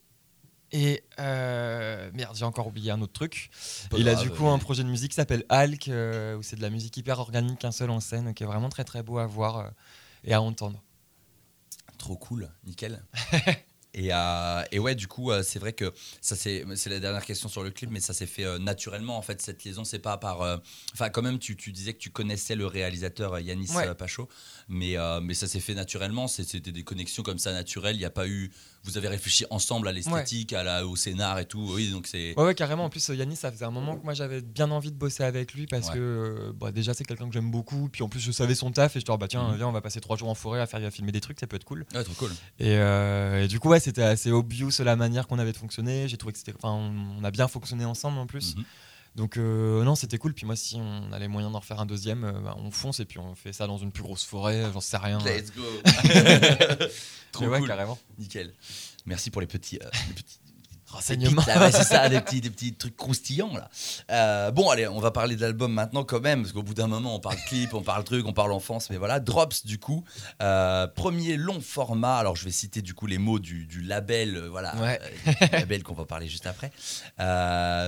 Et 0.73 1.03
euh, 1.19 2.09
merde, 2.13 2.33
j'ai 2.37 2.45
encore 2.45 2.67
oublié 2.67 2.91
un 2.91 3.01
autre 3.01 3.11
truc. 3.11 3.49
Pas 3.89 3.97
il 3.97 4.07
a 4.07 4.15
du 4.15 4.29
coup 4.31 4.47
un 4.47 4.57
projet 4.57 4.83
de 4.83 4.87
musique 4.87 5.09
qui 5.11 5.15
s'appelle 5.15 5.43
Hulk, 5.49 5.89
euh, 5.89 6.37
où 6.37 6.43
c'est 6.43 6.55
de 6.55 6.61
la 6.61 6.69
musique 6.69 6.95
hyper 6.95 7.19
organique, 7.19 7.65
un 7.65 7.73
seul 7.73 7.89
en 7.89 7.99
scène, 7.99 8.33
qui 8.33 8.43
est 8.43 8.45
vraiment 8.45 8.69
très 8.69 8.85
très 8.85 9.03
beau 9.03 9.17
à 9.17 9.25
voir 9.25 9.57
euh, 9.57 9.67
et 10.23 10.33
à 10.33 10.41
entendre. 10.41 10.81
Trop 11.97 12.15
cool, 12.15 12.49
nickel. 12.63 13.03
Et, 13.93 14.09
euh, 14.13 14.63
et 14.71 14.79
ouais, 14.79 14.95
du 14.95 15.07
coup, 15.07 15.31
euh, 15.31 15.43
c'est 15.43 15.59
vrai 15.59 15.73
que 15.73 15.91
ça 16.21 16.35
c'est 16.37 16.63
c'est 16.75 16.89
la 16.89 16.99
dernière 17.01 17.25
question 17.25 17.49
sur 17.49 17.61
le 17.61 17.71
clip, 17.71 17.89
mais 17.91 17.99
ça 17.99 18.13
s'est 18.13 18.25
fait 18.25 18.45
euh, 18.45 18.57
naturellement 18.57 19.17
en 19.17 19.21
fait 19.21 19.41
cette 19.41 19.63
liaison. 19.65 19.83
C'est 19.83 19.99
pas 19.99 20.17
par, 20.17 20.59
enfin 20.93 21.09
quand 21.09 21.21
même, 21.21 21.39
tu, 21.39 21.57
tu 21.57 21.71
disais 21.73 21.93
que 21.93 21.99
tu 21.99 22.09
connaissais 22.09 22.55
le 22.55 22.65
réalisateur 22.67 23.37
Yanis 23.39 23.69
Ouais. 23.75 23.93
Pacho, 23.95 24.29
mais 24.69 24.95
mais 25.21 25.33
ça 25.33 25.47
s'est 25.47 25.59
fait 25.59 25.73
naturellement. 25.73 26.27
C'est- 26.27 26.43
C'était 26.43 26.71
des 26.71 26.83
connexions 26.83 27.23
comme 27.23 27.37
ça 27.39 27.51
naturelles. 27.51 27.95
Il 27.95 27.99
n'y 27.99 28.05
a 28.05 28.09
pas 28.09 28.27
eu, 28.27 28.51
vous 28.83 28.97
avez 28.97 29.07
réfléchi 29.07 29.45
ensemble 29.51 29.87
à 29.87 29.91
l'esthétique, 29.91 30.53
à 30.53 30.63
la 30.63 30.85
au 30.87 30.95
scénar 30.95 31.37
et 31.39 31.45
tout. 31.45 31.71
Oui, 31.75 31.91
donc 31.91 32.07
c'est 32.07 32.33
Ouais, 32.37 32.45
ouais, 32.45 32.55
carrément. 32.55 32.85
En 32.85 32.89
plus, 32.89 33.09
euh, 33.09 33.15
Yannis, 33.15 33.35
ça 33.35 33.51
faisait 33.51 33.65
un 33.65 33.71
moment 33.71 33.95
que 33.97 34.03
moi 34.03 34.13
j'avais 34.13 34.41
bien 34.41 34.71
envie 34.71 34.91
de 34.91 34.97
bosser 34.97 35.23
avec 35.23 35.53
lui 35.53 35.67
parce 35.67 35.87
Ouais. 35.89 35.93
que 35.95 35.99
euh, 35.99 36.53
bah, 36.55 36.71
déjà 36.71 36.93
c'est 36.93 37.03
quelqu'un 37.03 37.27
que 37.27 37.33
j'aime 37.33 37.51
beaucoup. 37.51 37.89
Puis 37.89 38.01
en 38.03 38.09
plus, 38.09 38.19
je 38.19 38.31
savais 38.31 38.55
son 38.55 38.71
taf 38.71 38.95
et 38.95 38.99
je 38.99 39.05
te 39.05 39.11
dis, 39.11 39.17
bah 39.17 39.27
tiens, 39.27 39.49
Mhm. 39.49 39.55
viens, 39.57 39.67
on 39.67 39.71
va 39.71 39.81
passer 39.81 40.01
trois 40.01 40.17
jours 40.17 40.29
en 40.29 40.35
forêt 40.35 40.59
à 40.61 40.65
faire 40.67 40.83
à 40.85 40.91
filmer 40.91 41.11
des 41.11 41.21
trucs, 41.21 41.39
ça 41.39 41.47
peut 41.47 41.55
être 41.57 41.63
cool. 41.65 41.85
ouais, 41.93 42.03
trop 42.03 42.13
cool. 42.15 42.31
Et, 42.59 42.75
euh, 42.77 43.43
et 43.43 43.47
du 43.47 43.59
coup, 43.59 43.69
ouais, 43.69 43.79
c'était 43.79 44.01
assez 44.03 44.31
obvious 44.31 44.71
la 44.79 44.95
manière 44.95 45.27
qu'on 45.27 45.39
avait 45.39 45.51
de 45.51 45.57
fonctionner. 45.57 46.07
J'ai 46.07 46.17
trouvé 46.17 46.33
que 46.33 46.39
c'était. 46.39 46.53
Enfin, 46.61 46.73
on, 46.73 47.19
on 47.19 47.23
a 47.23 47.31
bien 47.31 47.47
fonctionné 47.47 47.85
ensemble 47.85 48.17
en 48.17 48.25
plus. 48.25 48.55
Mhm. 48.55 48.63
Donc, 49.15 49.37
euh, 49.37 49.83
non, 49.83 49.95
c'était 49.95 50.17
cool. 50.17 50.33
Puis 50.33 50.45
moi, 50.45 50.55
si 50.55 50.77
on 50.77 51.11
a 51.11 51.19
les 51.19 51.27
moyens 51.27 51.51
d'en 51.51 51.59
refaire 51.59 51.79
un 51.79 51.85
deuxième, 51.85 52.23
euh, 52.23 52.31
bah, 52.31 52.55
on 52.57 52.71
fonce 52.71 52.99
et 52.99 53.05
puis 53.05 53.19
on 53.19 53.35
fait 53.35 53.51
ça 53.51 53.67
dans 53.67 53.77
une 53.77 53.91
plus 53.91 54.03
grosse 54.03 54.23
forêt, 54.23 54.71
j'en 54.71 54.79
sais 54.79 54.97
rien. 54.97 55.19
Let's 55.19 55.51
go. 55.53 55.61
Trop 57.31 57.47
ouais, 57.47 57.59
cool. 57.59 57.67
carrément. 57.67 57.97
Nickel. 58.17 58.53
Merci 59.05 59.29
pour 59.31 59.41
les 59.41 59.47
petits, 59.47 59.79
euh, 59.81 59.89
les 60.07 60.13
petits 60.13 60.39
Renseignements. 60.91 61.43
Là, 61.47 61.59
ouais, 61.59 61.71
c'est 61.71 61.83
ça, 61.83 62.07
des 62.09 62.19
petits, 62.21 62.41
des 62.41 62.49
petits 62.49 62.73
trucs 62.73 62.95
croustillants 62.97 63.53
là. 63.55 63.69
Euh, 64.11 64.51
bon, 64.51 64.69
allez, 64.69 64.87
on 64.87 64.99
va 64.99 65.11
parler 65.11 65.35
de 65.35 65.41
l'album 65.41 65.71
maintenant 65.73 66.03
quand 66.03 66.19
même, 66.21 66.41
parce 66.41 66.53
qu'au 66.53 66.63
bout 66.63 66.73
d'un 66.73 66.87
moment, 66.87 67.15
on 67.15 67.19
parle 67.19 67.37
clip, 67.47 67.73
on 67.73 67.81
parle 67.81 68.03
truc, 68.03 68.25
on 68.27 68.33
parle 68.33 68.51
enfance, 68.51 68.89
mais 68.89 68.97
voilà. 68.97 69.19
Drops 69.19 69.65
du 69.65 69.79
coup, 69.79 70.03
Euh, 70.41 70.87
premier 70.87 71.37
long 71.37 71.61
format. 71.61 72.17
Alors, 72.17 72.35
je 72.35 72.45
vais 72.45 72.51
citer 72.51 72.81
du 72.81 72.93
coup 72.93 73.07
les 73.07 73.17
mots 73.17 73.39
du, 73.39 73.65
du 73.65 73.81
label, 73.81 74.35
euh, 74.35 74.49
voilà, 74.49 74.75
Ouais. 74.75 74.99
du 75.25 75.47
label 75.51 75.83
qu'on 75.83 75.93
va 75.93 76.05
parler 76.05 76.27
juste 76.27 76.45
après. 76.47 76.71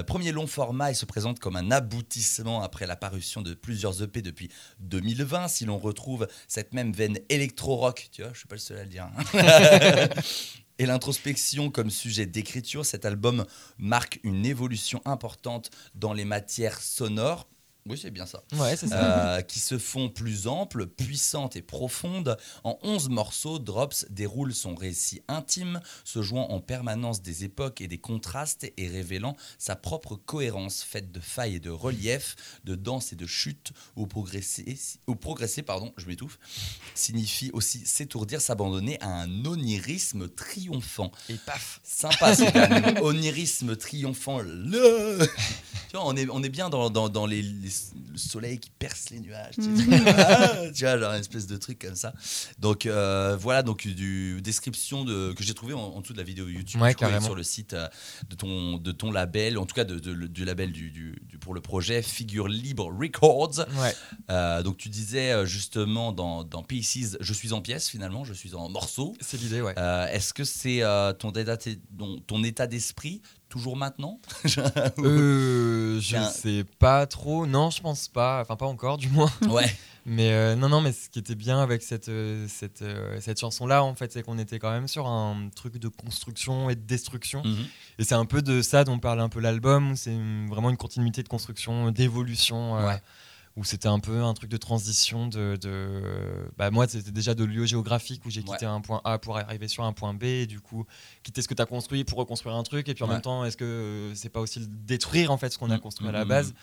Premier 0.08 0.32
long 0.32 0.48
format, 0.48 0.92
il 0.92 0.96
se 0.96 1.06
présente 1.06 1.40
comme 1.40 1.56
un 1.56 1.72
aboutissement 1.72 2.62
après 2.64 2.88
la 2.88 2.96
parution 2.96 3.42
de 3.42 3.54
plusieurs 3.54 4.02
EP 4.02 4.22
depuis 4.22 4.50
2020. 4.80 5.48
Si 5.48 5.66
l'on 5.66 5.78
retrouve 5.78 6.28
cette 6.48 6.74
même 6.74 6.94
veine 6.94 7.18
électro-rock, 7.30 8.10
tu 8.12 8.22
vois, 8.22 8.32
je 8.34 8.40
suis 8.40 8.48
pas 8.48 8.56
le 8.56 8.60
seul 8.62 8.78
à 8.78 8.84
le 8.84 8.90
dire. 8.90 9.08
hein. 9.18 10.08
Et 10.80 10.86
l'introspection 10.86 11.70
comme 11.70 11.92
sujet 11.92 12.26
d'écriture, 12.26 12.86
cet 12.86 13.06
album 13.06 13.46
marque 13.78 14.20
une 14.24 14.46
évolution 14.46 15.02
importante 15.06 15.70
dans 15.94 16.14
les 16.14 16.26
matières 16.26 16.82
sonores. 16.82 17.48
Oui, 17.86 17.98
c'est 18.02 18.12
bien 18.12 18.26
ça. 18.26 18.44
Ouais, 18.54 18.78
c'est 18.78 18.88
ça. 18.88 19.36
Euh, 19.36 19.42
qui 19.42 19.60
se 19.60 19.78
font 19.78 20.08
plus 20.08 20.48
amples, 20.48 20.88
puissantes 20.88 21.58
et 21.58 21.62
profondes. 21.62 22.38
En 22.64 22.80
11 22.82 23.10
morceaux, 23.10 23.60
Drops 23.60 24.06
déroule 24.10 24.54
son 24.54 24.74
récit 24.74 25.22
intime, 25.28 25.82
se 26.06 26.22
jouant 26.22 26.50
en 26.50 26.62
permanence 26.62 27.22
des 27.22 27.44
époques 27.44 27.82
et 27.82 27.90
des 27.90 27.98
contrastes 27.98 28.72
et 28.78 28.88
révélant 28.88 29.36
sa 29.58 29.76
propre 29.76 30.16
cohérence 30.16 30.82
faite 30.82 31.12
de 31.12 31.20
failles 31.20 31.56
et 31.56 31.60
de 31.60 31.70
reliefs, 31.70 32.36
de 32.64 32.76
danse 32.76 33.12
et 33.12 33.18
de 33.18 33.26
chutes, 33.26 33.74
où 33.98 34.08
progresser, 34.08 34.78
où 35.08 35.16
progresser 35.16 35.62
pardon, 35.62 35.94
je 35.98 36.08
m'étouffe, 36.08 36.40
signifie 36.96 37.52
aussi 37.52 37.86
s'étourdir, 37.86 38.40
s'abandonner 38.40 38.98
à 39.02 39.10
un 39.10 39.46
onirisme 39.46 40.30
triomphant. 40.30 41.12
Et 41.28 41.36
paf. 41.46 41.82
Sympa 41.84 42.34
ce 42.34 42.44
terme, 42.50 42.98
onirisme 43.04 43.76
triomphant. 43.76 44.40
Le... 44.40 45.28
On 46.06 46.16
est, 46.16 46.28
on 46.30 46.44
est 46.44 46.50
bien 46.50 46.70
dans, 46.70 46.90
dans, 46.90 47.10
dans 47.10 47.26
les, 47.26 47.42
les- 47.42 47.70
le 48.12 48.18
soleil 48.18 48.60
qui 48.60 48.70
perce 48.70 49.10
les 49.10 49.20
nuages. 49.20 49.56
Tu, 49.56 49.64
sais, 49.64 50.04
Ah, 50.18 50.72
tu 50.74 50.84
vois, 50.84 50.98
genre 51.00 51.14
une 51.14 51.20
espèce 51.20 51.48
de 51.48 51.58
truc 51.58 51.80
comme 51.80 51.96
ça. 51.96 52.14
Donc 52.60 52.86
euh, 52.86 53.36
voilà, 53.40 53.64
donc 53.64 53.88
du 53.88 54.42
description 54.42 55.04
de, 55.04 55.34
que 55.34 55.44
j'ai 55.44 55.54
trouvé 55.54 55.74
en, 55.74 55.80
en 55.80 56.02
dessous 56.02 56.14
de 56.14 56.18
la 56.18 56.24
vidéo 56.24 56.48
YouTube 56.48 56.82
Ouais, 56.82 56.94
sur 57.22 57.36
le 57.36 57.44
site 57.44 57.74
euh, 57.74 57.88
de 58.30 58.36
ton, 58.36 58.78
de 58.78 58.92
ton 58.92 59.12
label, 59.12 59.58
en 59.58 59.66
tout 59.66 59.76
cas 59.76 59.84
de, 59.84 59.98
du 60.00 60.46
label 60.46 60.72
du, 60.72 60.92
du- 60.92 61.20
du- 61.28 61.38
pour 61.40 61.54
le 61.54 61.62
projet 61.62 62.02
Figure 62.02 62.48
Libre 62.48 62.90
Records. 62.98 63.66
Ouais. 63.80 63.94
Euh, 64.30 64.62
donc 64.64 64.78
tu 64.78 64.90
disais 64.90 65.46
justement 65.46 66.12
dans, 66.12 66.44
dans 66.44 66.64
Pieces, 66.64 67.18
je 67.20 67.34
suis 67.34 67.54
en 67.54 67.62
pièces 67.62 67.90
finalement, 67.90 68.24
je 68.24 68.34
suis 68.34 68.54
en 68.56 68.70
morceaux. 68.70 69.16
C'est 69.22 69.38
l'idée, 69.40 69.62
ouais. 69.62 69.74
Euh, 69.78 70.08
Est-ce 70.08 70.34
que 70.34 70.44
c'est 70.44 70.84
euh, 70.84 71.14
ton 71.14 71.32
état 72.44 72.68
d'esprit 72.68 73.22
toujours 73.54 73.78
maintenant 73.78 74.20
Euh, 74.98 76.00
je 76.02 76.16
un- 76.18 76.24
sais 76.30 76.66
pas 76.80 77.06
trop. 77.06 77.46
Non, 77.46 77.70
je 77.70 77.82
pense 77.82 78.08
pas. 78.08 78.42
Enfin, 78.42 78.56
pas 78.56 78.66
encore, 78.66 78.98
du 78.98 79.10
moins. 79.10 79.32
Ouais. 79.50 79.72
Mais 80.06 80.34
euh, 80.34 80.56
non, 80.58 80.68
non, 80.68 80.82
mais 80.82 80.92
ce 80.92 81.08
qui 81.10 81.20
était 81.20 81.36
bien 81.36 81.62
avec 81.62 81.82
cette, 81.82 82.10
euh, 82.10 82.46
cette, 82.50 82.84
cette 83.22 83.40
chanson-là, 83.40 83.86
en 83.86 83.96
fait, 83.96 84.12
c'est 84.12 84.22
qu'on 84.22 84.38
était 84.38 84.60
quand 84.60 84.72
même 84.72 84.90
sur 84.90 85.08
un 85.08 85.48
truc 85.56 85.78
de 85.78 85.88
construction 85.88 86.70
et 86.70 86.76
de 86.76 86.82
destruction. 86.82 87.42
Mhm. 87.46 87.66
Et 88.00 88.04
c'est 88.04 88.16
un 88.16 88.26
peu 88.26 88.42
de 88.42 88.62
ça 88.62 88.84
dont 88.84 89.00
parle 89.00 89.22
un 89.22 89.30
peu 89.30 89.40
l'album. 89.40 89.96
C'est 89.96 90.18
vraiment 90.50 90.70
une 90.72 90.78
continuité 90.78 91.24
de 91.24 91.30
construction, 91.30 91.92
d'évolution. 91.92 92.74
Ouais. 92.86 93.02
Où 93.56 93.64
c'était 93.64 93.88
un 93.88 94.00
peu 94.00 94.24
un 94.24 94.34
truc 94.34 94.50
de 94.50 94.58
transition 94.58 95.28
de. 95.28 95.58
de- 95.62 96.02
bah, 96.58 96.72
moi, 96.72 96.88
c'était 96.88 97.12
déjà 97.12 97.36
de 97.36 97.44
lieu 97.44 97.66
géographique 97.68 98.26
où 98.26 98.32
j'ai 98.32 98.42
quitté 98.42 98.66
Ouais. 98.66 98.72
un 98.72 98.82
point 98.82 99.00
A 99.04 99.20
pour 99.20 99.38
arriver 99.38 99.68
sur 99.68 99.84
un 99.84 99.94
point 99.94 100.16
B. 100.16 100.24
Et 100.24 100.48
du 100.48 100.60
coup, 100.60 100.86
quitter 101.22 101.44
ce 101.44 101.48
que 101.48 101.54
tu 101.54 101.62
as 101.62 101.68
construit 101.68 102.04
pour 102.04 102.18
reconstruire 102.18 102.56
un 102.56 102.64
truc. 102.64 102.90
Et 102.90 102.96
puis 102.96 103.04
en 103.04 103.08
Ouais. 103.08 103.14
même 103.14 103.22
temps, 103.22 103.46
est-ce 103.46 103.56
que 103.58 103.64
euh, 103.64 104.16
c'est 104.16 104.30
pas 104.30 104.40
aussi 104.40 104.66
détruire 104.68 105.30
en 105.32 105.38
fait 105.38 105.52
ce 105.52 105.60
qu'on 105.60 105.70
a 105.70 105.78
Mm, 105.78 105.82
construit 105.82 106.08
à 106.08 106.12
mm, 106.12 106.16
la 106.16 106.26
mm, 106.26 106.28
base? 106.30 106.54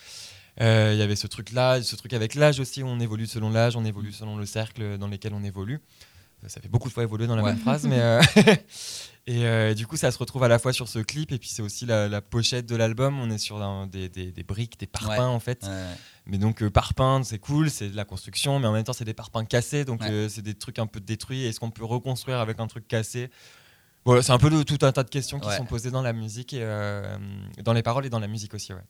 Euh, 0.60 0.90
Il 0.92 0.98
y 0.98 1.02
avait 1.02 1.14
ce 1.14 1.28
truc-là, 1.28 1.80
ce 1.80 1.94
truc 1.94 2.12
avec 2.12 2.34
l'âge 2.34 2.58
aussi, 2.58 2.82
où 2.82 2.86
on 2.88 2.98
évolue 2.98 3.28
selon 3.28 3.50
l'âge, 3.50 3.76
on 3.76 3.84
évolue 3.84 4.10
selon 4.12 4.36
le 4.36 4.44
cercle 4.44 4.98
dans 4.98 5.06
lequel 5.06 5.32
on 5.32 5.44
évolue. 5.44 5.78
Euh, 6.42 6.48
Ça 6.48 6.60
fait 6.60 6.68
beaucoup 6.68 6.88
de 6.88 6.92
fois 6.92 7.04
évoluer 7.04 7.28
dans 7.28 7.36
la 7.36 7.44
Ouais. 7.44 7.50
même 7.52 7.60
phrase, 7.60 7.84
mais 7.86 8.00
euh, 8.00 8.20
et 9.28 9.46
euh, 9.46 9.74
du 9.74 9.86
coup, 9.86 9.96
ça 9.96 10.10
se 10.10 10.18
retrouve 10.18 10.42
à 10.42 10.48
la 10.48 10.58
fois 10.58 10.72
sur 10.72 10.88
ce 10.88 10.98
clip 10.98 11.30
et 11.32 11.38
puis 11.38 11.48
c'est 11.50 11.62
aussi 11.62 11.86
la, 11.86 12.08
la 12.08 12.20
pochette 12.20 12.66
de 12.66 12.74
l'album. 12.76 13.20
On 13.20 13.30
est 13.30 13.38
sur 13.38 13.62
un- 13.62 13.86
des, 13.86 14.08
des- 14.08 14.32
des 14.32 14.42
briques, 14.42 14.78
des 14.80 14.86
parpaings 14.88 15.18
Ouais. 15.18 15.24
en 15.24 15.40
fait. 15.40 15.62
Ouais. 15.62 15.86
Mais 16.30 16.38
donc 16.38 16.62
euh, 16.62 16.70
parpaing, 16.70 17.24
c'est 17.24 17.40
cool, 17.40 17.70
c'est 17.70 17.88
de 17.88 17.96
la 17.96 18.04
construction, 18.04 18.60
mais 18.60 18.68
en 18.68 18.72
même 18.72 18.84
temps 18.84 18.92
c'est 18.92 19.04
des 19.04 19.14
parpaings 19.14 19.44
cassés, 19.46 19.84
donc 19.84 20.00
Ouais. 20.02 20.10
euh, 20.10 20.28
c'est 20.28 20.42
des 20.42 20.54
trucs 20.54 20.78
un 20.78 20.86
peu 20.86 21.00
détruits. 21.00 21.44
Est-ce 21.44 21.58
qu'on 21.58 21.70
peut 21.72 21.84
reconstruire 21.84 22.38
avec 22.38 22.60
un 22.60 22.68
truc 22.68 22.86
cassé? 22.86 23.30
Voilà, 24.06 24.22
c'est 24.22 24.32
un 24.32 24.38
peu 24.38 24.64
tout 24.64 24.78
un 24.80 24.92
tas 24.92 25.02
de 25.04 25.10
questions 25.10 25.38
qui 25.38 25.46
Ouais. 25.48 25.56
sont 25.58 25.66
posées 25.66 25.90
dans 25.90 26.00
la 26.00 26.12
musique 26.14 26.54
et 26.54 26.60
euh, 26.62 27.18
dans 27.62 27.74
les 27.74 27.82
paroles 27.82 28.06
et 28.06 28.10
dans 28.10 28.18
la 28.18 28.28
musique 28.28 28.54
aussi. 28.54 28.72
Ouais. 28.72 28.80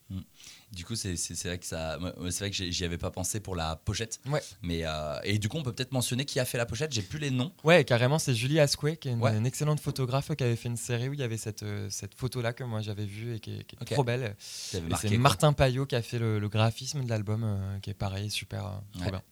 Du 0.73 0.85
coup, 0.85 0.95
c'est 0.95 1.15
vrai 1.45 1.59
que 1.59 1.67
ça, 1.67 1.99
moi, 1.99 2.13
moi, 2.17 2.31
c'est 2.31 2.45
vrai 2.45 2.51
que 2.51 2.57
j'y 2.71 2.85
avais 2.85 2.97
pas 2.99 3.11
pensé 3.11 3.41
pour 3.41 3.57
la 3.57 3.75
pochette. 3.75 4.21
Ouais. 4.27 4.41
Mais 4.63 4.83
euh, 4.85 5.19
et 5.25 5.39
du 5.39 5.49
coup, 5.49 5.57
on 5.57 5.63
peut 5.65 5.73
peut-être 5.73 5.91
mentionner 5.93 6.25
qui 6.25 6.39
a 6.39 6.45
fait 6.45 6.59
la 6.59 6.67
pochette. 6.67 6.93
J'ai 6.93 7.03
plus 7.03 7.19
les 7.19 7.31
noms. 7.33 7.53
Ouais, 7.65 7.85
carrément, 7.85 8.21
c'est 8.21 8.35
Julie 8.35 8.61
Asquet, 8.61 8.97
qui 8.97 9.09
est 9.09 9.13
une, 9.13 9.47
excellente 9.47 9.81
photographe, 9.81 10.35
qui 10.37 10.45
avait 10.45 10.55
fait 10.57 10.69
une 10.69 10.77
série 10.77 11.09
où 11.09 11.13
il 11.15 11.21
y 11.21 11.25
avait 11.25 11.37
cette, 11.39 11.65
euh, 11.65 11.89
cette 11.91 12.15
photo-là 12.15 12.53
que 12.53 12.63
moi 12.63 12.81
j'avais 12.81 13.05
vue 13.07 13.35
et 13.35 13.41
qui 13.41 13.59
est, 13.59 13.65
qui 13.65 13.75
est 13.77 13.83
Ok. 13.83 13.91
trop 13.91 14.05
belle. 14.05 14.37
C'est. 14.39 14.81
Martin 15.19 15.53
Payot 15.53 15.87
qui 15.87 15.97
a 15.97 16.03
fait 16.03 16.21
le, 16.21 16.39
le 16.39 16.49
graphisme 16.49 17.03
de 17.03 17.09
l'album, 17.09 17.43
euh, 17.43 17.79
qui 17.81 17.91
est 17.91 17.95
pareil, 17.95 18.31
super, 18.31 18.81
trop 19.01 19.11
bien. 19.11 19.23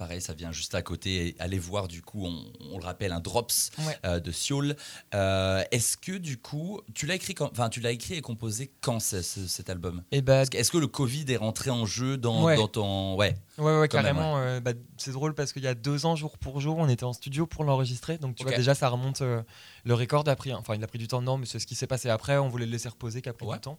Pareil, 0.00 0.22
ça 0.22 0.32
vient 0.32 0.50
juste 0.50 0.74
à 0.74 0.80
côté. 0.80 1.26
Et 1.28 1.36
Allez 1.38 1.58
voir 1.58 1.86
du 1.86 2.00
coup, 2.00 2.24
on, 2.24 2.42
on 2.72 2.78
le 2.78 2.84
rappelle, 2.86 3.12
un 3.12 3.20
Drops 3.20 3.70
Ouais. 3.86 3.98
euh, 4.06 4.18
de 4.18 4.32
Seoul. 4.32 4.74
Euh, 5.14 5.62
Est-ce 5.72 5.98
que 5.98 6.12
du 6.16 6.38
coup, 6.38 6.80
tu 6.94 7.04
l'as 7.04 7.16
écrit, 7.16 7.34
quand- 7.34 7.52
tu 7.68 7.80
l'as 7.80 7.90
écrit 7.90 8.14
et 8.14 8.22
composé 8.22 8.72
quand 8.80 8.98
ce- 8.98 9.20
ce- 9.20 9.46
cet 9.46 9.68
album? 9.68 10.02
Et 10.10 10.22
bah, 10.22 10.44
Est-ce 10.54 10.70
que- 10.70 10.78
le 10.78 10.86
Covid 10.86 11.26
est 11.28 11.36
rentré 11.36 11.68
en 11.68 11.84
jeu 11.84 12.16
dans, 12.16 12.44
Ouais. 12.44 12.56
dans 12.56 12.66
ton, 12.66 13.14
ouais, 13.16 13.34
Ouais, 13.58 13.78
ouais, 13.78 13.88
carrément. 13.88 14.38
euh, 14.38 14.58
bah, 14.60 14.72
c'est 14.96 15.12
drôle 15.12 15.34
parce 15.34 15.52
qu'il 15.52 15.64
y 15.64 15.66
a 15.66 15.74
deux 15.74 16.06
ans, 16.06 16.16
jour 16.16 16.38
pour 16.38 16.60
jour, 16.60 16.78
on 16.78 16.88
était 16.88 17.04
en 17.04 17.12
studio 17.12 17.46
pour 17.46 17.64
l'enregistrer. 17.64 18.16
Donc, 18.16 18.36
tu 18.36 18.44
vois, 18.44 18.56
déjà, 18.56 18.74
ça 18.74 18.88
remonte. 18.88 19.20
le 19.20 19.94
record 19.94 20.26
a 20.28 20.34
pris. 20.36 20.54
Enfin, 20.54 20.74
il 20.76 20.82
a 20.82 20.86
pris 20.86 20.98
du 20.98 21.08
temps, 21.08 21.20
non, 21.20 21.36
mais 21.36 21.44
c'est 21.44 21.58
ce 21.58 21.66
qui 21.66 21.74
s'est 21.74 21.86
passé 21.86 22.08
après. 22.08 22.38
On 22.38 22.48
voulait 22.48 22.64
le 22.64 22.72
laisser 22.72 22.88
reposer, 22.88 23.20
qui 23.20 23.28
a 23.28 23.34
pris 23.34 23.46
du 23.46 23.60
temps. 23.60 23.78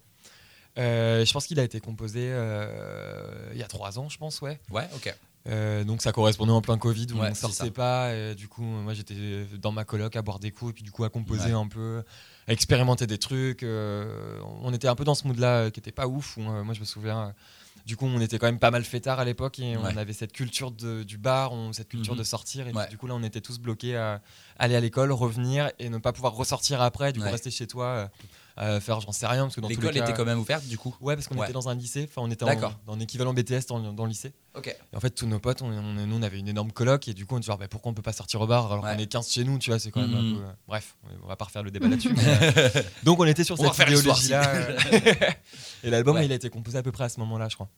Euh, 0.77 1.25
je 1.25 1.33
pense 1.33 1.47
qu'il 1.47 1.59
a 1.59 1.63
été 1.63 1.79
composé 1.81 2.29
euh, 2.31 3.49
il 3.53 3.57
y 3.59 3.63
a 3.63 3.67
trois 3.67 3.99
ans, 3.99 4.07
je 4.07 4.17
pense, 4.17 4.39
ouais. 4.41 4.59
ouais, 4.69 4.87
ok. 4.95 5.13
Euh, 5.47 5.83
donc 5.83 6.01
ça 6.03 6.11
correspondait 6.11 6.51
en 6.51 6.61
plein 6.61 6.77
Covid 6.77 7.07
où 7.13 7.19
Ouais, 7.19 7.29
on 7.31 7.33
sortait 7.33 7.71
pas. 7.71 8.13
et 8.13 8.35
du 8.35 8.47
coup, 8.47 8.61
moi 8.61 8.93
j'étais 8.93 9.15
dans 9.59 9.71
ma 9.71 9.85
coloc 9.85 10.15
à 10.15 10.21
boire 10.21 10.37
des 10.39 10.51
coups 10.51 10.69
et 10.69 10.73
puis 10.73 10.83
du 10.83 10.91
coup 10.91 11.03
à 11.03 11.09
composer 11.09 11.47
Ouais. 11.47 11.59
un 11.59 11.67
peu, 11.67 12.03
à 12.47 12.53
expérimenter 12.53 13.07
des 13.07 13.17
trucs. 13.17 13.63
euh, 13.63 14.39
on 14.61 14.71
était 14.73 14.87
un 14.87 14.95
peu 14.95 15.03
dans 15.03 15.15
ce 15.15 15.27
mood-là 15.27 15.47
euh, 15.65 15.69
qui 15.71 15.79
était 15.79 15.91
pas 15.91 16.07
ouf. 16.07 16.37
Où, 16.37 16.41
euh, 16.41 16.63
moi 16.63 16.73
je 16.75 16.79
me 16.79 16.85
souviens. 16.85 17.19
euh, 17.27 17.31
du 17.87 17.97
coup, 17.97 18.05
on 18.05 18.21
était 18.21 18.37
quand 18.37 18.45
même 18.45 18.59
pas 18.59 18.69
mal 18.69 18.83
fêtard 18.83 19.19
à 19.19 19.25
l'époque 19.25 19.57
et 19.57 19.75
Ouais. 19.75 19.83
on 19.91 19.97
avait 19.97 20.13
cette 20.13 20.31
culture 20.33 20.69
de- 20.69 21.01
du 21.01 21.17
bar, 21.17 21.51
on- 21.53 21.73
cette 21.73 21.87
culture 21.89 22.13
Mhm. 22.13 22.19
de 22.19 22.23
sortir. 22.23 22.67
Et 22.67 22.73
du 22.91 22.97
coup, 22.99 23.07
là, 23.07 23.15
on 23.15 23.23
était 23.23 23.41
tous 23.41 23.57
bloqués 23.57 23.95
à 23.97 24.21
aller 24.59 24.75
à 24.75 24.79
l'école, 24.79 25.11
revenir 25.11 25.71
et 25.79 25.89
ne 25.89 25.97
pas 25.97 26.13
pouvoir 26.13 26.33
ressortir 26.33 26.79
après. 26.83 27.11
Du 27.11 27.19
coup, 27.19 27.25
rester 27.25 27.49
chez 27.49 27.65
toi, 27.65 28.11
euh, 28.59 28.79
faire, 28.79 28.99
j'en 29.01 29.11
sais 29.11 29.27
rien. 29.27 29.43
parce 29.43 29.55
que 29.55 29.61
dans 29.61 29.67
L'école 29.67 29.91
cas- 29.93 30.03
était 30.03 30.13
quand 30.13 30.25
même 30.25 30.39
ouverte 30.39 30.65
du 30.67 30.77
coup? 30.77 30.95
Ouais, 31.01 31.15
parce 31.15 31.27
qu'on 31.27 31.35
Ouais. 31.37 31.45
était 31.45 31.53
dans 31.53 31.69
un 31.69 31.75
lycée, 31.75 32.07
enfin 32.09 32.21
on 32.25 32.29
était 32.31 32.43
en, 32.43 32.49
un 32.93 32.99
équivalent 32.99 33.33
BTS 33.33 33.65
dans, 33.69 33.79
dans 33.93 34.03
le 34.03 34.09
lycée. 34.09 34.33
Ok. 34.55 34.67
Et 34.67 34.95
en 34.95 34.99
fait, 34.99 35.11
tous 35.11 35.25
nos 35.27 35.39
potes, 35.39 35.61
on, 35.61 35.67
on- 35.71 35.93
nous 36.07 36.15
on 36.17 36.21
avait 36.21 36.39
une 36.39 36.47
énorme 36.49 36.71
coloc 36.71 37.07
et 37.07 37.13
du 37.13 37.25
coup 37.25 37.35
on 37.35 37.39
dit 37.39 37.47
genre, 37.47 37.57
bah, 37.57 37.67
pourquoi 37.69 37.91
on 37.91 37.93
peut 37.95 38.01
pas 38.01 38.11
sortir 38.13 38.41
au 38.41 38.47
bar 38.47 38.71
alors 38.71 38.83
Ouais. 38.83 38.93
qu'on 38.95 38.99
est 39.01 39.07
15 39.07 39.29
chez 39.31 39.43
nous, 39.43 39.57
tu 39.59 39.69
vois, 39.69 39.79
c'est 39.79 39.91
quand 39.91 40.01
même 40.01 40.11
Mhm. 40.11 40.17
un 40.17 40.37
peu. 40.39 40.43
euh, 40.45 40.51
Bref, 40.67 40.95
on 41.23 41.27
va 41.27 41.35
pas 41.35 41.45
refaire 41.45 41.63
le 41.63 41.71
débat 41.71 41.87
là-dessus. 41.87 42.13
euh, 42.17 42.69
donc 43.03 43.19
on 43.19 43.25
était 43.25 43.43
sur 43.43 43.59
On 43.59 43.71
cette 43.73 43.87
l'histoire, 43.87 44.17
idéologie-là. 44.21 44.49
euh, 44.55 44.77
et 45.83 45.89
l'album, 45.89 46.15
Ouais. 46.15 46.25
il 46.25 46.31
a 46.31 46.35
été 46.35 46.49
composé 46.49 46.77
à 46.77 46.83
peu 46.83 46.91
près 46.91 47.03
à 47.05 47.09
ce 47.09 47.19
moment-là, 47.21 47.47
je 47.49 47.55
crois. 47.55 47.69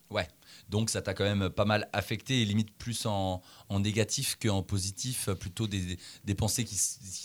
Donc 0.70 0.90
ça 0.90 1.02
t'a 1.02 1.14
quand 1.14 1.24
même 1.24 1.50
pas 1.50 1.66
mal 1.66 1.90
affecté 1.94 2.42
et 2.42 2.46
limite 2.46 2.72
plus 2.78 3.06
en, 3.06 3.42
en 3.70 3.80
négatif 3.80 4.38
qu'en 4.42 4.62
positif, 4.64 5.28
euh, 5.30 5.36
plutôt 5.36 5.68
des, 5.68 5.98
des 6.24 6.36
pensées 6.36 6.64
qui, 6.64 6.78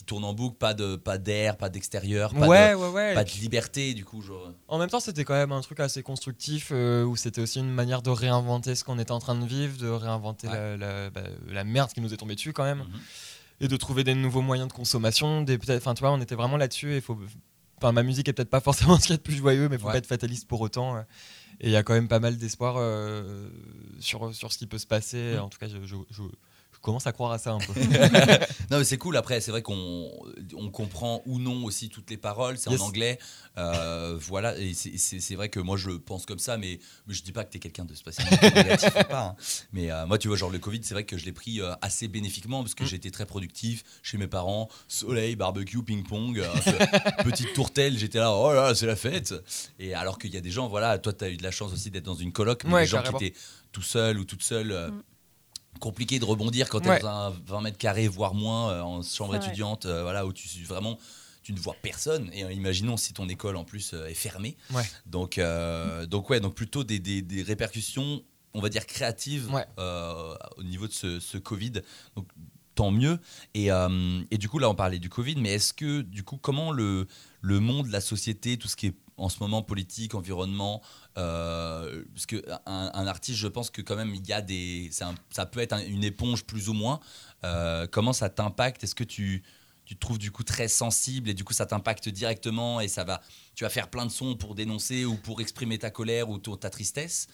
tournent 0.07 0.25
en 0.25 0.33
boucle, 0.35 0.57
pas 0.57 0.75
de 0.75 0.97
pas 0.97 1.19
d'air, 1.19 1.57
pas 1.57 1.69
d'extérieur, 1.69 2.35
pas, 2.35 2.47
ouais, 2.49 2.71
de, 2.73 2.77
ouais, 2.77 2.88
ouais. 2.88 3.14
pas 3.14 3.23
Et 3.23 3.25
de 3.25 3.31
liberté 3.41 3.95
du 3.95 4.05
coup. 4.05 4.23
Genre... 4.23 4.53
En 4.67 4.79
même 4.79 4.88
temps, 4.91 5.01
c'était 5.01 5.25
quand 5.25 5.35
même 5.35 5.53
un 5.53 5.61
truc 5.61 5.81
assez 5.81 6.03
constructif 6.03 6.71
euh, 6.73 7.05
où 7.05 7.17
c'était 7.17 7.41
aussi 7.41 7.59
une 7.61 7.71
manière 7.71 8.03
de 8.03 8.11
réinventer 8.11 8.75
ce 8.75 8.83
qu'on 8.85 8.99
était 8.99 9.12
en 9.12 9.19
train 9.21 9.35
de 9.35 9.47
vivre, 9.47 9.77
de 9.79 9.88
réinventer 9.88 10.49
Ouais. 10.49 10.55
la, 10.55 10.77
la- 10.77 11.11
bah, 11.11 11.23
la 11.47 11.64
merde 11.64 11.93
qui 11.93 12.01
nous 12.01 12.12
est 12.12 12.17
tombée 12.17 12.35
dessus 12.35 12.53
quand 12.53 12.64
même, 12.64 12.79
Mhm. 12.79 13.01
et 13.61 13.69
de 13.69 13.77
trouver 13.77 14.05
des 14.05 14.14
nouveaux 14.14 14.41
moyens 14.43 14.69
de 14.69 14.73
consommation. 14.73 15.43
Des 15.43 15.59
enfin, 15.71 15.95
tu 15.95 16.01
vois, 16.01 16.12
on 16.12 16.21
était 16.21 16.35
vraiment 16.35 16.57
là-dessus. 16.57 16.95
Et 16.95 17.01
faut, 17.01 17.19
enfin, 17.79 17.93
ma 17.93 18.03
musique 18.03 18.29
est 18.29 18.33
peut-être 18.33 18.51
pas 18.51 18.61
forcément 18.61 18.97
ce 18.99 19.03
qu'il 19.03 19.11
y 19.11 19.14
a 19.14 19.17
de 19.17 19.23
plus 19.23 19.37
joyeux, 19.37 19.69
mais 19.69 19.79
faut 19.79 19.87
Ouais. 19.87 19.93
pas 19.93 19.99
être 19.99 20.07
fataliste 20.07 20.47
pour 20.47 20.61
autant. 20.61 20.97
euh. 20.97 21.03
Et 21.61 21.67
il 21.69 21.73
y 21.73 21.77
a 21.77 21.83
quand 21.83 21.95
même 21.95 22.07
pas 22.09 22.21
mal 22.21 22.37
d'espoir 22.37 22.77
euh, 22.79 23.49
sur 23.99 24.33
sur 24.35 24.53
ce 24.53 24.59
qui 24.59 24.67
peut 24.69 24.79
se 24.79 24.87
passer. 24.87 25.33
Mhm. 25.35 25.41
En 25.41 25.49
tout 25.49 25.59
cas, 25.59 25.67
je, 25.69 25.79
je- 25.85 25.97
je- 26.11 26.23
je 26.79 26.83
commence 26.83 27.07
à 27.09 27.12
croire 27.12 27.33
à 27.33 27.38
ça 27.38 27.53
un 27.53 27.59
peu. 27.59 27.73
Non 28.71 28.79
mais 28.79 28.85
c'est 28.85 28.99
cool 28.99 29.17
après 29.17 29.41
c'est 29.41 29.51
vrai 29.51 29.62
qu'on 29.62 30.11
on 30.57 30.71
comprend 30.71 31.23
ou 31.27 31.38
non 31.38 31.64
aussi 31.64 31.88
toutes 31.88 32.09
les 32.11 32.17
paroles 32.17 32.57
c'est 32.59 32.71
Yes. 32.71 32.81
en 32.81 32.85
anglais 32.87 33.19
Euh, 33.57 34.17
voilà 34.21 34.57
et 34.57 34.73
c'est- 34.75 35.35
vrai 35.35 35.49
que 35.49 35.59
moi 35.59 35.77
je 35.77 35.91
pense 35.91 36.25
comme 36.27 36.38
ça 36.38 36.57
mais, 36.57 36.79
mais 37.07 37.14
je 37.14 37.23
dis 37.25 37.33
pas 37.33 37.43
que 37.45 37.51
t'es 37.51 37.59
quelqu'un 37.59 37.85
de 37.85 37.95
négatif 38.55 38.91
ou 39.01 39.05
pas 39.09 39.23
hein. 39.25 39.37
mais 39.73 39.91
euh, 39.91 40.07
moi 40.07 40.17
tu 40.19 40.29
vois 40.29 40.37
genre 40.37 40.51
le 40.51 40.59
Covid 40.61 40.81
c'est 40.85 40.95
vrai 40.95 41.05
que 41.05 41.19
je 41.19 41.25
l'ai 41.25 41.33
pris 41.33 41.61
euh, 41.61 41.73
assez 41.83 42.07
bénéfiquement 42.09 42.62
parce 42.62 42.75
que 42.75 42.85
Mm. 42.85 42.87
j'étais 42.87 43.11
très 43.11 43.27
productif 43.27 43.83
chez 44.03 44.17
mes 44.19 44.29
parents 44.29 44.69
soleil 44.87 45.35
barbecue 45.35 45.83
ping 45.83 46.05
pong 46.05 46.38
euh, 46.38 46.47
petite 47.25 47.53
tourtelle 47.55 47.99
j'étais 47.99 48.19
là 48.19 48.33
oh 48.33 48.53
là 48.53 48.69
là, 48.69 48.75
c'est 48.75 48.87
la 48.87 48.97
fête 48.97 49.35
et 49.81 49.95
alors 49.95 50.19
qu'il 50.19 50.33
y 50.33 50.37
a 50.37 50.41
des 50.41 50.51
gens 50.53 50.69
voilà 50.69 50.99
toi 50.99 51.12
t'as 51.12 51.29
eu 51.31 51.37
de 51.37 51.43
la 51.43 51.51
chance 51.51 51.73
aussi 51.73 51.91
d'être 51.91 52.05
dans 52.05 52.14
une 52.14 52.31
coloc 52.33 52.62
mais 52.64 52.73
Ouais, 52.75 52.81
des 52.83 52.87
gens 52.87 52.99
carrément. 52.99 53.19
qui 53.19 53.27
étaient 53.27 53.38
tout 53.73 53.83
seuls 53.83 54.19
ou 54.19 54.25
toute 54.25 54.43
seule 54.43 54.71
euh, 54.73 54.91
Mm. 54.91 55.03
Compliqué 55.81 56.18
de 56.18 56.24
rebondir 56.24 56.68
quand 56.68 56.81
tu 56.81 56.87
es 56.88 56.90
Ouais. 56.90 57.00
dans 57.00 57.09
un 57.09 57.31
20 57.46 57.61
mètres 57.61 57.78
carrés, 57.78 58.09
voire 58.09 58.35
moins, 58.35 58.70
euh, 58.72 58.81
en 58.83 59.02
chambre 59.02 59.37
étudiante, 59.37 59.87
euh, 59.87 60.02
voilà, 60.02 60.26
où 60.26 60.33
tu 60.33 60.48
vraiment 60.64 60.98
tu 61.42 61.52
ne 61.54 61.59
vois 61.61 61.76
personne. 61.81 62.28
Et 62.35 62.44
euh, 62.44 62.52
imaginons 62.52 62.96
si 62.96 63.12
ton 63.14 63.28
école 63.28 63.57
en 63.57 63.64
plus 63.64 63.94
est 63.94 64.14
fermée. 64.14 64.57
Ouais. 64.72 64.83
Donc, 65.07 65.40
donc 66.09 66.28
ouais, 66.31 66.40
donc 66.40 66.54
plutôt 66.54 66.85
des, 66.85 66.98
des- 66.98 67.22
des 67.22 67.42
répercussions, 67.42 68.22
on 68.54 68.61
va 68.61 68.68
dire 68.68 68.85
créatives 68.87 69.48
au 70.57 70.62
niveau 70.62 70.87
de 70.88 70.92
ce, 70.92 71.20
ce 71.20 71.38
Covid. 71.38 71.72
Donc 72.16 72.26
tant 72.74 72.90
mieux. 72.90 73.18
Et, 73.54 73.68
et 74.31 74.38
du 74.38 74.48
coup, 74.48 74.59
là, 74.59 74.68
on 74.68 74.74
parlait 74.74 74.98
du 74.98 75.09
Covid, 75.09 75.37
mais 75.37 75.54
est-ce 75.54 75.72
que, 75.72 76.02
du 76.02 76.22
coup, 76.22 76.37
comment 76.37 76.70
le, 76.70 77.07
le 77.40 77.61
monde, 77.61 77.88
la 77.88 78.00
société, 78.00 78.57
tout 78.59 78.68
ce 78.68 78.76
qui 78.76 78.87
est 78.88 78.94
en 79.18 79.28
ce 79.28 79.40
moment 79.40 79.62
politique, 79.62 80.14
environnement, 80.14 80.81
euh, 81.16 82.04
parce 82.14 82.26
que 82.26 82.42
un, 82.66 83.07
artiste, 83.07 83.38
je 83.38 83.48
pense 83.48 83.70
que 83.70 83.83
quand 83.83 83.96
même, 83.96 84.14
il 84.14 84.26
y 84.26 84.33
a 84.33 84.40
des, 84.40 84.90
ça 84.92 85.46
peut 85.46 85.61
être 85.61 85.72
un- 85.72 85.85
une 85.85 86.04
éponge 86.04 86.44
plus 86.44 86.68
ou 86.68 86.72
moins. 86.72 87.00
Euh, 87.44 87.87
comment 87.90 88.12
ça 88.12 88.31
t'impacte? 88.31 88.85
Est-ce 88.85 88.94
que 88.94 89.04
tu, 89.04 89.42
tu 89.85 89.94
te 89.94 90.00
trouves 90.00 90.18
du 90.18 90.31
coup 90.31 90.44
très 90.44 90.68
sensible 90.68 91.28
et 91.31 91.35
du 91.35 91.44
coup 91.44 91.52
ça 91.52 91.66
t'impacte 91.66 92.09
directement 92.09 92.81
et 92.81 92.88
ça 92.88 93.04
va, 93.04 93.20
tu 93.54 93.64
vas 93.64 93.70
faire 93.70 93.88
plein 93.88 94.07
de 94.07 94.11
sons 94.11 94.37
pour 94.37 94.54
dénoncer 94.54 95.04
ou 95.04 95.16
pour 95.16 95.40
exprimer 95.40 95.78
ta 95.78 95.90
colère 95.90 96.28
ou 96.28 96.38
ta 96.38 96.70
tristesse 96.70 97.26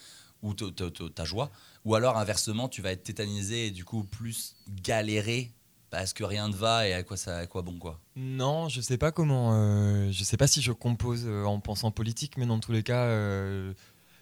ou 0.42 0.54
ta 0.54 1.24
joie? 1.24 1.50
Ou 1.84 1.94
alors 1.94 2.16
inversement 2.16 2.68
tu 2.68 2.80
vas 2.80 2.92
être 2.92 3.02
tétanisé 3.02 3.66
et 3.66 3.70
du 3.70 3.84
coup 3.84 4.04
plus 4.04 4.56
galérer 4.68 5.52
parce 5.94 6.12
que 6.12 6.24
rien 6.24 6.48
ne 6.48 6.54
va 6.54 6.88
et 6.88 6.92
à 6.92 7.02
quoi 7.04 7.16
ça 7.16 7.38
à 7.38 7.46
quoi 7.46 7.62
bon 7.62 7.78
quoi 7.78 8.00
Non, 8.16 8.68
je 8.68 8.80
sais 8.80 8.98
pas 8.98 9.12
comment. 9.12 9.52
euh, 9.54 10.10
je 10.10 10.24
sais 10.24 10.36
pas 10.36 10.46
si 10.48 10.60
je 10.60 10.72
compose 10.72 11.22
euh, 11.26 11.44
en 11.44 11.60
pensant 11.60 11.90
politique, 11.92 12.36
mais 12.36 12.46
dans 12.46 12.58
tous 12.58 12.72
les 12.72 12.82
cas, 12.82 13.04
euh, 13.04 13.72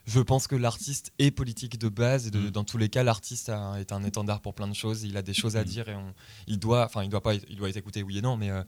je 0.06 0.20
pense 0.20 0.46
que 0.48 0.54
l'artiste 0.56 1.12
est 1.18 1.30
politique 1.30 1.78
de 1.78 1.88
base. 1.88 2.26
Et 2.26 2.30
de- 2.30 2.40
Mm. 2.40 2.50
dans 2.50 2.64
tous 2.64 2.76
les 2.76 2.88
cas, 2.90 3.02
l'artiste 3.04 3.48
est 3.78 3.92
un 3.92 4.02
étendard 4.04 4.40
pour 4.42 4.52
plein 4.54 4.68
de 4.68 4.74
choses. 4.74 5.02
Il 5.04 5.16
a 5.16 5.22
des 5.22 5.32
choses 5.34 5.56
à 5.56 5.62
Mm. 5.62 5.66
dire 5.66 5.88
et 5.88 5.94
on- 5.94 6.12
il 6.46 6.58
doit, 6.58 6.84
enfin, 6.84 7.04
il 7.04 7.08
doit 7.08 7.22
pas, 7.22 7.34
être- 7.36 7.46
il 7.48 7.56
doit 7.56 7.68
être 7.70 7.76
écouté, 7.78 8.02
oui 8.02 8.18
et 8.18 8.22
non, 8.22 8.36
mais 8.36 8.50
euh, 8.50 8.62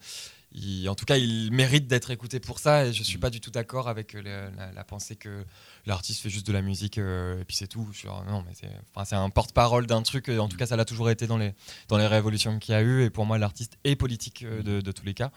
il- 0.55 0.89
en 0.89 0.95
tout 0.95 1.05
cas, 1.05 1.17
il 1.17 1.51
mérite 1.53 1.87
d'être 1.87 2.11
écouté 2.11 2.41
pour 2.41 2.59
ça. 2.59 2.87
Et 2.87 2.93
je 2.93 3.03
suis 3.03 3.19
Mm. 3.19 3.21
pas 3.21 3.31
du 3.31 3.41
tout 3.41 3.51
d'accord 3.51 3.89
avec 3.89 4.15
euh, 4.15 4.23
la, 4.23 4.51
la- 4.51 4.73
la 4.73 4.85
pensée 4.85 5.17
que 5.17 5.45
l'artiste 5.87 6.23
fait 6.23 6.31
juste 6.31 6.47
de 6.47 6.53
la 6.53 6.63
musique 6.63 6.99
euh, 6.99 7.41
et 7.41 7.45
puis 7.45 7.57
c'est 7.57 7.67
tout. 7.67 7.89
Je 7.93 7.99
suis, 7.99 8.09
genre, 8.09 8.25
non, 8.25 8.43
mais 8.47 8.53
c'est, 8.55 8.71
enfin, 8.95 9.23
un 9.23 9.31
porte-parole 9.31 9.87
d'un 9.87 10.03
truc. 10.03 10.29
et 10.29 10.39
En 10.39 10.49
tout 10.49 10.57
cas, 10.57 10.67
ça 10.67 10.77
l'a 10.77 10.85
toujours 10.85 11.11
été 11.11 11.27
dans 11.27 11.39
les 11.39 11.53
dans 11.89 11.99
les 11.99 12.07
révolutions 12.07 12.59
qu'il 12.59 12.73
y 12.73 12.77
a 12.77 12.83
eu. 12.83 13.03
Et 13.05 13.11
pour 13.11 13.27
moi, 13.27 13.39
l'artiste 13.39 13.79
est 13.85 13.97
politique 13.97 14.43
euh, 14.45 14.63
de, 14.63 14.81
de 14.81 14.93
tous 14.93 15.05
les 15.05 15.15
cas. 15.15 15.31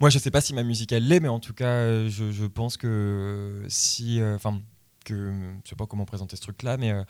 Moi, 0.00 0.10
je 0.10 0.18
sais 0.18 0.30
pas 0.30 0.40
si 0.40 0.54
ma 0.54 0.62
musique 0.62 0.92
elle 0.92 1.08
l'est, 1.08 1.18
mais 1.20 1.28
en 1.28 1.40
tout 1.40 1.54
cas, 1.54 1.64
euh, 1.66 2.08
je, 2.08 2.30
je 2.30 2.44
pense 2.44 2.76
que 2.76 3.64
si, 3.68 4.20
euh, 4.20 4.36
enfin, 4.36 4.60
que 5.08 5.32
je 5.64 5.68
sais 5.70 5.76
pas 5.76 5.86
comment 5.86 6.04
présenter 6.04 6.36
ce 6.36 6.42
truc-là, 6.42 6.76
mais 6.76 6.92
euh, 6.92 7.02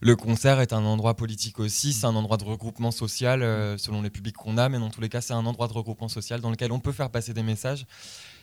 le 0.00 0.14
concert 0.16 0.60
est 0.60 0.72
un 0.72 0.84
endroit 0.84 1.14
politique 1.14 1.58
aussi. 1.58 1.92
C'est 1.92 2.06
un 2.06 2.14
endroit 2.14 2.36
de 2.36 2.44
regroupement 2.44 2.90
social 2.90 3.42
euh, 3.42 3.76
selon 3.78 4.02
les 4.02 4.10
publics 4.10 4.36
qu'on 4.36 4.58
a, 4.58 4.68
mais 4.68 4.78
dans 4.78 4.90
tous 4.90 5.00
les 5.00 5.08
cas, 5.08 5.20
c'est 5.20 5.32
un 5.34 5.44
endroit 5.46 5.68
de 5.68 5.72
regroupement 5.72 6.08
social 6.08 6.40
dans 6.40 6.50
lequel 6.50 6.72
on 6.72 6.80
peut 6.80 6.92
faire 6.92 7.10
passer 7.10 7.32
des 7.34 7.42
messages. 7.42 7.86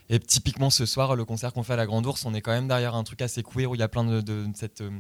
Et 0.10 0.20
typiquement, 0.20 0.70
ce 0.70 0.86
soir, 0.86 1.16
le 1.16 1.26
concert 1.26 1.52
qu'on 1.54 1.64
fait 1.64 1.74
à 1.74 1.78
la 1.78 1.86
Grande 1.86 2.06
Ourse, 2.06 2.26
on 2.26 2.34
est 2.34 2.42
quand 2.42 2.52
même 2.52 2.68
derrière 2.68 2.96
un 2.96 3.04
truc 3.04 3.22
assez 3.22 3.42
queer 3.44 3.70
où 3.70 3.76
il 3.76 3.80
y 3.80 3.84
a 3.84 3.88
plein 3.88 4.04
de, 4.04 4.22
de- 4.22 4.46
de 4.46 4.56
cette. 4.56 4.82
euh, 4.82 4.92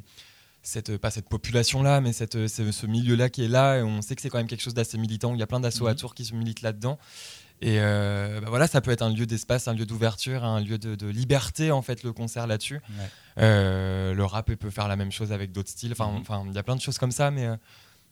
cette, 0.67 0.97
pas 0.97 1.11
cette 1.11 1.29
population-là, 1.29 2.01
mais 2.01 2.11
cette, 2.11 2.47
ce, 2.47 2.71
ce 2.71 2.85
milieu-là 2.87 3.29
qui 3.29 3.43
est 3.45 3.47
là, 3.47 3.77
et 3.77 3.83
on 3.83 4.01
sait 4.01 4.15
que 4.15 4.21
c'est 4.23 4.31
quand 4.31 4.39
même 4.39 4.47
quelque 4.47 4.63
chose 4.63 4.73
d'assez 4.73 4.97
militant, 4.97 5.29
où 5.29 5.35
il 5.35 5.39
y 5.39 5.43
a 5.43 5.45
plein 5.45 5.59
d'assauts 5.59 5.85
à 5.85 5.91
Mhm. 5.91 5.97
tour 5.97 6.15
qui 6.15 6.25
se 6.25 6.33
militent 6.33 6.63
là-dedans. 6.63 6.97
Et 7.61 7.77
euh, 7.79 8.41
bah 8.41 8.47
voilà, 8.49 8.67
ça 8.67 8.81
peut 8.81 8.91
être 8.91 9.01
un 9.01 9.09
lieu 9.13 9.25
d'espace, 9.25 9.67
un 9.67 9.73
lieu 9.73 9.85
d'ouverture, 9.85 10.43
un 10.43 10.59
lieu 10.61 10.77
de, 10.77 10.95
de 10.95 11.07
liberté, 11.07 11.71
en 11.71 11.81
fait, 11.81 12.03
le 12.03 12.11
concert 12.13 12.47
là-dessus. 12.47 12.75
Ouais. 12.75 13.09
Euh, 13.39 14.13
le 14.13 14.25
rap 14.25 14.51
peut 14.53 14.69
faire 14.69 14.87
la 14.87 14.95
même 14.95 15.11
chose 15.11 15.31
avec 15.31 15.51
d'autres 15.51 15.69
styles. 15.69 15.93
Enfin, 15.93 16.11
Mhm. 16.11 16.17
enfin, 16.21 16.43
il 16.47 16.53
y 16.53 16.57
a 16.57 16.63
plein 16.63 16.75
de 16.75 16.81
choses 16.81 16.97
comme 16.97 17.11
ça, 17.11 17.31
mais 17.31 17.45
euh, 17.45 17.55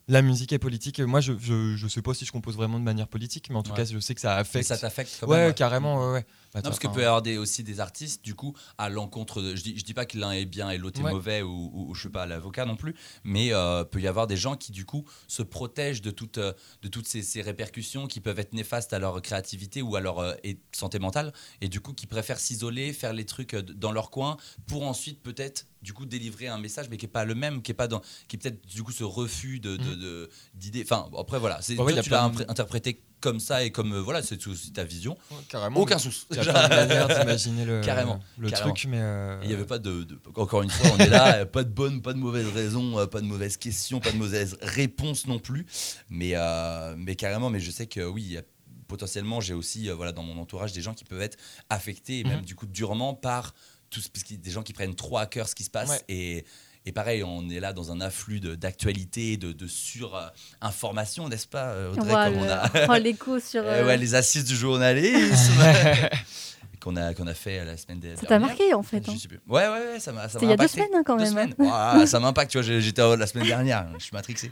la 0.08 0.22
musique 0.22 0.52
est 0.54 0.60
politique. 0.60 1.00
Moi, 1.02 1.20
je, 1.22 1.34
je 1.40 1.88
sais 1.88 2.02
pas 2.02 2.14
si 2.14 2.26
je 2.26 2.32
compose 2.32 2.56
vraiment 2.56 2.80
de 2.80 2.84
manière 2.84 3.08
politique, 3.08 3.50
mais 3.50 3.56
en 3.58 3.64
tout 3.64 3.72
Ouais. 3.72 3.78
cas, 3.78 3.86
je 3.86 4.00
sais 4.00 4.16
que 4.16 4.22
ça 4.22 4.36
affecte. 4.38 4.68
ça 4.68 4.78
t'affecte 4.78 5.24
ouais, 5.28 5.48
ouais. 5.48 5.54
carrément, 5.54 6.12
ouais, 6.14 6.26
Non, 6.60 6.70
parce 6.70 6.78
enfin, 6.86 6.96
peut 6.96 7.02
y 7.02 7.06
avoir 7.06 7.22
des, 7.22 7.38
aussi 7.38 7.64
des 7.64 7.80
artistes, 7.80 8.24
du 8.24 8.36
coup, 8.36 8.54
à 8.78 8.90
l'encontre 8.90 9.42
de. 9.42 9.56
Je 9.56 9.64
dis, 9.64 9.78
je 9.78 9.84
dis 9.84 9.94
pas 9.94 10.06
que 10.06 10.18
l'un 10.18 10.32
est 10.32 10.46
bien 10.46 10.70
et 10.70 10.78
l'autre 10.78 11.00
est 11.00 11.04
mauvais, 11.14 11.42
ou, 11.42 11.72
ou- 11.74 11.90
ou 11.90 11.94
je 11.96 12.02
suis 12.02 12.10
pas 12.10 12.26
l'avocat 12.26 12.66
non 12.66 12.76
plus, 12.76 12.94
mais 13.24 13.54
euh, 13.54 13.84
peut 13.84 14.00
y 14.02 14.08
avoir 14.08 14.28
des 14.28 14.38
gens 14.38 14.56
qui, 14.56 14.72
du 14.72 14.86
coup, 14.86 15.04
se 15.28 15.42
protègent 15.42 16.02
de, 16.02 16.12
toutes 16.12 16.38
euh, 16.38 16.54
de 16.82 16.88
toutes 16.88 17.08
ces, 17.08 17.24
ces 17.24 17.42
répercussions 17.42 18.08
qui 18.08 18.20
peuvent 18.20 18.40
être 18.40 18.54
néfastes 18.54 18.94
à 18.94 19.00
leur 19.00 19.22
créativité 19.22 19.82
ou 19.82 19.96
à 19.96 20.00
leur 20.02 20.20
euh, 20.20 20.34
santé 20.72 21.00
mentale, 21.00 21.34
et 21.62 21.70
du 21.70 21.80
coup, 21.80 21.94
qui 21.94 22.06
préfèrent 22.08 22.40
s'isoler, 22.40 22.94
faire 22.94 23.14
les 23.14 23.26
trucs 23.26 23.54
euh, 23.56 23.62
dans 23.64 23.92
leur 23.92 24.12
coin, 24.12 24.38
pour 24.68 24.84
ensuite 24.84 25.22
peut-être, 25.24 25.66
du 25.82 25.94
coup, 25.94 26.06
délivrer 26.06 26.48
un 26.48 26.60
message, 26.60 26.88
mais 26.90 26.98
qui 26.98 27.06
est 27.06 27.10
pas 27.10 27.26
le 27.26 27.36
même, 27.36 27.62
qui 27.62 27.72
est 27.72 27.76
pas 27.76 27.88
dans. 27.88 28.02
qui 28.28 28.36
est 28.36 28.40
peut-être, 28.40 28.66
du 28.68 28.84
coup, 28.84 28.92
ce 28.92 29.04
refus 29.04 29.60
de, 29.60 29.76
de- 29.78 29.96
de- 29.96 30.30
d'idées. 30.54 30.84
Enfin, 30.84 31.10
après, 31.18 31.40
voilà. 31.40 31.62
C'est, 31.62 31.76
oui, 31.80 31.94
tu 32.04 32.10
l'as 32.12 32.30
de- 32.30 32.36
impré- 32.36 32.46
interprété 32.50 33.02
comme 33.24 33.40
ça 33.40 33.64
et 33.64 33.72
comme. 33.72 33.94
euh, 33.94 34.02
voilà, 34.02 34.22
c'est 34.22 34.46
aussi 34.48 34.72
ta 34.74 34.84
vision. 34.84 35.18
ouais, 35.32 35.38
carrément. 35.48 35.80
Aucun 35.80 35.98
souci. 35.98 36.26
D'imaginer 36.30 37.66
le, 37.66 37.82
Carrément, 37.82 38.20
le 38.38 38.50
carrément. 38.50 38.74
truc, 38.74 38.86
mais. 38.90 39.00
euh, 39.00 39.40
Il 39.44 39.48
n'y 39.48 39.54
avait 39.56 39.66
pas 39.66 39.80
de, 39.80 40.04
de- 40.04 40.20
Encore 40.36 40.62
une 40.62 40.70
fois, 40.70 40.92
on 40.94 40.98
est 41.00 41.10
là, 41.10 41.46
pas 41.48 41.64
de 41.64 41.70
bonne, 41.70 42.02
pas 42.02 42.14
de 42.14 42.18
mauvaise 42.20 42.48
raison, 42.54 43.00
euh, 43.00 43.06
pas 43.08 43.22
de 43.22 43.26
mauvaise 43.26 43.58
question, 43.58 44.00
pas 44.00 44.12
de 44.12 44.18
mauvaise 44.18 44.58
réponse 44.62 45.26
non 45.28 45.40
plus. 45.40 45.66
Mais, 46.10 46.32
euh, 46.36 46.96
mais 46.98 47.16
carrément, 47.16 47.50
mais 47.50 47.60
je 47.60 47.72
sais 47.72 47.88
que 47.88 48.02
oui, 48.02 48.24
il 48.24 48.32
y 48.34 48.38
a- 48.38 48.44
potentiellement, 48.88 49.40
j'ai 49.42 49.54
aussi 49.54 49.90
euh, 49.90 49.96
voilà, 49.96 50.12
dans 50.12 50.24
mon 50.24 50.38
entourage 50.40 50.74
des 50.74 50.82
gens 50.82 50.94
qui 50.94 51.04
peuvent 51.06 51.22
être 51.22 51.38
affectés, 51.70 52.20
et 52.20 52.24
même 52.24 52.40
Mhm. 52.40 52.46
du 52.46 52.56
coup 52.56 52.68
durement, 52.68 53.14
par 53.14 53.56
tout 53.90 54.02
ce, 54.02 54.10
parce 54.10 54.24
qu'il 54.24 54.36
y 54.36 54.40
a 54.40 54.44
des 54.44 54.52
gens 54.52 54.64
qui 54.64 54.74
prennent 54.74 54.96
trop 54.96 55.18
à 55.18 55.26
cœur 55.26 55.48
ce 55.48 55.56
qui 55.56 55.64
se 55.64 55.70
passe. 55.70 55.90
Ouais. 55.90 56.02
Et, 56.10 56.46
et 56.86 56.92
pareil, 56.92 57.24
on 57.24 57.50
est 57.50 57.60
là 57.60 57.74
dans 57.74 57.92
un 57.92 58.02
afflux 58.02 58.40
de- 58.40 58.56
d'actualité, 58.56 59.38
de, 59.38 59.52
de 59.54 59.68
sur-information, 59.68 61.30
n'est-ce 61.30 61.48
pas, 61.48 61.68
euh, 61.68 61.94
On 61.96 62.00
Audrey, 62.02 62.10
voit 62.10 62.26
comme 62.26 62.34
le- 62.36 62.40
on 62.42 62.50
a... 62.50 62.70
oh, 62.90 62.94
l'écho 63.02 63.40
sur. 63.40 63.64
Euh, 63.66 63.86
ouais, 63.86 63.98
les 63.98 64.16
assises 64.16 64.46
du 64.46 64.56
journalisme 64.56 65.62
qu'on 66.82 66.96
a, 66.98 67.14
qu'on 67.14 67.28
a 67.28 67.34
fait 67.34 67.64
la 67.64 67.78
semaine 67.78 68.00
dernière. 68.02 68.20
Ça 68.20 68.26
t'a 68.28 68.40
marqué 68.40 68.74
en 68.74 68.84
fait. 68.84 69.02
Je 69.06 69.12
hein. 69.12 69.16
sais 69.18 69.30
plus. 69.30 69.40
Ouais, 69.48 69.68
ouais, 69.68 69.94
ouais, 69.94 70.00
ça 70.02 70.12
m'a. 70.12 70.24
ça 70.24 70.30
C'était 70.34 70.46
il 70.48 70.50
y 70.50 70.54
a 70.54 70.58
deux 70.58 70.68
semaines 70.68 70.90
hein, 70.94 71.04
quand 71.06 71.16
Deux 71.16 71.32
même. 71.34 71.54
hein. 71.60 71.92
semaines. 71.94 72.08
Ça 72.08 72.20
m'impacte, 72.20 72.52
tu 72.52 72.58
vois. 72.62 72.80
J'étais 72.82 73.02
euh, 73.02 73.16
la 73.16 73.28
semaine 73.28 73.48
dernière, 73.48 73.88
je 73.98 74.04
suis 74.04 74.14
matrixé. 74.14 74.52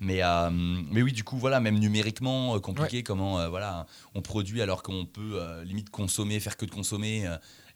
Mais, 0.00 0.22
euh, 0.22 0.50
mais 0.50 1.02
oui, 1.02 1.12
du 1.12 1.22
coup, 1.22 1.36
voilà, 1.38 1.60
même 1.60 1.78
numériquement, 1.78 2.56
euh, 2.56 2.58
compliqué, 2.58 3.02
comment 3.04 3.38
euh, 3.38 3.48
voilà, 3.48 3.86
on 4.16 4.22
produit 4.22 4.60
alors 4.62 4.82
qu'on 4.82 5.06
peut 5.06 5.34
euh, 5.40 5.62
limite 5.62 5.90
consommer, 5.90 6.40
faire 6.40 6.56
que 6.56 6.64
de 6.66 6.70
consommer. 6.72 7.28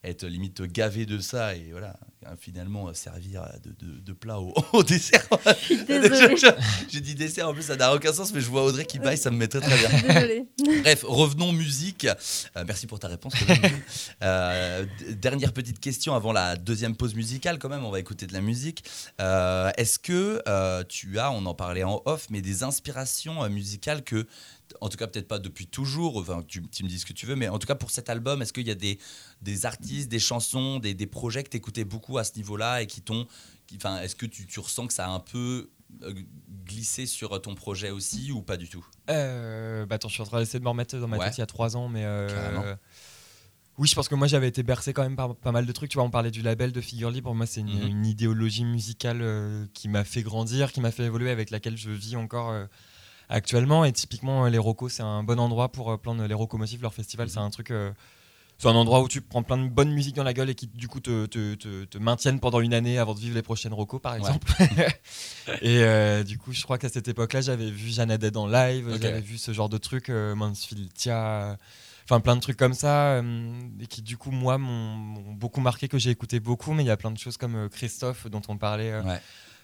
Être 0.04 0.26
limite 0.26 0.62
gavé 0.62 1.06
de 1.06 1.18
ça 1.18 1.54
et 1.54 1.68
voilà, 1.70 1.96
hein, 2.26 2.34
finalement 2.38 2.88
euh, 2.88 2.94
servir 2.94 3.42
de, 3.64 3.70
de- 3.86 4.00
de 4.00 4.12
plat 4.12 4.38
au, 4.40 4.52
au 4.72 4.82
dessert. 4.82 5.26
J'ai 6.88 7.00
dit 7.00 7.14
dessert 7.14 7.48
en 7.48 7.54
plus, 7.54 7.62
ça 7.62 7.76
n'a 7.76 7.94
aucun 7.94 8.12
sens, 8.12 8.32
mais 8.34 8.40
je 8.40 8.48
vois 8.48 8.64
Audrey 8.64 8.84
qui 8.84 8.98
baille, 8.98 9.18
ça 9.18 9.30
me 9.30 9.36
met 9.36 9.48
très 9.48 9.60
bien. 9.60 10.00
Désolée. 10.06 10.44
Bref, 10.82 11.04
revenons 11.06 11.52
musique. 11.52 12.04
Euh, 12.56 12.64
merci 12.66 12.86
pour 12.86 12.98
ta 12.98 13.08
réponse. 13.08 13.32
Euh, 14.22 14.84
dernière 15.10 15.52
petite 15.52 15.80
question 15.80 16.14
avant 16.14 16.32
la 16.32 16.56
deuxième 16.56 16.96
pause 16.96 17.14
musicale, 17.14 17.58
quand 17.58 17.68
même, 17.68 17.84
on 17.84 17.90
va 17.90 18.00
écouter 18.00 18.26
de 18.26 18.32
la 18.32 18.40
musique. 18.40 18.84
Euh, 19.20 19.70
Est-ce 19.76 19.98
que 19.98 20.42
tu 20.88 21.18
as, 21.18 21.30
on 21.32 21.44
en 21.46 21.54
parlait 21.54 21.84
en 21.84 22.02
off, 22.04 22.26
mais 22.30 22.40
des 22.42 22.62
inspirations 22.62 23.48
musicales 23.48 24.02
que, 24.02 24.26
en 24.80 24.88
tout 24.88 24.96
cas 24.96 25.06
peut-être 25.06 25.28
pas 25.28 25.38
depuis 25.38 25.66
toujours, 25.66 26.16
enfin 26.16 26.42
tu, 26.46 26.62
tu 26.68 26.84
me 26.84 26.88
dis 26.88 26.98
ce 26.98 27.06
que 27.06 27.12
tu 27.12 27.26
veux, 27.26 27.36
mais 27.36 27.48
en 27.48 27.58
tout 27.58 27.66
cas 27.66 27.74
pour 27.74 27.90
cet 27.90 28.08
album, 28.08 28.42
est-ce 28.42 28.52
qu'il 28.52 28.66
y 28.66 28.70
a 28.70 28.74
des, 28.74 28.98
des 29.42 29.66
artistes, 29.66 30.08
des 30.08 30.18
chansons, 30.18 30.78
des, 30.78 30.94
des 30.94 31.06
projets 31.06 31.42
que 31.44 31.50
tu 31.50 31.56
écoutais 31.56 31.84
beaucoup 31.84 32.18
à 32.18 32.24
ce 32.24 32.34
niveau-là 32.36 32.82
et 32.82 32.86
qui 32.86 33.00
t'ont... 33.02 33.26
Enfin, 33.76 34.00
est-ce 34.00 34.14
que 34.16 34.26
tu, 34.26 34.46
tu 34.46 34.60
ressens 34.60 34.86
que 34.86 34.92
ça 34.92 35.06
a 35.06 35.10
un 35.10 35.20
peu 35.20 35.70
euh, 36.02 36.14
glissé 36.64 37.06
sur 37.06 37.40
ton 37.40 37.54
projet 37.54 37.90
aussi 37.90 38.30
ou 38.32 38.42
pas 38.42 38.56
du 38.56 38.68
tout? 38.68 38.86
Euh, 39.10 39.86
bah 39.86 39.96
attends, 39.96 40.08
je 40.08 40.14
suis 40.14 40.22
en 40.22 40.26
train 40.26 40.40
d'essayer 40.40 40.58
de 40.58 40.64
me 40.64 40.68
remettre 40.70 40.96
dans 40.98 41.08
ma 41.08 41.18
Ouais. 41.18 41.24
tête 41.26 41.38
il 41.38 41.40
y 41.40 41.42
a 41.42 41.46
trois 41.46 41.76
ans, 41.76 41.88
mais. 41.88 42.04
euh, 42.04 42.74
oui, 43.76 43.88
je 43.88 43.94
pense 43.96 44.08
que 44.08 44.14
moi 44.14 44.28
j'avais 44.28 44.46
été 44.48 44.62
bercé 44.62 44.92
quand 44.92 45.02
même 45.02 45.16
par 45.16 45.34
pas 45.34 45.50
mal 45.50 45.66
de 45.66 45.72
trucs. 45.72 45.90
Tu 45.90 45.96
vois, 45.96 46.04
on 46.04 46.10
parlait 46.10 46.30
du 46.30 46.42
label 46.42 46.70
de 46.72 46.80
Figure 46.80 47.10
Libre. 47.10 47.34
Moi, 47.34 47.46
c'est 47.46 47.60
une, 47.60 47.80
Mhm. 47.80 47.86
une 47.88 48.06
idéologie 48.06 48.64
musicale 48.64 49.18
euh, 49.20 49.66
qui 49.74 49.88
m'a 49.88 50.04
fait 50.04 50.22
grandir, 50.22 50.70
qui 50.72 50.80
m'a 50.80 50.92
fait 50.92 51.04
évoluer, 51.04 51.30
avec 51.30 51.50
laquelle 51.50 51.76
je 51.76 51.90
vis 51.90 52.14
encore 52.14 52.52
actuellement. 53.28 53.84
Et 53.84 53.92
typiquement, 53.92 54.44
euh, 54.44 54.48
les 54.50 54.58
Rocos, 54.58 54.88
c'est 54.88 55.02
un 55.02 55.22
bon 55.22 55.38
endroit 55.40 55.70
pour 55.70 55.90
euh, 55.92 55.96
plein 55.96 56.14
de 56.14 56.24
les 56.24 56.34
Rocomotives. 56.34 56.82
Leur 56.82 56.94
festival, 56.94 57.26
Mhm. 57.26 57.32
c'est 57.32 57.40
un 57.40 57.50
truc. 57.50 57.70
euh, 57.70 57.92
c'est 58.56 58.68
un 58.68 58.74
endroit 58.76 59.00
où 59.02 59.08
tu 59.08 59.20
prends 59.20 59.42
plein 59.42 59.58
de 59.58 59.68
bonne 59.68 59.90
musique 59.90 60.14
dans 60.14 60.22
la 60.22 60.32
gueule 60.32 60.48
et 60.48 60.54
qui 60.54 60.68
du 60.68 60.86
coup 60.86 61.00
te, 61.00 61.26
te, 61.26 61.56
te- 61.56 61.84
te 61.86 61.98
maintiennent 61.98 62.38
pendant 62.38 62.60
une 62.60 62.72
année 62.72 62.98
avant 63.00 63.12
de 63.12 63.18
vivre 63.18 63.34
les 63.34 63.42
prochaines 63.42 63.74
Rocos 63.74 63.98
par 63.98 64.14
exemple. 64.14 64.52
et 65.62 66.24
du 66.24 66.38
coup 66.38 66.52
je 66.52 66.62
crois 66.62 66.78
qu'à 66.78 66.88
cette 66.88 67.08
époque 67.08 67.32
là 67.32 67.40
j'avais 67.40 67.68
vu 67.70 67.90
Jeanne 67.90 68.10
Haddad 68.10 68.36
en 68.36 68.46
live, 68.46 68.96
j'avais 69.00 69.20
vu 69.20 69.38
ce 69.38 69.52
genre 69.52 69.68
de 69.68 69.76
trucs, 69.78 70.08
euh, 70.08 70.34
Mansfield 70.36 70.92
Tia, 70.94 71.56
enfin 72.04 72.20
plein 72.20 72.36
de 72.36 72.40
trucs 72.40 72.56
comme 72.56 72.74
ça 72.74 73.14
euh, 73.14 73.52
et 73.80 73.86
qui 73.88 74.02
du 74.02 74.16
coup 74.16 74.30
moi 74.30 74.56
m'ont 74.56 74.94
m'ont 74.94 75.32
beaucoup 75.32 75.60
marqué 75.60 75.88
que 75.88 75.98
j'ai 75.98 76.10
écouté 76.10 76.38
beaucoup 76.40 76.72
mais 76.74 76.84
il 76.84 76.86
y 76.86 76.90
a 76.90 76.96
plein 76.96 77.10
de 77.10 77.18
choses 77.18 77.36
comme 77.36 77.56
euh, 77.56 77.68
Christophe 77.68 78.28
dont 78.28 78.42
on 78.48 78.56
parlait 78.56 78.92
euh, 78.92 79.02
Ouais. 79.02 79.20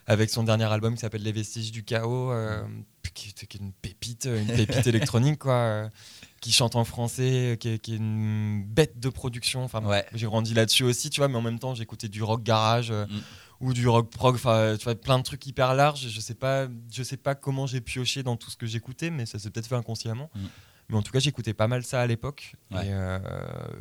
Avec 0.06 0.30
son 0.30 0.42
dernier 0.42 0.64
album 0.64 0.94
qui 0.94 1.00
s'appelle 1.00 1.22
Les 1.22 1.32
Vestiges 1.32 1.72
du 1.72 1.84
Chaos, 1.84 2.30
euh, 2.32 2.62
qui, 3.14 3.28
est- 3.28 3.46
qui 3.46 3.56
est 3.56 3.60
une 3.60 3.72
pépite, 3.72 4.26
une 4.26 4.46
pépite 4.54 4.86
électronique, 4.86 5.38
quoi, 5.40 5.52
euh, 5.54 5.88
qui 6.40 6.52
chante 6.52 6.74
en 6.76 6.84
français, 6.84 7.56
qui 7.60 7.68
est, 7.68 7.78
qui 7.78 7.94
est 7.94 7.96
une 7.98 8.64
bête 8.64 8.98
de 8.98 9.08
production. 9.08 9.62
Enfin, 9.64 9.82
Ouais. 9.84 10.04
j'ai 10.14 10.26
grandi 10.26 10.54
là-dessus 10.54 10.84
aussi, 10.84 11.10
tu 11.10 11.20
vois, 11.20 11.28
mais 11.28 11.36
en 11.36 11.42
même 11.42 11.58
temps, 11.58 11.74
j'écoutais 11.74 12.08
du 12.08 12.22
rock 12.22 12.42
garage. 12.42 12.90
euh, 12.90 13.06
Mm. 13.06 13.20
Ou 13.62 13.74
du 13.74 13.86
rock 13.88 14.08
prog, 14.08 14.36
enfin, 14.36 14.74
tu 14.78 14.84
vois, 14.84 14.94
plein 14.94 15.18
de 15.18 15.22
trucs 15.22 15.46
hyper 15.46 15.74
larges. 15.74 16.08
Je 16.08 16.20
sais 16.20 16.32
pas, 16.34 16.66
je 16.90 17.02
sais 17.02 17.18
pas 17.18 17.34
comment 17.34 17.66
j'ai 17.66 17.82
pioché 17.82 18.22
dans 18.22 18.38
tout 18.38 18.50
ce 18.50 18.56
que 18.56 18.64
j'écoutais, 18.64 19.10
mais 19.10 19.26
ça 19.26 19.38
s'est 19.38 19.50
peut-être 19.50 19.66
fait 19.66 19.74
inconsciemment. 19.74 20.30
Mm. 20.34 20.40
Mais 20.88 20.96
en 20.96 21.02
tout 21.02 21.12
cas, 21.12 21.18
j'écoutais 21.18 21.52
pas 21.52 21.68
mal 21.68 21.84
ça 21.84 22.00
à 22.00 22.06
l'époque. 22.06 22.54
Ouais. 22.70 22.86
Et, 22.86 22.90
euh, 22.90 23.18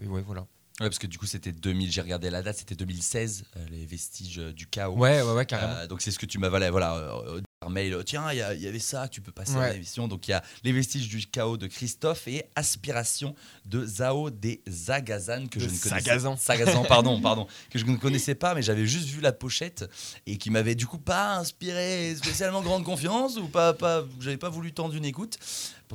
et 0.04 0.08
ouais, 0.08 0.22
voilà. 0.22 0.46
Ouais, 0.80 0.88
parce 0.88 1.00
que 1.00 1.08
du 1.08 1.18
coup, 1.18 1.26
c'était 1.26 1.52
2000, 1.52 1.92
j'ai 1.92 2.02
regardé 2.02 2.30
la 2.30 2.42
date, 2.42 2.58
c'était 2.58 2.76
2016, 2.76 3.44
euh, 3.58 3.66
les 3.70 3.86
vestiges 3.86 4.40
euh, 4.40 4.54
du 4.54 4.66
chaos. 4.66 4.96
Ouais, 4.96 5.22
ouais, 5.22 5.34
ouais, 5.34 5.46
carrément. 5.46 5.74
Euh, 5.74 5.88
donc 5.88 6.02
c'est 6.02 6.12
ce 6.12 6.18
que 6.18 6.26
tu 6.26 6.40
m'as 6.40 6.48
voilà, 6.48 6.72
voilà 6.72 7.12
par 7.60 7.70
mail. 7.70 7.98
Tiens, 8.06 8.32
il 8.32 8.38
y, 8.38 8.68
avait 8.68 8.80
ça, 8.80 9.10
tu 9.10 9.20
peux 9.20 9.34
passer 9.34 9.58
à 9.58 9.74
l'émission. 9.74 10.08
Donc 10.08 10.30
il 10.30 10.32
y 10.32 10.34
a 10.34 10.42
les 10.64 10.72
vestiges 10.72 11.10
du 11.10 11.26
chaos 11.26 11.58
de 11.58 11.68
Christophe 11.68 12.30
et 12.30 12.46
Aspiration 12.56 13.36
de 13.66 13.86
Zao 13.86 14.30
des 14.30 14.62
Zagazan 14.70 15.48
que 15.48 15.60
De 15.60 15.66
je 15.66 15.74
ne 15.74 15.78
connaissais 15.78 15.90
Sagazan. 15.90 16.38
Sagazan, 16.38 16.86
pardon, 16.86 17.20
pardon, 17.22 17.48
que 17.70 17.78
je 17.78 17.86
ne 17.86 17.98
connaissais 17.98 18.36
pas, 18.36 18.56
mais 18.56 18.62
j'avais 18.62 18.86
juste 18.86 19.10
vu 19.10 19.20
la 19.20 19.34
pochette 19.34 19.90
et 20.26 20.38
qui 20.38 20.50
m'avait 20.50 20.76
du 20.76 20.88
coup 20.88 21.00
pas 21.00 21.36
inspiré 21.36 22.16
spécialement 22.16 22.62
grande 22.62 22.86
confiance 22.86 23.36
ou 23.36 23.50
pas, 23.50 23.74
pas, 23.74 24.06
j'avais 24.22 24.38
pas 24.38 24.50
voulu 24.50 24.72
tendre 24.72 24.96
une 24.96 25.06
écoute, 25.06 25.38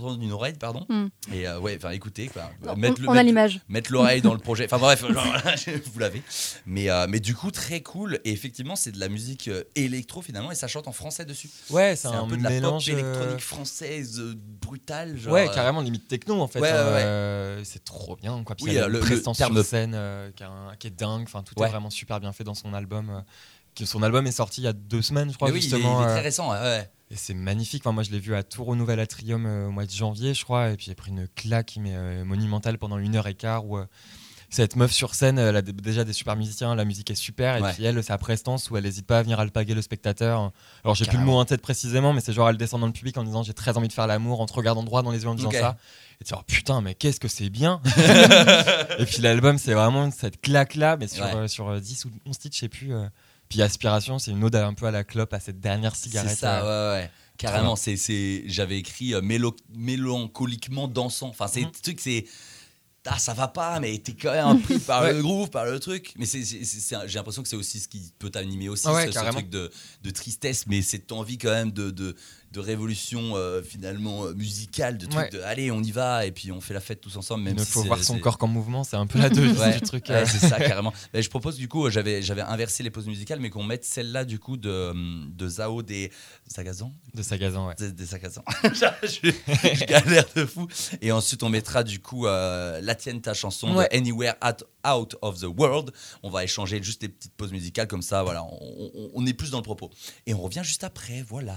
tendre 0.03 0.21
une 0.23 0.33
oreille, 0.33 0.55
pardon. 0.55 0.85
Hmm. 0.89 1.07
Et 1.33 1.47
euh, 1.49 1.59
ouais, 1.61 1.77
enfin 1.77 1.91
écoutez, 1.91 2.29
quoi, 2.29 2.51
On, 2.67 2.77
mettre 2.77 3.01
le- 3.01 3.09
on 3.09 3.13
a 3.13 3.15
mettre- 3.15 3.27
l'image. 3.27 3.61
mettre 3.69 3.93
l'oreille 3.93 4.21
dans 4.23 4.33
le 4.33 4.39
projet. 4.41 4.65
Enfin 4.67 4.79
bref, 4.79 5.01
genre, 5.13 5.13
voilà, 5.25 5.55
vous 5.93 5.99
l'avez. 5.99 6.23
Mais, 6.67 6.91
euh, 6.91 7.07
mais 7.09 7.21
du 7.21 7.35
coup, 7.35 7.51
très 7.51 7.81
cool. 7.81 8.21
Et 8.25 8.33
effectivement, 8.33 8.77
c'est 8.77 8.93
de 8.93 9.01
la 9.01 9.09
musique 9.09 9.49
euh, 9.49 9.65
électro 9.77 10.23
finalement, 10.23 10.51
et 10.53 10.55
ça 10.55 10.67
chante 10.69 10.89
en 10.89 10.93
français 10.93 11.25
dessus. 11.25 11.49
Ouais, 11.71 11.97
C'est 11.97 12.09
un, 12.09 12.23
un, 12.23 12.27
peu 12.27 12.37
de 12.37 12.43
la 12.43 12.51
mélange. 12.51 12.87
pop 12.91 12.99
électronique 12.99 13.41
française 13.41 14.19
euh, 14.21 14.35
brutale. 14.61 15.17
Genre, 15.17 15.33
ouais, 15.33 15.49
carrément 15.55 15.81
limite 15.81 16.09
techno 16.09 16.41
en 16.41 16.49
fait. 16.49 16.61
Ouais, 16.61 16.71
ouais, 16.73 16.79
ouais. 16.79 17.63
c'est 17.65 17.85
trop 17.85 18.17
bien. 18.17 18.43
Quoi. 18.45 18.57
Puis 18.57 18.67
Oui, 18.67 18.71
il 18.73 18.75
y 18.75 18.79
a 18.79 18.87
une 18.87 18.93
le- 18.93 19.01
terme- 19.01 19.55
sur 19.55 19.65
scène 19.65 19.93
euh, 19.95 20.31
qui, 20.35 20.43
a 20.43 20.49
un- 20.51 20.77
qui 20.77 20.89
est 20.89 20.91
dingue. 20.91 21.23
Enfin, 21.25 21.43
tout 21.43 21.55
Ouais. 21.61 21.67
est 21.69 21.71
vraiment 21.71 21.91
super 21.91 22.21
bien 22.21 22.33
fait 22.33 22.45
dans 22.45 22.55
son 22.55 22.75
album. 22.75 23.11
euh, 23.11 23.21
que 23.77 23.85
son 23.87 24.05
album 24.05 24.25
est 24.29 24.31
sorti 24.33 24.61
il 24.61 24.65
y 24.65 24.69
a 24.69 24.73
deux 24.73 25.03
semaines, 25.03 25.31
je 25.33 25.35
crois, 25.35 25.49
mais 25.49 25.55
oui, 25.55 25.61
il 25.61 25.67
est, 25.67 25.77
justement. 25.79 26.01
il 26.03 26.05
est 26.05 26.13
très 26.13 26.21
récent. 26.21 26.49
ouais, 26.53 26.59
ouais. 26.61 26.91
Et 27.11 27.17
c'est 27.17 27.35
magnifique. 27.35 27.83
Enfin, 27.85 27.93
moi, 27.93 28.03
je 28.03 28.11
l'ai 28.11 28.19
vu 28.21 28.35
à 28.35 28.43
Tour 28.43 28.69
au 28.69 28.77
Nouvel 28.77 28.99
Atrium 29.01 29.47
euh, 29.47 29.69
au 29.69 29.71
mois 29.71 29.85
de 29.87 29.91
janvier, 29.91 30.35
je 30.35 30.43
crois. 30.45 30.71
Et 30.71 30.77
puis 30.77 30.87
j'ai 30.87 30.95
pris 30.95 31.11
une 31.11 31.29
claque 31.29 31.77
mais, 31.81 31.93
euh, 31.95 32.25
monumentale 32.25 32.79
pendant 32.79 32.99
une 32.99 33.15
heure 33.17 33.27
et 33.27 33.35
quart 33.35 33.67
où. 33.67 33.77
euh, 33.79 33.85
cette 34.51 34.77
meuf 34.77 34.93
sur 34.93 35.17
scène, 35.17 35.37
elle 35.39 35.57
a 35.57 35.63
déjà 35.63 36.05
des 36.05 36.13
super 36.13 36.37
musiciens, 36.37 36.77
la 36.77 36.85
musique 36.85 37.11
est 37.11 37.17
super, 37.17 37.57
et 37.57 37.61
Ouais. 37.63 37.73
puis 37.73 37.83
elle, 37.85 38.05
sa 38.05 38.19
prestance 38.19 38.71
où 38.71 38.77
elle 38.77 38.85
n'hésite 38.85 39.05
pas 39.05 39.19
à 39.19 39.23
venir 39.23 39.41
alpaguer 39.41 39.75
le 39.75 39.83
spectateur. 39.83 40.53
Alors 40.85 40.95
j'ai 40.95 41.07
plus 41.07 41.19
le 41.19 41.25
mot 41.25 41.33
en 41.39 41.45
tête 41.45 41.61
précisément, 41.61 42.13
mais 42.13 42.21
c'est 42.21 42.33
genre 42.33 42.49
elle 42.49 42.57
descend 42.57 42.81
dans 42.81 42.87
le 42.87 42.93
public 42.93 43.17
en 43.17 43.25
disant 43.25 43.43
j'ai 43.43 43.55
très 43.55 43.77
envie 43.77 43.89
de 43.89 43.93
faire 43.93 44.07
l'amour, 44.07 44.41
en 44.41 44.47
te 44.47 44.53
regardant 44.53 44.85
droit 44.85 45.03
dans 45.03 45.11
les 45.11 45.23
yeux 45.25 45.29
en 45.29 45.35
disant 45.35 45.51
ça. 45.51 45.77
Et 46.21 46.25
tu 46.25 46.33
dis 46.35 46.39
oh, 46.39 46.43
putain, 46.47 46.83
mais 46.83 46.95
qu'est-ce 46.95 47.19
que 47.19 47.27
c'est 47.27 47.51
bien 47.51 47.81
Et 48.99 49.07
puis 49.07 49.23
l'album, 49.23 49.59
c'est 49.59 49.75
vraiment 49.75 50.09
cette 50.13 50.41
claque-là, 50.41 50.97
mais 50.99 51.09
sur, 51.09 51.25
Ouais. 51.25 51.35
euh, 51.35 51.49
sur 51.49 51.69
euh, 51.69 51.81
10 51.81 52.05
ou 52.05 52.11
11 52.27 52.39
titres, 52.39 52.55
je 52.55 52.61
sais 52.61 52.69
plus. 52.69 52.93
Puis 53.49 53.63
Aspiration, 53.63 54.19
c'est 54.19 54.31
une 54.33 54.43
ode 54.45 54.57
un 54.57 54.75
peu 54.75 54.87
à 54.87 54.91
la 54.91 55.05
clope, 55.05 55.33
à 55.33 55.41
cette 55.41 55.61
dernière 55.61 55.95
C'est 55.95 56.09
cigarette. 56.09 56.37
ça, 56.39 56.65
euh. 56.65 56.95
ouais, 56.97 57.03
ouais. 57.03 57.11
Carrément, 57.37 57.75
c'est, 57.77 57.97
c'est, 57.97 58.45
j'avais 58.47 58.79
écrit 58.79 59.13
euh, 59.15 59.21
mélo- 59.21 59.57
mélancoliquement 59.75 60.89
dansant. 60.89 61.29
Enfin, 61.29 61.47
c'est 61.49 61.61
Mhm. 61.63 61.67
le 61.75 61.81
truc, 61.83 62.01
c'est. 62.01 62.25
Ah, 63.07 63.19
ça 63.19 63.35
va 63.35 63.49
pas, 63.49 63.81
mais 63.81 63.99
t'es 63.99 64.15
quand 64.15 64.33
même 64.33 64.63
pris 64.63 64.79
par 64.79 65.03
Ouais. 65.03 65.13
le 65.13 65.21
groove, 65.21 65.51
par 65.51 65.67
le 65.67 65.79
truc. 65.79 66.15
Mais 66.17 66.25
c'est, 66.25 66.43
c'est- 66.43 66.65
c'est- 66.65 66.81
c'est 66.81 66.97
j'ai 67.07 67.19
l'impression 67.19 67.43
que 67.43 67.49
c'est 67.49 67.57
aussi 67.57 67.79
ce 67.81 67.87
qui 67.89 68.13
peut 68.19 68.31
t'animer 68.31 68.71
aussi, 68.71 68.85
Ah 68.89 68.95
ouais, 68.95 69.07
ce, 69.07 69.13
ce 69.13 69.31
truc 69.31 69.51
de, 69.51 69.71
de 70.03 70.11
tristesse, 70.11 70.67
mais 70.67 70.81
cette 70.81 71.13
envie 71.13 71.37
quand 71.37 71.51
même 71.51 71.71
de, 71.71 71.91
de, 71.91 72.17
de 72.55 72.61
révolution 72.61 73.33
euh, 73.37 73.63
finalement 73.63 74.25
euh, 74.25 74.35
musicale, 74.35 74.97
de 74.97 75.07
truc 75.07 75.25
Ouais. 75.25 75.31
de 75.31 75.41
allez, 75.43 75.71
on 75.71 75.83
y 75.83 75.91
va, 75.91 76.25
et 76.25 76.31
puis 76.33 76.53
on 76.53 76.61
fait 76.61 76.73
la 76.73 76.81
fête 76.81 77.01
tous 77.01 77.17
ensemble. 77.17 77.43
Même 77.45 77.57
Il 77.59 77.65
si 77.65 77.73
faut 77.73 77.83
voir 77.83 78.03
son 78.03 78.19
corps 78.19 78.39
qu'en 78.39 78.47
mouvement, 78.47 78.85
c'est 78.85 78.97
un 78.97 79.07
peu 79.07 79.19
la 79.19 79.29
devise 79.29 79.59
Ouais. 79.59 79.75
du 79.75 79.81
truc. 79.83 80.09
Ouais, 80.09 80.23
euh. 80.23 80.27
c'est 80.27 80.39
ça, 80.49 80.57
carrément. 80.59 80.93
Mais 81.13 81.21
je 81.21 81.29
propose 81.29 81.57
du 81.57 81.69
coup, 81.69 81.91
j'avais, 81.91 82.23
j'avais 82.23 82.41
inversé 82.43 82.83
les 82.83 82.91
pauses 82.91 83.07
musicales, 83.09 83.41
mais 83.41 83.51
qu'on 83.51 83.65
mette 83.65 83.85
celle-là 83.85 84.25
du 84.25 84.39
coup 84.39 84.57
de, 84.57 84.95
de 85.29 85.49
Zao 85.49 85.83
des 85.83 86.11
Sagazans. 86.47 86.93
De 87.15 87.23
Sagazan, 87.23 87.67
ouais. 87.69 87.75
Des, 87.79 87.93
des 87.93 88.07
Sagazans. 88.07 88.45
je, 88.63 88.71
je 89.03 89.85
galère 89.85 90.25
de 90.37 90.47
fou. 90.47 90.69
Et 91.03 91.11
ensuite, 91.13 91.43
on 91.43 91.49
mettra 91.49 91.83
du 91.83 91.99
coup 92.01 92.27
euh, 92.27 92.81
la 92.81 92.95
tienne, 92.95 93.21
ta 93.21 93.35
chanson 93.35 93.75
Ouais. 93.75 93.89
de 93.91 93.97
Anywhere 93.97 94.35
at, 94.41 94.59
Out 94.89 95.17
of 95.23 95.41
the 95.41 95.47
World. 95.59 95.91
On 96.23 96.31
va 96.31 96.45
échanger 96.45 96.83
juste 96.83 97.01
des 97.01 97.09
petites 97.09 97.35
pauses 97.35 97.53
musicales 97.53 97.89
comme 97.89 98.03
ça, 98.03 98.23
voilà. 98.23 98.45
On, 98.45 98.91
on- 98.95 99.11
on 99.15 99.27
est 99.27 99.33
plus 99.35 99.51
dans 99.51 99.59
le 99.59 99.63
propos. 99.65 99.91
Et 100.27 100.35
on 100.35 100.41
revient 100.43 100.63
juste 100.63 100.85
après, 100.85 101.25
voilà. 101.29 101.57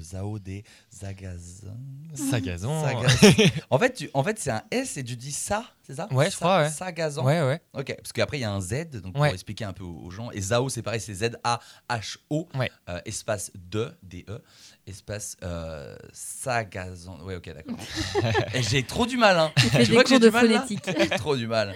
de 0.00 0.04
Zao 0.04 0.38
des 0.38 0.64
Zagazan. 0.92 1.76
Sagazan. 2.14 2.82
Sagazan. 2.84 3.44
en 3.70 3.78
fait, 3.78 3.92
tu- 3.92 4.10
en 4.14 4.24
fait 4.24 4.38
c'est 4.38 4.50
un 4.50 4.62
S 4.70 4.96
et 4.96 5.04
tu 5.04 5.14
dis 5.16 5.32
ça, 5.32 5.64
c'est 5.86 5.94
ça 5.94 6.08
Ouais, 6.10 6.30
je 6.30 6.36
crois, 6.36 6.60
ouais. 6.62 6.70
Sagazan. 6.70 7.24
Ouais, 7.24 7.42
ouais. 7.42 7.60
Ok, 7.74 7.94
parce 7.96 8.12
qu'après 8.12 8.38
il 8.38 8.40
y 8.40 8.44
a 8.44 8.50
un 8.52 8.60
Z, 8.60 8.90
donc 9.02 9.14
Ouais. 9.16 9.28
pour 9.28 9.34
expliquer 9.34 9.64
un 9.64 9.72
peu 9.72 9.84
aux 9.84 10.10
gens. 10.10 10.30
Et 10.30 10.40
Zao, 10.40 10.68
c'est 10.68 10.82
pareil, 10.82 11.00
c'est 11.00 11.14
Z-A-H-O, 11.14 12.48
Ouais. 12.54 12.70
euh, 12.88 13.00
espace 13.04 13.50
de, 13.54 13.92
D-E, 14.02 14.40
espace 14.86 15.36
euh, 15.44 15.94
Sagazan. 16.12 17.20
Ouais, 17.22 17.36
ok, 17.36 17.52
d'accord. 17.54 17.76
J'ai 18.70 18.82
trop 18.82 19.06
du 19.06 19.16
mal, 19.16 19.38
hein. 19.38 19.52
Tu 19.56 19.68
des 19.70 19.84
vois 19.92 20.02
que 20.04 20.08
j'ai 20.10 20.14
cours 20.16 20.20
de 20.20 20.26
du 20.28 20.32
mal, 20.32 20.50
là 20.50 20.60
phonétique. 20.62 20.84
J'ai 20.98 21.08
trop 21.18 21.36
du 21.36 21.46
mal. 21.46 21.74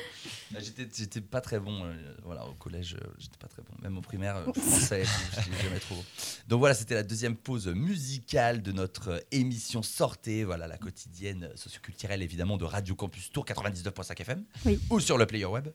J'étais, 0.60 0.88
j'étais 0.94 1.20
pas 1.20 1.40
très 1.40 1.58
bon. 1.60 1.84
euh, 1.84 2.14
voilà, 2.24 2.46
au 2.46 2.54
collège, 2.54 2.94
euh, 3.00 3.06
j'étais 3.18 3.36
pas 3.38 3.48
très 3.48 3.62
bon. 3.62 3.72
Même 3.82 3.96
au 3.98 4.00
primaire, 4.00 4.36
euh, 4.36 4.52
français, 4.52 5.02
tout, 5.04 5.40
j'étais 5.44 5.62
jamais 5.62 5.78
trop 5.80 5.94
bon. 5.94 6.04
Donc 6.48 6.58
voilà, 6.60 6.74
c'était 6.74 6.94
la 6.94 7.02
deuxième 7.02 7.36
pause 7.36 7.68
musicale 7.68 8.62
de 8.62 8.72
notre 8.72 9.08
euh, 9.08 9.20
émission 9.30 9.82
Sortez. 9.82 10.44
Voilà, 10.44 10.66
la 10.66 10.78
quotidienne 10.78 11.50
socioculturelle, 11.54 12.22
évidemment, 12.22 12.56
de 12.56 12.64
Radio 12.64 12.94
Campus 12.94 13.30
Tour 13.30 13.44
99.5 13.44 14.20
FM. 14.20 14.44
Oui. 14.66 14.78
Ou 14.90 15.00
sur 15.00 15.18
le 15.18 15.26
player 15.26 15.46
web, 15.46 15.68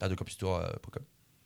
radiocampustour.com. 0.00 1.02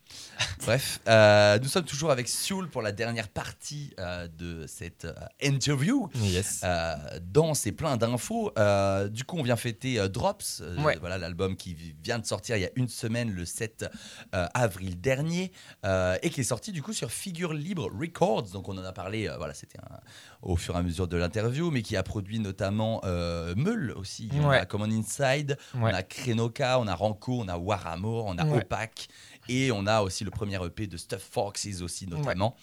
Bref, 0.67 1.01
euh, 1.09 1.59
nous 1.61 1.69
sommes 1.69 1.85
toujours 1.85 2.11
avec 2.11 2.29
Sioul 2.29 2.69
pour 2.69 2.83
la 2.83 2.93
dernière 2.93 3.29
partie 3.29 3.93
euh, 3.99 4.29
de 4.29 4.67
cette 4.67 5.05
euh, 5.07 5.15
interview. 5.43 6.09
Yes. 6.17 6.61
Euh, 6.65 6.95
dans 7.23 7.55
c'est 7.55 7.73
plein 7.73 7.97
d'infos. 7.97 8.53
Euh, 8.59 9.09
du 9.09 9.25
coup, 9.25 9.37
on 9.39 9.43
vient 9.43 9.57
fêter 9.57 9.99
euh, 9.99 10.09
Drops, 10.09 10.61
euh, 10.63 10.77
Ouais. 10.83 10.97
voilà 11.01 11.17
l'album 11.19 11.57
qui 11.57 11.75
vi- 11.75 11.95
vient 12.03 12.19
de 12.19 12.27
sortir 12.27 12.57
il 12.57 12.63
y 12.63 12.67
a 12.67 12.71
une 12.77 12.89
semaine, 12.89 13.33
le 13.33 13.45
7 13.45 13.87
euh, 14.35 14.47
avril 14.55 15.01
dernier, 15.01 15.53
euh, 15.85 16.17
et 16.23 16.31
qui 16.31 16.41
est 16.41 16.45
sorti 16.45 16.73
du 16.73 16.83
coup 16.83 16.93
sur 16.93 17.11
Figure 17.11 17.53
Libre 17.55 17.89
Records. 17.99 18.51
Donc 18.53 18.69
on 18.69 18.77
en 18.77 18.85
a 18.85 18.93
parlé, 18.93 19.29
euh, 19.29 19.37
voilà, 19.39 19.55
c'était 19.55 19.79
un- 19.79 20.01
au 20.43 20.57
fur 20.57 20.75
et 20.75 20.79
à 20.79 20.83
mesure 20.83 21.09
de 21.09 21.17
l'interview, 21.17 21.71
mais 21.71 21.83
qui 21.83 21.97
a 21.97 22.03
produit 22.03 22.41
notamment 22.41 23.01
euh, 23.05 23.55
Meul 23.57 23.93
aussi. 23.97 24.29
On 24.35 24.51
a 24.51 24.65
Common 24.67 24.91
Inside, 24.91 25.57
on 25.75 25.85
a 25.87 26.03
Krenoka, 26.03 26.79
on 26.79 26.87
a 26.87 26.95
Ranko, 26.95 27.41
on 27.43 27.49
a 27.49 27.57
Warhammer, 27.57 28.23
on 28.27 28.37
a 28.39 28.45
Ouais. 28.45 28.59
Opaque. 28.59 29.09
Et 29.49 29.71
on 29.73 29.87
a 29.87 30.01
aussi 30.03 30.25
le 30.25 30.31
premier 30.31 30.57
EP 30.65 30.87
de 30.87 30.97
Stuff 30.97 31.23
Foxes 31.31 31.81
aussi 31.83 32.07
notamment. 32.07 32.57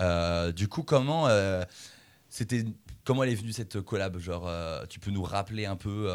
Euh, 0.00 0.52
du 0.52 0.68
coup, 0.68 0.82
comment 0.82 1.28
euh, 1.28 1.64
c'était 2.28 2.64
comment 3.04 3.22
elle 3.22 3.30
est 3.30 3.34
venue 3.36 3.52
cette 3.52 3.80
collab 3.80 4.18
Genre, 4.18 4.44
euh, 4.46 4.84
tu 4.88 4.98
peux 4.98 5.10
nous 5.10 5.22
rappeler 5.22 5.66
un 5.66 5.76
peu 5.76 6.10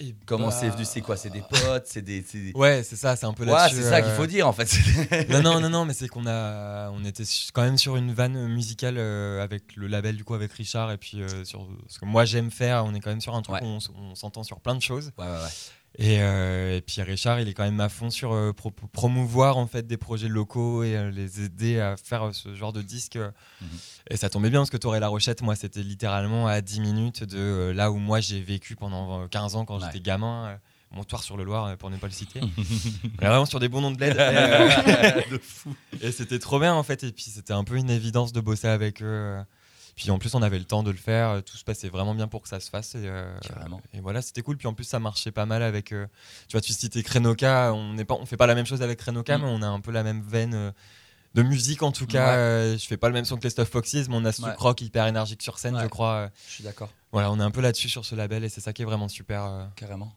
Et 0.00 0.16
comment 0.26 0.48
bah, 0.48 0.52
c'est 0.58 0.68
venu 0.70 0.84
C'est 0.84 1.00
quoi 1.00 1.16
C'est 1.16 1.30
des 1.30 1.42
potes 1.42 1.86
C'est 1.86 2.02
des. 2.02 2.24
Ouais, 2.54 2.82
c'est 2.82 2.96
ça, 2.96 3.14
c'est 3.14 3.26
un 3.26 3.32
peu 3.34 3.44
Ouais, 3.44 3.52
là-dessus. 3.52 3.76
c'est 3.76 3.88
ça 3.90 4.02
qu'il 4.02 4.10
faut 4.12 4.26
dire 4.26 4.48
en 4.48 4.52
fait. 4.52 4.68
non, 5.28 5.42
non, 5.42 5.60
non, 5.60 5.68
non, 5.70 5.84
mais 5.84 5.94
c'est 5.94 6.08
qu'on 6.08 6.26
a, 6.26 6.90
on 6.90 7.04
était 7.04 7.22
quand 7.52 7.62
même 7.62 7.78
sur 7.78 7.96
une 7.96 8.12
vanne 8.12 8.48
musicale 8.48 8.96
euh, 8.98 9.40
avec 9.44 9.76
le 9.76 9.86
label 9.86 10.16
du 10.16 10.24
coup 10.24 10.34
avec 10.34 10.52
Richard 10.52 10.90
et 10.90 10.98
puis 10.98 11.22
euh, 11.22 11.44
sur 11.44 11.68
ce 11.86 12.00
que 12.00 12.04
moi 12.06 12.24
j'aime 12.24 12.50
faire, 12.50 12.84
on 12.84 12.94
est 12.94 13.00
quand 13.00 13.10
même 13.10 13.20
sur 13.20 13.34
un 13.36 13.42
truc 13.42 13.56
Ouais. 13.56 13.62
où 13.62 13.66
on, 13.66 13.78
on 14.10 14.14
s'entend 14.16 14.42
sur 14.42 14.58
plein 14.60 14.74
de 14.74 14.82
choses. 14.82 15.12
Ouais, 15.18 15.24
ouais, 15.26 15.30
ouais. 15.30 15.48
Et, 15.98 16.22
euh, 16.22 16.78
et 16.78 16.80
puis 16.80 17.02
Richard, 17.02 17.40
il 17.40 17.48
est 17.48 17.52
quand 17.52 17.64
même 17.64 17.80
à 17.80 17.90
fond 17.90 18.08
sur 18.08 18.32
euh, 18.32 18.52
pro- 18.54 18.70
promouvoir 18.92 19.58
en 19.58 19.66
fait 19.66 19.86
des 19.86 19.98
projets 19.98 20.28
locaux 20.28 20.82
et 20.82 20.96
euh, 20.96 21.10
les 21.10 21.42
aider 21.44 21.80
à 21.80 21.96
faire 21.98 22.30
ce 22.34 22.54
genre 22.54 22.72
de 22.72 22.80
disque. 22.80 23.16
Mhm. 23.16 23.68
Et 24.10 24.16
ça 24.16 24.30
tombait 24.30 24.48
bien 24.50 24.60
parce 24.60 24.70
que 24.70 24.78
Torre 24.78 24.98
la 24.98 25.08
Rochette, 25.08 25.42
moi, 25.42 25.54
c'était 25.54 25.82
littéralement 25.82 26.46
à 26.46 26.60
10 26.62 26.80
minutes 26.80 27.24
de 27.24 27.72
là 27.74 27.90
où 27.90 27.96
moi 27.98 28.20
j'ai 28.20 28.40
vécu 28.40 28.74
pendant 28.74 29.22
euh, 29.22 29.26
15 29.28 29.54
ans 29.56 29.64
quand 29.66 29.78
Ouais. 29.80 29.86
j'étais 29.86 30.00
gamin. 30.00 30.58
Montoire 30.94 31.22
sur 31.22 31.38
le 31.38 31.44
Loir, 31.44 31.74
pour 31.78 31.88
ne 31.88 31.96
pas 31.96 32.06
le 32.06 32.12
citer. 32.12 32.40
On 32.42 33.22
est 33.24 33.26
vraiment 33.26 33.46
sur 33.46 33.58
des 33.60 33.68
bons 33.68 33.80
noms 33.80 33.90
de 33.92 33.96
bled. 33.96 34.12
Et, 34.16 34.18
euh, 34.18 35.20
de 35.30 35.38
fou. 35.42 35.74
et 36.02 36.12
c'était 36.12 36.38
trop 36.38 36.58
bien 36.60 36.74
en 36.74 36.82
fait. 36.82 37.02
Et 37.04 37.12
puis 37.12 37.24
c'était 37.24 37.54
un 37.54 37.64
peu 37.64 37.76
une 37.76 37.88
évidence 37.88 38.32
de 38.34 38.40
bosser 38.42 38.68
avec 38.68 39.02
eux. 39.02 39.38
Puis 39.94 40.10
en 40.10 40.18
plus, 40.18 40.34
on 40.34 40.42
avait 40.42 40.58
le 40.58 40.64
temps 40.64 40.82
de 40.82 40.90
le 40.90 40.96
faire. 40.96 41.28
euh, 41.30 41.40
Tout 41.42 41.56
se 41.56 41.64
passait 41.64 41.88
vraiment 41.88 42.14
bien 42.14 42.26
pour 42.28 42.42
que 42.42 42.48
ça 42.48 42.60
se 42.60 42.70
fasse. 42.70 42.94
Et, 42.94 43.02
euh, 43.06 43.32
et 43.92 44.00
voilà, 44.00 44.22
c'était 44.22 44.42
cool. 44.42 44.56
Puis 44.56 44.66
en 44.68 44.74
plus, 44.74 44.84
ça 44.84 44.98
marchait 44.98 45.32
pas 45.32 45.46
mal 45.46 45.62
avec. 45.62 45.92
euh, 45.92 46.06
tu 46.48 46.52
vois, 46.52 46.60
tu 46.62 46.72
citais 46.72 47.02
Krenoka. 47.02 47.72
On 47.74 47.92
n'est 47.92 48.04
pas, 48.04 48.14
on 48.14 48.24
fait 48.26 48.36
pas 48.38 48.46
la 48.46 48.54
même 48.54 48.66
chose 48.66 48.82
avec 48.82 48.98
Krenoka, 48.98 49.36
Mm. 49.38 49.42
mais 49.42 49.48
on 49.48 49.62
a 49.62 49.66
un 49.68 49.80
peu 49.80 49.90
la 49.92 50.02
même 50.02 50.22
veine. 50.22 50.54
euh, 50.54 50.72
de 51.34 51.42
musique 51.42 51.82
en 51.82 51.92
tout 51.92 52.06
cas, 52.06 52.36
Ouais. 52.36 52.76
Je 52.78 52.86
fais 52.86 52.98
pas 52.98 53.08
le 53.08 53.14
même 53.14 53.24
son 53.24 53.38
que 53.38 53.44
les 53.44 53.48
Stuff 53.48 53.70
Foxes, 53.70 54.06
mais 54.08 54.16
on 54.16 54.24
a 54.26 54.32
ce 54.32 54.42
Ouais. 54.42 54.52
rock 54.58 54.82
hyper 54.82 55.06
énergique 55.06 55.40
sur 55.42 55.58
scène, 55.58 55.74
Ouais. 55.76 55.82
je 55.84 55.86
crois. 55.86 56.28
Je 56.46 56.52
suis 56.52 56.64
d'accord. 56.64 56.90
Voilà, 57.10 57.30
on 57.32 57.40
est 57.40 57.42
un 57.42 57.50
peu 57.50 57.62
là-dessus 57.62 57.88
sur 57.88 58.04
ce 58.04 58.14
label 58.14 58.44
et 58.44 58.50
c'est 58.50 58.60
ça 58.60 58.74
qui 58.74 58.82
est 58.82 58.84
vraiment 58.84 59.08
super. 59.08 59.70
Carrément. 59.76 60.12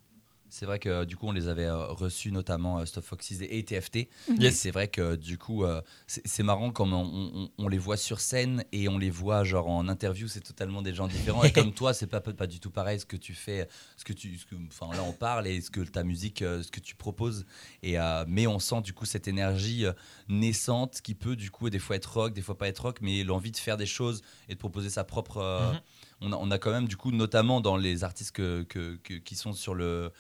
C'est 0.58 0.66
vrai 0.66 0.80
que 0.80 0.88
euh, 0.88 1.06
du 1.06 1.18
coup 1.18 1.28
on 1.28 1.34
les 1.34 1.50
avait 1.50 1.66
euh, 1.66 1.88
reçus 1.88 2.32
notamment 2.32 2.80
euh, 2.80 2.86
Stuff 2.86 3.04
Foxes 3.04 3.42
et 3.42 3.62
TFT. 3.66 4.08
Mhm. 4.30 4.52
C'est 4.52 4.72
vrai 4.72 4.88
que 4.88 5.16
du 5.18 5.38
coup 5.38 5.66
c'est 6.08 6.44
marrant 6.44 6.72
comme 6.72 6.94
on, 6.94 7.04
on- 7.44 7.50
on 7.58 7.68
les 7.68 7.78
voit 7.78 7.98
sur 7.98 8.22
scène 8.22 8.64
et 8.72 8.88
on 8.88 8.98
les 8.98 9.10
voit 9.10 9.44
genre 9.44 9.68
en 9.68 9.90
interview, 9.90 10.30
c'est 10.30 10.40
totalement 10.40 10.82
des 10.82 10.94
gens 10.94 11.08
différents. 11.10 11.44
et 11.44 11.52
comme 11.52 11.74
toi, 11.74 11.94
c'est 11.94 12.08
pas 12.08 12.22
pas 12.22 12.48
du 12.48 12.62
tout 12.62 12.70
pareil 12.72 13.02
ce 13.02 13.06
que 13.06 13.18
tu 13.18 13.34
fais, 13.34 13.68
ce 13.98 14.06
que 14.06 14.14
tu, 14.14 14.38
ce 14.38 14.46
que- 14.46 14.56
enfin 14.68 14.96
là 14.96 15.04
on 15.04 15.12
parle 15.12 15.46
et 15.48 15.60
ce 15.60 15.70
que 15.70 15.82
ta 15.82 16.04
musique, 16.06 16.40
ce 16.40 16.72
que 16.72 16.80
tu 16.80 16.96
proposes. 16.96 17.46
Et 17.84 17.98
mais 18.28 18.48
on 18.48 18.60
sent 18.60 18.82
du 18.82 18.94
coup 18.94 19.06
cette 19.06 19.28
énergie 19.28 19.86
naissante 20.30 21.02
qui 21.02 21.16
peut 21.16 21.36
du 21.36 21.52
coup 21.52 21.70
des 21.70 21.80
fois 21.80 21.96
être 21.98 22.14
rock, 22.14 22.34
des 22.34 22.42
fois 22.42 22.58
pas 22.58 22.68
être 22.68 22.80
rock, 22.80 23.00
mais 23.02 23.24
l'envie 23.24 23.52
de 23.52 23.58
faire 23.58 23.78
des 23.78 23.86
choses 23.86 24.22
et 24.50 24.54
de 24.54 24.60
proposer 24.60 24.90
sa 24.90 25.04
propre. 25.04 25.42
Mhm. 25.74 25.82
on, 26.22 26.32
a, 26.32 26.38
on 26.38 26.50
a 26.52 26.58
quand 26.58 26.72
même 26.72 26.88
du 26.88 26.96
coup 26.98 27.12
notamment 27.12 27.60
dans 27.62 27.76
les 27.78 28.04
artistes 28.04 28.32
que, 28.32 28.64
que- 28.64 28.96
que- 29.04 29.16
qui 29.16 29.36
sont 29.36 29.54
sur 29.54 29.74
le 29.74 30.12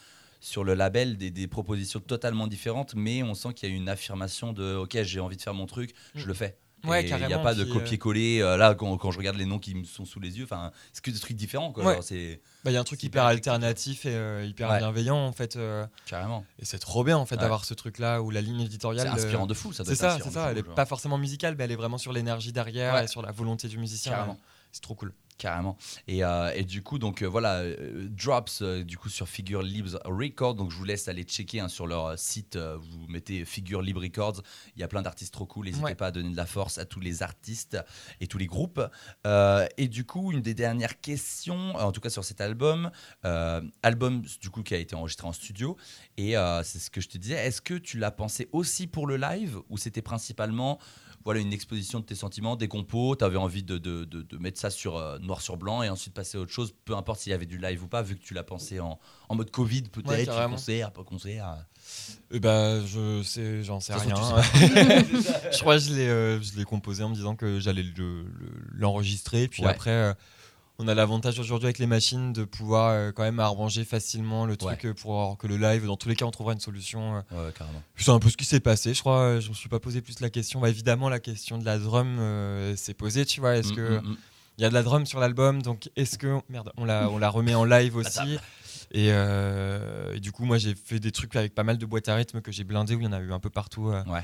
sur 0.46 0.64
le 0.64 0.76
label 0.76 1.18
des, 1.18 1.32
des 1.32 1.48
propositions 1.48 2.00
totalement 2.00 2.46
différentes, 2.46 2.93
mais 2.96 3.24
on 3.24 3.34
sent 3.34 3.54
qu'il 3.56 3.68
y 3.68 3.72
a 3.72 3.76
une 3.76 3.89
affirmation 3.89 4.54
de 4.54 4.76
ok 4.76 5.02
j'ai 5.02 5.20
envie 5.20 5.38
de 5.38 5.41
faire 5.41 5.56
mon 5.56 5.66
truc, 5.66 5.93
je 6.14 6.28
le 6.28 6.34
fais. 6.36 6.58
Mm. 6.84 6.89
Ouais, 6.89 7.04
Et 7.04 7.10
Il 7.10 7.26
n'y 7.26 7.34
a 7.34 7.39
pas 7.39 7.56
de 7.56 7.64
euh, 7.64 7.74
copier-coller. 7.74 8.41
euh, 8.43 8.58
là, 8.58 8.76
quand, 8.76 8.96
quand 8.98 9.10
je 9.10 9.18
regarde 9.18 9.38
les 9.38 9.48
noms 9.48 9.58
qui 9.58 9.74
me 9.74 9.86
sont 9.86 10.06
sous 10.06 10.20
les 10.20 10.38
yeux, 10.38 10.43
enfin, 10.43 10.72
c'est 10.93 11.04
que 11.04 11.10
des 11.10 11.18
trucs 11.18 11.36
différents. 11.36 11.74
Ouais. 11.78 11.98
Bah, 12.64 12.70
Il 12.70 12.74
y 12.74 12.78
a 12.78 12.80
un 12.80 12.84
truc 12.84 13.02
hyper 13.02 13.24
hyper 13.24 13.26
alternatif 13.26 14.06
et 14.06 14.14
euh, 14.14 14.46
hyper 14.46 14.70
Ouais. 14.70 14.78
bienveillant 14.78 15.18
en 15.18 15.32
fait. 15.32 15.56
euh, 15.56 15.88
carrément. 16.06 16.46
et 16.60 16.66
c'est 16.66 16.78
trop 16.78 17.04
bien 17.04 17.18
en 17.18 17.26
fait 17.26 17.36
Ouais. 17.36 17.41
d'avoir 17.41 17.66
ce 17.66 17.74
truc-là 17.74 18.22
où 18.22 18.30
la 18.30 18.41
ligne 18.41 18.62
éditoriale. 18.62 19.08
C'est 19.08 19.14
inspirant 19.24 19.46
euh, 19.46 19.48
de 19.48 19.54
fou. 19.56 19.74
Ça 19.74 19.84
doit 19.84 19.96
C'est 19.96 20.06
être 20.06 20.12
ça, 20.20 20.24
c'est 20.24 20.30
ça. 20.32 20.43
fou, 20.43 20.50
Elle 20.52 20.58
est 20.60 20.66
genre. 20.66 20.76
pas 20.76 20.86
forcément 20.86 21.18
musicale, 21.18 21.56
mais 21.58 21.64
elle 21.64 21.72
est 21.72 21.76
vraiment 21.76 21.98
sur 21.98 22.14
l'énergie 22.14 22.52
derrière 22.54 22.93
Ouais. 22.93 23.06
et 23.06 23.08
sur 23.08 23.24
la 23.24 23.32
volonté 23.32 23.68
du 23.68 23.80
musicien. 23.80 24.12
Carrément. 24.12 24.38
C'est 24.72 24.82
trop 24.84 24.93
cool. 24.93 25.12
Carrément. 25.38 25.78
Et, 26.08 26.24
euh, 26.24 26.52
et 26.56 26.64
du 26.64 26.82
coup, 26.82 26.98
donc 26.98 27.22
euh, 27.22 27.26
voilà, 27.28 27.56
euh, 27.60 28.08
Drops, 28.10 28.62
du 28.62 28.98
coup 28.98 29.10
sur 29.10 29.28
Figure 29.28 29.62
Libre 29.64 30.00
Records. 30.06 30.56
Donc 30.56 30.72
je 30.72 30.78
vous 30.78 30.86
laisse 30.86 31.10
aller 31.10 31.24
checker 31.24 31.60
hein, 31.60 31.68
sur 31.68 31.88
leur 31.88 32.18
site. 32.18 32.56
vous 32.58 33.06
mettez 33.10 33.44
Figure 33.44 33.82
Libre 33.82 34.02
Records. 34.02 34.42
Il 34.76 34.80
y 34.80 34.84
a 34.84 34.88
plein 34.88 35.02
d'artistes 35.02 35.34
trop 35.34 35.46
cool. 35.46 35.66
N'hésitez 35.66 35.84
Ouais. 35.84 35.96
pas 35.96 36.08
à 36.08 36.12
donner 36.12 36.30
de 36.32 36.38
la 36.38 36.46
force 36.46 36.78
à 36.78 36.86
tous 36.86 37.02
les 37.02 37.22
artistes 37.22 37.78
et 38.22 38.28
tous 38.28 38.38
les 38.38 38.46
groupes. 38.48 38.82
Et 39.78 39.88
du 39.90 40.06
coup, 40.06 40.32
une 40.32 40.42
des 40.42 40.54
dernières 40.54 41.02
questions, 41.02 41.76
en 41.76 41.92
tout 41.92 42.00
cas 42.02 42.10
sur 42.10 42.24
cet 42.24 42.40
album, 42.40 42.90
album 43.84 44.24
du 44.40 44.50
coup 44.50 44.64
qui 44.64 44.74
a 44.74 44.78
été 44.78 44.96
enregistré 44.96 45.28
en 45.28 45.34
studio. 45.34 45.76
Et 46.18 46.36
c'est 46.64 46.80
ce 46.80 46.90
que 46.90 47.02
je 47.02 47.10
te 47.10 47.18
disais. 47.18 47.36
Est-ce 47.36 47.62
que 47.62 47.74
tu 47.74 47.98
l'as 47.98 48.12
pensé 48.12 48.48
aussi 48.54 48.88
pour 48.88 49.06
le 49.06 49.18
live 49.18 49.60
ou 49.70 49.78
c'était 49.78 50.02
principalement 50.02 50.80
voilà 51.26 51.39
une 51.41 51.51
exposition 51.51 51.99
de 51.99 52.05
tes 52.05 52.15
sentiments, 52.15 52.55
des 52.55 52.67
compos, 52.67 53.15
tu 53.15 53.26
avais 53.26 53.36
envie 53.38 53.63
de, 53.63 53.78
de- 53.80 54.05
de- 54.05 54.21
de 54.21 54.38
mettre 54.38 54.59
ça 54.59 54.69
sur 54.69 54.95
euh, 54.95 55.17
noir 55.19 55.41
sur 55.41 55.57
blanc 55.57 55.82
et 55.84 55.89
ensuite 55.89 56.13
passer 56.13 56.38
à 56.38 56.41
autre 56.41 56.51
chose, 56.51 56.73
peu 56.86 56.95
importe 56.95 57.19
s'il 57.19 57.32
y 57.32 57.34
avait 57.34 57.45
du 57.47 57.57
live 57.57 57.84
ou 57.84 57.88
pas, 57.88 58.01
vu 58.03 58.15
que 58.15 58.23
tu 58.23 58.34
l'as 58.36 58.43
pensé 58.43 58.80
en, 58.80 58.99
en 59.28 59.36
mode 59.36 59.49
Covid 59.51 59.82
Ouais, 59.84 59.89
peut-être, 60.03 60.26
carrément. 60.26 60.55
concert, 60.55 60.91
pas 60.91 61.03
concert. 61.03 61.65
Et 62.32 62.39
bah, 62.39 62.80
je 62.86 63.21
sais, 63.23 63.63
j'en 63.63 63.80
sais 63.80 63.93
rien. 63.95 64.15
je 65.51 65.59
crois 65.59 65.78
que 65.78 65.84
je 65.84 65.93
l'ai, 65.93 66.07
euh, 66.07 66.41
je 66.41 66.57
l'ai 66.57 66.63
composé 66.63 67.03
en 67.03 67.09
me 67.09 67.15
disant 67.15 67.36
que 67.36 67.59
j'allais 67.59 67.84
le- 67.84 68.23
le- 68.23 68.51
l'enregistrer. 68.73 69.47
Puis 69.47 69.63
Ouais. 69.63 69.69
après, 69.69 69.89
euh, 69.91 70.13
on 70.78 70.88
a 70.89 70.93
l'avantage 70.93 71.39
aujourd'hui 71.39 71.67
avec 71.67 71.80
les 71.80 71.88
machines 71.88 72.34
de 72.34 72.43
pouvoir 72.43 72.89
euh, 72.89 73.11
quand 73.13 73.23
même 73.23 73.39
arranger 73.39 73.86
facilement 73.86 74.45
le 74.45 74.57
truc 74.57 74.86
euh, 74.86 74.93
pour 74.93 75.38
que 75.38 75.47
le 75.47 75.55
live, 75.57 75.86
dans 75.86 75.95
tous 75.95 76.09
les 76.09 76.15
cas, 76.15 76.26
on 76.26 76.32
trouvera 76.32 76.53
une 76.53 76.59
solution. 76.59 77.15
euh. 77.15 77.45
Ouais, 77.47 77.53
carrément. 77.57 77.82
C'est 77.95 78.11
un 78.11 78.19
peu 78.19 78.30
ce 78.30 78.36
qui 78.38 78.45
s'est 78.45 78.59
passé, 78.59 78.93
je 78.93 78.99
crois. 78.99 79.19
euh, 79.19 79.39
Je 79.41 79.49
me 79.49 79.53
suis 79.53 79.69
pas 79.69 79.80
posé 79.80 80.01
plus 80.01 80.19
la 80.19 80.30
question. 80.30 80.59
Bah, 80.59 80.69
évidemment, 80.69 81.07
la 81.09 81.19
question 81.19 81.57
de 81.57 81.63
la 81.65 81.78
drum 81.78 82.17
euh, 82.19 82.76
s'est 82.76 82.93
posée, 82.93 83.26
tu 83.26 83.39
vois. 83.39 83.55
Est-ce 83.55 83.71
Mm, 83.71 83.76
que 83.76 83.99
mm, 83.99 84.07
mm. 84.09 84.17
il 84.57 84.61
y 84.61 84.65
a 84.65 84.69
de 84.69 84.73
la 84.73 84.84
drum 84.84 85.05
sur 85.05 85.19
l'album, 85.19 85.61
donc 85.61 85.89
est-ce 85.95 86.17
que 86.17 86.39
merde, 86.49 86.71
on 86.78 86.84
la, 86.86 87.09
on 87.09 87.17
la 87.17 87.30
remet 87.30 87.55
en 87.55 87.63
live 87.65 87.95
aussi? 87.95 88.38
et, 88.91 89.07
et 89.07 90.19
du 90.19 90.32
coup, 90.34 90.43
moi, 90.45 90.57
j'ai 90.57 90.76
fait 90.76 90.99
des 90.99 91.11
trucs 91.11 91.36
avec 91.38 91.55
pas 91.55 91.63
mal 91.63 91.78
de 91.78 91.86
boîtes 91.86 92.09
à 92.09 92.15
rythme 92.15 92.41
que 92.41 92.51
j'ai 92.51 92.63
blindé 92.65 92.95
où 92.95 92.99
il 92.99 93.05
y 93.05 93.07
en 93.07 93.13
a 93.13 93.19
eu 93.19 93.32
un 93.32 93.39
peu 93.39 93.49
partout. 93.49 93.88
Ouais. 93.91 94.21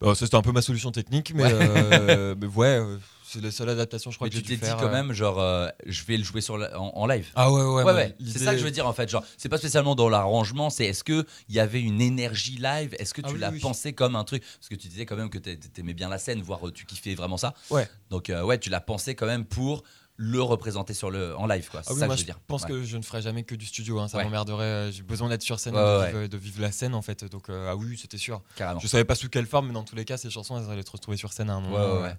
Bah, 0.00 0.14
ça, 0.14 0.26
c'était 0.26 0.36
un 0.36 0.42
peu 0.42 0.52
ma 0.52 0.62
solution 0.62 0.92
technique, 0.92 1.32
mais, 1.34 1.44
Ouais. 1.52 2.34
mais 2.36 2.46
ouais, 2.46 2.80
c'est 3.28 3.40
la 3.42 3.50
seule 3.50 3.68
adaptation, 3.70 4.10
je 4.10 4.16
crois 4.16 4.26
Mais 4.26 4.30
que 4.30 4.36
tu 4.36 4.42
t'es 4.42 4.54
dit 4.56 4.60
faire. 4.60 4.76
quand 4.76 4.86
euh. 4.86 4.90
même, 4.92 5.12
genre, 5.12 5.40
euh, 5.40 5.68
je 5.84 6.04
vais 6.04 6.16
le 6.16 6.24
jouer 6.24 6.40
sur 6.40 6.56
la- 6.58 6.78
en, 6.80 6.88
en 6.94 7.06
live. 7.06 7.26
Ah 7.34 7.50
ouais, 7.50 7.62
ouais, 7.62 7.82
Ouais, 7.82 8.16
c'est 8.24 8.38
ça 8.38 8.52
que 8.52 8.58
je 8.58 8.64
veux 8.64 8.70
dire 8.70 8.86
en 8.86 8.92
fait. 8.92 9.08
Genre, 9.08 9.24
c'est 9.36 9.48
pas 9.48 9.58
spécialement 9.58 9.94
dans 9.94 10.08
l'arrangement, 10.08 10.70
c'est 10.70 10.84
est-ce 10.86 11.02
qu'il 11.04 11.24
y 11.48 11.58
avait 11.58 11.80
une 11.82 12.00
énergie 12.00 12.56
live? 12.58 12.94
Est-ce 12.98 13.12
que 13.14 13.20
Ah 13.24 13.28
tu 13.28 13.34
oui, 13.34 13.40
l'as 13.40 13.50
oui. 13.50 13.60
pensé 13.60 13.92
comme 13.92 14.16
un 14.16 14.24
truc? 14.24 14.42
Parce 14.58 14.68
que 14.68 14.74
tu 14.74 14.88
disais 14.88 15.06
quand 15.06 15.16
même 15.16 15.30
que 15.30 15.38
t'a- 15.38 15.56
t'aimais 15.56 15.94
bien 15.94 16.08
la 16.08 16.18
scène, 16.18 16.40
voire 16.42 16.66
euh, 16.68 16.72
tu 16.72 16.86
kiffais 16.86 17.14
vraiment 17.14 17.36
ça. 17.36 17.54
Ouais. 17.70 17.88
Donc, 18.10 18.30
euh, 18.30 18.42
ouais, 18.42 18.58
tu 18.58 18.70
l'as 18.70 18.80
pensé 18.80 19.14
quand 19.14 19.26
même 19.26 19.44
pour 19.44 19.82
le 20.18 20.40
représenter 20.40 20.94
sur 20.94 21.10
le, 21.10 21.36
en 21.36 21.46
live, 21.46 21.68
quoi. 21.70 21.82
C'est 21.82 21.90
Ah 21.90 21.92
oui, 21.94 22.00
ça 22.00 22.06
moi, 22.06 22.14
que 22.14 22.20
je 22.20 22.24
je 22.26 22.30
veux 22.30 22.32
dire. 22.34 22.40
pense 22.46 22.62
Ouais. 22.62 22.68
que 22.68 22.82
je 22.84 22.96
ne 22.96 23.02
ferai 23.02 23.20
jamais 23.20 23.42
que 23.42 23.54
du 23.54 23.66
studio, 23.66 23.98
hein, 24.00 24.08
ça 24.08 24.16
Ouais. 24.16 24.24
m'emmerderait. 24.24 24.90
J'ai 24.90 25.02
besoin 25.02 25.28
d'être 25.28 25.42
sur 25.42 25.60
scène, 25.60 25.74
Ouais, 25.74 25.80
de, 26.12 26.16
vivre, 26.18 26.26
de 26.28 26.36
vivre 26.38 26.62
la 26.62 26.72
scène 26.72 26.94
en 26.94 27.02
fait. 27.02 27.24
Donc, 27.26 27.50
euh, 27.50 27.68
ah 27.70 27.76
oui, 27.76 27.98
c'était 28.00 28.16
sûr. 28.16 28.40
Carrément. 28.54 28.80
Je 28.80 28.86
savais 28.86 29.04
pas 29.04 29.14
sous 29.14 29.28
quelle 29.28 29.44
forme, 29.46 29.66
mais 29.66 29.72
dans 29.74 29.84
tous 29.84 29.94
les 29.94 30.06
cas, 30.06 30.16
ces 30.16 30.30
chansons, 30.30 30.56
elles 30.58 30.70
allaient 30.70 30.80
être 30.80 30.92
retrouvées 30.92 31.18
sur 31.18 31.34
scène 31.34 31.50
à 31.50 31.54
un 31.54 31.60
moment. 31.60 31.76
Ouais, 31.76 31.96
ouais, 31.98 32.02
ouais. 32.04 32.16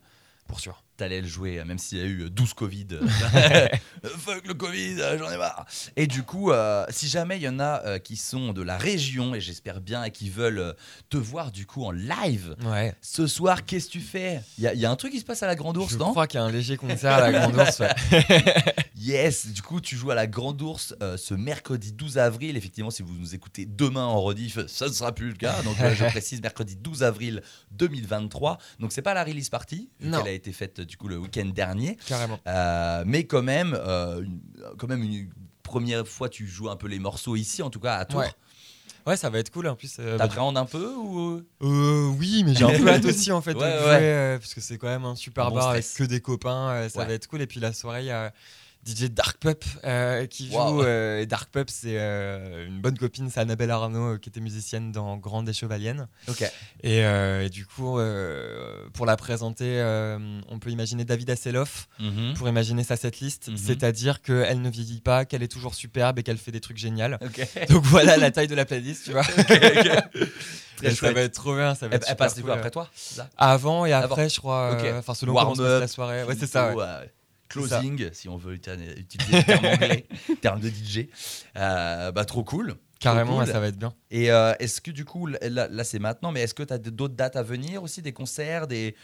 Pour 0.47 0.59
sûr. 0.59 0.83
T'allais 0.97 1.21
le 1.21 1.27
jouer, 1.27 1.59
euh, 1.59 1.63
même 1.65 1.77
s'il 1.77 1.99
y 1.99 2.01
a 2.01 2.05
eu 2.05 2.27
12 2.31 2.53
Covid. 2.55 2.87
euh, 3.35 3.67
Fuck 4.17 4.47
le 4.47 4.55
Covid, 4.55 4.95
euh, 4.99 5.17
j'en 5.19 5.29
ai 5.31 5.37
marre. 5.37 5.67
Et 5.95 6.07
du 6.07 6.23
coup, 6.23 6.51
euh, 6.51 6.85
si 6.89 7.07
jamais 7.07 7.37
il 7.37 7.43
y 7.43 7.47
en 7.47 7.59
a 7.59 7.83
euh, 7.85 7.99
qui 7.99 8.15
sont 8.17 8.51
de 8.51 8.63
la 8.63 8.77
région, 8.79 9.35
et 9.35 9.39
j'espère 9.39 9.79
bien, 9.79 10.03
et 10.05 10.09
qui 10.11 10.31
veulent 10.31 10.57
euh, 10.57 10.73
te 11.11 11.17
voir 11.17 11.51
du 11.51 11.67
coup 11.67 11.83
en 11.85 11.91
live, 11.91 12.55
Ouais. 12.65 12.95
ce 13.01 13.27
soir, 13.27 13.63
qu'est-ce 13.63 13.85
que 13.87 13.91
tu 13.91 13.99
fais? 14.01 14.41
Il 14.57 14.63
y, 14.63 14.67
a- 14.67 14.73
il 14.73 14.79
y 14.79 14.85
a 14.87 14.91
un 14.91 14.95
truc 14.95 15.11
qui 15.11 15.19
se 15.19 15.25
passe 15.25 15.43
à 15.43 15.47
la 15.47 15.55
Grande 15.55 15.77
Ourse, 15.77 15.93
Je 15.93 15.97
non? 15.99 16.09
crois 16.11 16.25
qu'il 16.25 16.39
y 16.39 16.41
a 16.41 16.45
un 16.45 16.51
léger 16.51 16.77
concert 16.77 17.13
à 17.13 17.29
la 17.29 17.31
Grande 17.31 17.55
Ourse. 17.59 17.79
ouais. 17.79 17.93
Yes, 18.99 19.47
du 19.47 19.61
coup, 19.61 19.79
tu 19.79 19.95
joues 19.95 20.09
à 20.11 20.15
la 20.15 20.25
Grande 20.27 20.61
Ourse 20.63 20.95
euh, 21.03 21.15
ce 21.17 21.33
mercredi 21.35 21.91
12 21.93 22.17
avril. 22.17 22.57
Effectivement, 22.57 22.89
si 22.89 23.03
vous 23.03 23.13
nous 23.13 23.35
écoutez 23.35 23.65
demain 23.67 24.03
en 24.05 24.19
rediff, 24.21 24.65
ça 24.67 24.87
ne 24.87 24.91
sera 24.93 25.13
plus 25.13 25.29
le 25.29 25.35
cas. 25.35 25.61
Donc, 25.61 25.79
euh, 25.79 25.93
je 25.93 26.03
précise, 26.09 26.41
mercredi 26.41 26.75
12 26.75 27.03
avril 27.03 27.43
2023. 27.71 28.57
Donc, 28.79 28.91
c'est 28.91 29.01
pas 29.03 29.13
la 29.13 29.23
release 29.23 29.49
party, 29.49 29.89
vu 29.99 30.11
qu'elle 30.11 30.27
a 30.27 30.31
été 30.31 30.51
faite 30.51 30.81
du 30.87 30.97
coup 30.97 31.07
le 31.07 31.17
week-end 31.17 31.45
dernier. 31.53 31.97
Carrément. 32.07 32.39
Euh, 32.47 33.03
mais 33.05 33.25
quand 33.25 33.43
même, 33.43 33.77
euh, 33.79 34.21
une- 34.23 34.41
quand 34.77 34.87
même 34.87 35.03
une 35.03 35.29
première 35.63 36.07
fois, 36.07 36.29
tu 36.29 36.47
joues 36.47 36.69
un 36.69 36.75
peu 36.77 36.87
les 36.87 36.97
morceaux 36.99 37.35
ici, 37.35 37.61
en 37.61 37.69
tout 37.69 37.79
cas 37.79 37.95
à 37.95 38.05
Tours. 38.05 38.21
Ouais. 38.21 38.31
Ouais, 39.05 39.15
ça 39.15 39.29
va 39.29 39.39
être 39.39 39.51
cool 39.51 39.67
en 39.67 39.75
plus. 39.75 39.95
euh, 39.99 40.17
bah, 40.17 40.25
T'appréhendes 40.25 40.57
un 40.57 40.65
peu 40.65 40.93
ou 40.95 41.41
Euh, 41.61 42.07
oui, 42.19 42.43
mais 42.45 42.53
j'ai 42.53 42.65
un 42.65 42.77
peu 42.77 42.89
hâte 42.89 43.05
aussi 43.05 43.31
en 43.31 43.39
fait 43.41 43.53
de 43.53 43.59
Ouais, 43.59 43.77
jouer, 43.79 43.85
ouais. 43.89 43.99
euh, 44.01 44.37
parce 44.37 44.53
que 44.53 44.59
c'est 44.59 44.77
quand 44.77 44.87
même 44.87 45.05
un 45.05 45.15
super 45.15 45.49
bon 45.49 45.55
bar 45.55 45.69
avec 45.69 45.85
que 45.95 46.03
des 46.03 46.19
copains, 46.19 46.89
ça 46.89 46.99
Ouais. 46.99 47.05
va 47.07 47.13
être 47.13 47.27
cool. 47.27 47.41
Et 47.41 47.47
puis 47.47 47.59
la 47.61 47.71
soirée, 47.71 48.01
il 48.03 48.07
y 48.07 48.11
a 48.11 48.33
DJ 48.85 49.05
Dark 49.09 49.37
Pup 49.39 49.63
euh, 49.83 50.25
qui 50.27 50.47
joue. 50.47 50.55
Wow. 50.57 50.81
euh, 50.83 51.25
Dark 51.25 51.49
Pup, 51.49 51.69
c'est 51.69 51.97
euh, 51.97 52.65
une 52.67 52.79
bonne 52.81 52.97
copine, 52.97 53.29
c'est 53.29 53.39
Annabelle 53.39 53.71
Arnaud 53.71 54.17
qui 54.17 54.29
était 54.29 54.39
musicienne 54.39 54.91
dans 54.91 55.17
Grande 55.17 55.49
et 55.49 55.53
Chevalienne. 55.53 56.07
Et, 56.83 56.99
et 56.99 57.49
du 57.49 57.65
coup, 57.65 57.99
pour 58.93 59.05
la 59.05 59.15
présenter, 59.17 59.81
on 60.49 60.59
peut 60.59 60.69
imaginer 60.69 61.05
David 61.05 61.29
Hasselhoff 61.29 61.87
Mhm. 61.99 62.33
pour 62.35 62.47
imaginer 62.47 62.83
sa 62.83 62.95
setlist, 62.95 63.47
Mhm. 63.49 63.57
c'est-à-dire 63.57 64.21
qu'elle 64.21 64.61
ne 64.61 64.69
vieillit 64.69 65.01
pas, 65.01 65.25
qu'elle 65.25 65.43
est 65.43 65.47
toujours 65.51 65.75
superbe 65.75 66.19
et 66.19 66.23
qu'elle 66.23 66.37
fait 66.37 66.51
des 66.51 66.61
trucs 66.61 66.77
géniaux. 66.77 67.17
Donc 67.69 67.83
voilà 67.83 68.17
la 68.17 68.31
taille 68.31 68.47
de 68.47 68.55
la 68.55 68.65
playlist, 68.65 69.05
tu 69.05 69.11
vois. 69.11 69.23
Très 70.77 70.87
Et 70.91 70.95
ça 70.95 71.11
va 71.11 71.21
être 71.21 71.33
trop 71.33 71.55
bien, 71.55 71.73
ça 71.75 71.87
va 71.87 71.95
Elle, 71.95 71.97
être 71.97 72.03
elle 72.07 72.09
super 72.11 72.17
passe 72.17 72.35
du 72.35 72.43
coup 72.43 72.51
après 72.51 72.69
toi 72.69 72.87
ça? 72.95 73.29
Avant 73.37 73.85
et 73.87 73.93
Avant. 73.93 74.05
après, 74.05 74.29
je 74.29 74.37
crois. 74.39 74.77
Enfin, 74.97 75.13
selon 75.15 75.33
Warm 75.33 75.53
comment 75.53 75.55
se 75.55 75.61
passe 75.71 75.79
la 75.81 75.87
soirée. 75.87 76.23
Ouais, 76.23 76.35
c'est 76.39 76.45
ça. 76.47 76.75
ouais. 76.75 77.11
Euh, 77.55 77.67
Closing, 77.67 78.09
si 78.13 78.27
on 78.29 78.37
veut 78.37 78.55
utiliser 78.55 79.37
le 79.37 79.43
terme 79.43 79.65
anglais, 79.73 80.05
terme 80.41 80.59
de 80.59 80.69
DJ. 80.69 81.07
Euh, 81.55 82.11
bah, 82.11 82.25
trop 82.25 82.43
cool. 82.43 82.75
Carrément, 82.99 83.37
cool. 83.37 83.47
ça 83.47 83.59
va 83.59 83.67
être 83.67 83.77
bien. 83.77 83.93
Et 84.09 84.31
euh, 84.31 84.53
est-ce 84.59 84.81
que 84.81 84.91
du 84.91 85.05
coup, 85.05 85.27
là, 85.27 85.67
là, 85.69 85.83
c'est 85.83 85.99
maintenant, 85.99 86.31
mais 86.31 86.41
est-ce 86.41 86.53
que 86.53 86.63
tu 86.63 86.73
as 86.73 86.77
d'autres 86.79 87.13
dates 87.15 87.35
à 87.35 87.43
venir 87.43 87.83
aussi, 87.83 88.01
des 88.01 88.11
concerts, 88.13 88.67
des, 88.67 88.95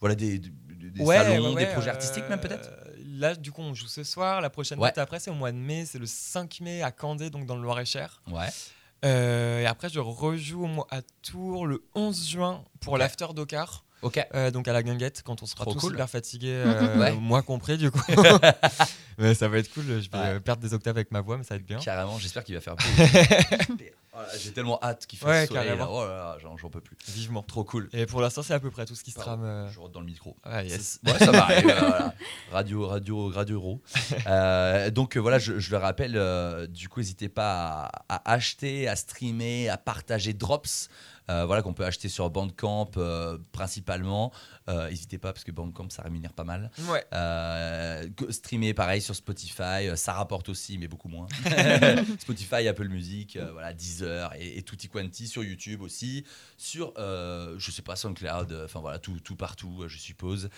voilà, 0.00 0.14
des, 0.14 0.38
des- 0.38 0.50
des 0.90 1.02
Ouais, 1.04 1.16
salons, 1.16 1.48
ouais, 1.50 1.54
ouais, 1.54 1.66
des 1.66 1.72
projets 1.72 1.90
euh, 1.90 1.92
artistiques 1.92 2.28
même 2.28 2.40
peut-être? 2.40 2.70
Là, 3.14 3.34
du 3.34 3.52
coup, 3.52 3.60
on 3.62 3.74
joue 3.74 3.86
ce 3.88 4.04
soir. 4.04 4.40
La 4.40 4.50
prochaine 4.50 4.78
date 4.80 4.98
après, 4.98 5.20
c'est 5.20 5.30
au 5.30 5.34
mois 5.34 5.52
de 5.52 5.56
mai. 5.58 5.84
C'est 5.86 5.98
le 5.98 6.06
5 6.06 6.60
mai 6.60 6.82
à 6.82 6.90
Candé, 6.90 7.30
donc 7.30 7.46
dans 7.46 7.56
le 7.56 7.62
Loir-et-Cher. 7.62 8.22
Ouais. 8.32 8.48
Euh, 9.04 9.60
et 9.60 9.66
après, 9.66 9.88
je 9.88 10.00
rejoue 10.00 10.64
au 10.64 10.68
mois- 10.68 10.86
à 10.90 11.02
Tours 11.22 11.66
le 11.66 11.82
11 11.94 12.28
juin 12.28 12.64
pour 12.80 12.94
Ok. 12.94 12.98
l'after 13.00 13.26
Dakar. 13.34 13.84
Ok. 14.02 14.20
Euh, 14.34 14.50
donc 14.50 14.66
à 14.68 14.72
la 14.72 14.82
guinguette, 14.82 15.22
quand 15.24 15.42
on 15.42 15.46
sera 15.46 15.64
Trop 15.64 15.72
tous 15.74 15.80
cool. 15.80 15.90
super 15.92 16.10
fatigués, 16.10 16.52
euh, 16.66 16.98
Ouais. 16.98 17.12
moi 17.12 17.42
compris 17.42 17.78
du 17.78 17.90
coup. 17.90 18.00
mais 19.18 19.34
ça 19.34 19.48
va 19.48 19.58
être 19.58 19.72
cool. 19.72 19.84
Je 19.86 19.92
vais 20.10 20.18
Ouais. 20.18 20.26
euh, 20.34 20.40
perdre 20.40 20.60
des 20.62 20.74
octaves 20.74 20.96
avec 20.96 21.10
ma 21.12 21.20
voix, 21.20 21.38
mais 21.38 21.44
ça 21.44 21.54
va 21.54 21.60
être 21.60 21.66
bien. 21.66 21.78
Carrément, 21.78 22.18
j'espère 22.18 22.44
qu'il 22.44 22.54
va 22.54 22.60
faire 22.60 22.76
beau. 22.76 22.82
Voilà, 24.14 24.28
J'ai 24.38 24.52
tellement 24.52 24.78
hâte 24.82 25.06
qu'il 25.06 25.18
fasse 25.18 25.28
Ouais, 25.30 25.46
soleil. 25.46 25.64
là. 25.68 25.74
carrément. 25.76 25.88
Oh 25.90 26.04
là 26.04 26.14
là, 26.14 26.36
j'en 26.42 26.58
j'en 26.58 26.68
peux 26.68 26.82
plus. 26.82 26.98
Vivement. 27.08 27.42
Trop 27.42 27.64
cool. 27.64 27.88
Et 27.94 28.04
pour 28.04 28.20
l'instant, 28.20 28.42
c'est 28.42 28.52
à 28.52 28.60
peu 28.60 28.70
près 28.70 28.84
tout 28.84 28.94
ce 28.94 29.02
qui 29.02 29.10
se 29.10 29.16
Pardon, 29.16 29.36
trame. 29.38 29.44
euh, 29.44 29.70
Je 29.70 29.78
rentre 29.80 29.92
dans 29.92 30.00
le 30.00 30.06
micro. 30.06 30.36
ah, 30.44 30.62
yes. 30.62 31.00
Ouais, 31.06 31.18
ça 31.18 31.32
m'arrive. 31.32 31.62
voilà. 31.64 32.14
Radio, 32.50 32.86
radio, 32.86 33.28
radio 33.28 33.56
euro. 33.56 33.80
Euh, 34.26 34.90
donc 34.90 35.16
euh, 35.16 35.20
voilà, 35.20 35.38
je, 35.38 35.58
je 35.58 35.70
le 35.70 35.78
rappelle. 35.78 36.16
euh, 36.16 36.66
du 36.66 36.90
coup, 36.90 37.00
n'hésitez 37.00 37.30
pas 37.30 37.86
à, 38.10 38.16
à 38.16 38.32
acheter, 38.34 38.86
à 38.86 38.96
streamer, 38.96 39.70
à 39.70 39.78
partager 39.78 40.34
Drops. 40.34 40.90
Euh, 41.32 41.46
voilà 41.46 41.62
qu'on 41.62 41.72
peut 41.72 41.84
acheter 41.84 42.08
sur 42.08 42.28
Bandcamp 42.30 42.90
euh, 42.96 43.38
principalement. 43.52 44.32
Euh, 44.68 44.88
N'hésitez 44.90 45.18
pas 45.18 45.32
parce 45.32 45.44
que 45.44 45.52
Bandcamp 45.52 45.88
ça 45.90 46.02
rémunère 46.02 46.32
pas 46.32 46.44
mal. 46.44 46.70
Ouais. 46.88 47.04
Streamer 48.30 48.74
pareil 48.74 49.00
sur 49.00 49.14
Spotify, 49.14 49.90
ça 49.96 50.12
rapporte 50.12 50.48
aussi, 50.48 50.78
mais 50.78 50.88
beaucoup 50.88 51.08
moins. 51.08 51.26
Spotify, 52.18 52.68
Apple 52.68 52.88
Music, 52.88 53.38
voilà, 53.52 53.72
Deezer 53.72 54.32
et, 54.38 54.58
et 54.58 54.62
tutti 54.62 54.88
quanti 54.88 55.26
sur 55.26 55.42
YouTube 55.42 55.82
aussi, 55.82 56.24
sur, 56.56 56.92
je 56.96 57.70
sais 57.70 57.82
pas, 57.82 57.96
SoundCloud, 57.96 58.62
enfin 58.64 58.80
voilà, 58.80 58.98
tout, 58.98 59.18
tout 59.20 59.36
partout, 59.36 59.84
je 59.86 59.98
suppose. 59.98 60.48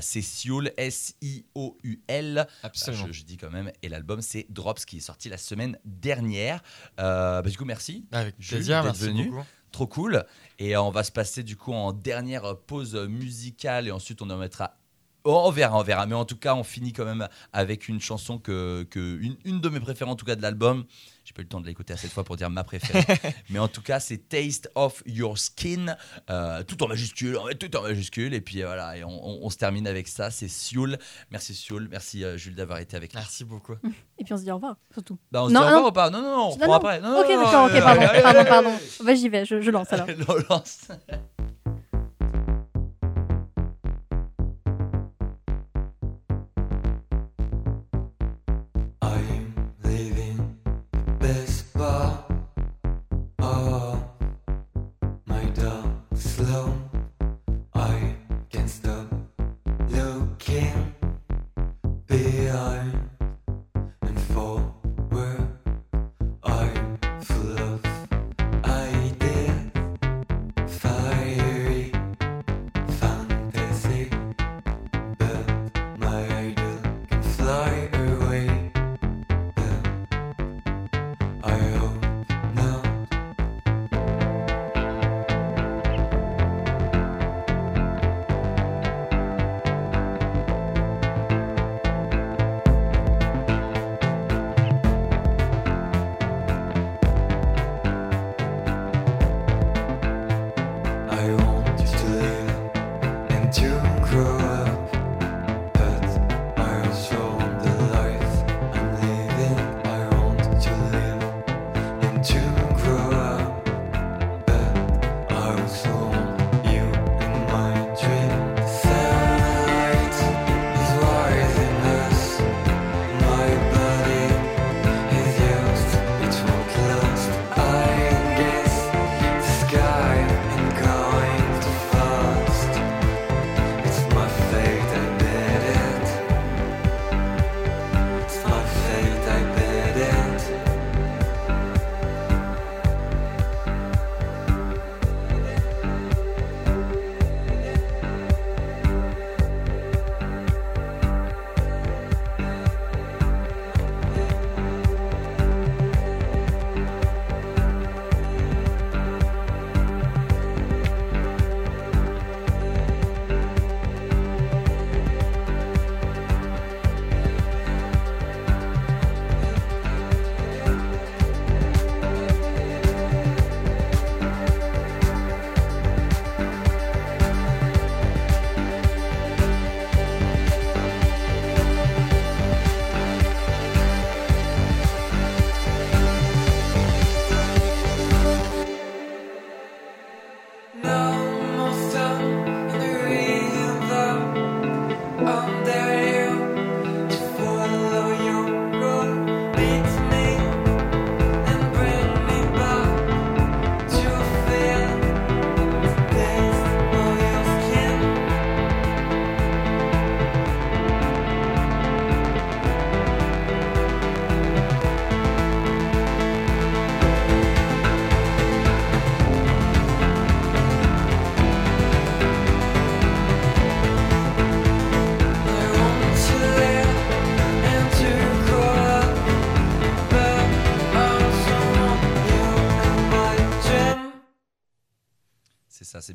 C'est 0.00 0.22
Sioul, 0.22 0.72
S-I-O-U-L. 0.76 2.46
Absolument. 2.62 3.06
Je, 3.08 3.12
je 3.12 3.24
dis 3.24 3.36
quand 3.36 3.50
même, 3.50 3.70
et 3.82 3.88
l'album 3.88 4.22
c'est 4.22 4.46
Drops 4.48 4.84
qui 4.84 4.98
est 4.98 5.00
sorti 5.00 5.28
la 5.28 5.36
semaine 5.38 5.78
dernière. 5.84 6.62
Euh, 7.00 7.42
bah, 7.42 7.50
du 7.50 7.56
coup, 7.56 7.64
merci. 7.64 8.06
Avec 8.12 8.36
plaisir, 8.38 8.82
merci 8.84 9.04
venu. 9.04 9.30
beaucoup. 9.30 9.44
Trop 9.72 9.86
cool. 9.86 10.24
Et 10.58 10.76
euh, 10.76 10.82
on 10.82 10.90
va 10.90 11.02
se 11.02 11.10
passer 11.12 11.42
du 11.42 11.56
coup 11.56 11.72
en 11.72 11.92
dernière 11.92 12.56
pause 12.66 12.94
musicale 12.94 13.88
et 13.88 13.90
ensuite 13.90 14.22
on 14.22 14.30
en 14.30 14.36
mettra. 14.36 14.76
Oh, 15.24 15.42
on 15.46 15.50
verra, 15.50 15.78
on 15.78 15.82
verra. 15.82 16.06
Mais 16.06 16.14
en 16.14 16.24
tout 16.24 16.36
cas, 16.36 16.54
on 16.54 16.64
finit 16.64 16.92
quand 16.92 17.04
même 17.04 17.28
avec 17.52 17.88
une 17.88 18.00
chanson 18.00 18.38
que, 18.38 18.82
que 18.90 18.98
une, 19.20 19.36
une 19.44 19.60
de 19.60 19.68
mes 19.68 19.78
préférées 19.80 20.10
en 20.10 20.16
tout 20.16 20.24
cas 20.26 20.34
de 20.36 20.42
l'album. 20.42 20.84
J'ai 21.24 21.32
pas 21.32 21.42
eu 21.42 21.44
le 21.44 21.48
temps 21.48 21.60
de 21.60 21.66
l'écouter 21.66 21.92
à 21.92 21.96
cette 21.96 22.10
fois 22.10 22.24
pour 22.24 22.34
dire 22.36 22.50
ma 22.50 22.64
préférée. 22.64 23.04
Mais 23.50 23.60
en 23.60 23.68
tout 23.68 23.82
cas, 23.82 24.00
c'est 24.00 24.28
Taste 24.28 24.68
of 24.74 25.04
Your 25.06 25.38
Skin, 25.38 25.94
euh, 26.30 26.64
tout 26.64 26.82
en 26.82 26.88
majuscule, 26.88 27.38
tout 27.60 27.76
en 27.76 27.82
majuscule. 27.82 28.34
Et 28.34 28.40
puis 28.40 28.62
euh, 28.62 28.66
voilà, 28.66 28.96
et 28.96 29.04
on, 29.04 29.10
on- 29.28 29.46
on 29.46 29.50
se 29.50 29.56
termine 29.56 29.86
avec 29.86 30.08
ça. 30.08 30.32
C'est 30.32 30.48
Sioul. 30.48 30.98
Merci 31.30 31.54
Sioul, 31.54 31.86
merci 31.88 32.24
euh, 32.24 32.36
Jules 32.36 32.56
d'avoir 32.56 32.78
été 32.80 32.96
avec 32.96 33.14
nous. 33.14 33.20
Merci 33.20 33.44
beaucoup. 33.44 33.74
Et 34.18 34.24
puis 34.24 34.34
on 34.34 34.36
se 34.36 34.42
dit 34.42 34.50
au 34.50 34.56
revoir, 34.56 34.76
surtout. 34.92 35.18
Bah, 35.30 35.44
on 35.44 35.48
se 35.48 35.52
Non, 35.52 35.60
dit 35.60 35.66
au 35.66 35.70
non. 35.70 35.74
revoir 35.76 35.90
ou 35.90 35.92
pas? 35.92 36.10
Non, 36.10 36.22
non, 36.22 36.28
non, 36.28 36.34
on 36.34 36.36
Non, 36.38 36.50
reprend 36.50 36.66
non. 36.66 36.74
après. 36.74 37.00
Non, 37.00 37.20
ok, 37.20 37.28
d'accord, 37.28 37.64
ok, 37.66 37.80
pardon, 37.80 38.22
pardon, 38.22 38.44
pardon. 38.48 38.72
Bah, 39.04 39.14
j'y 39.14 39.28
vais, 39.28 39.44
je, 39.44 39.60
je 39.60 39.70
lance 39.70 39.92
alors. 39.92 40.06
On 40.28 40.34
lance. 40.54 40.88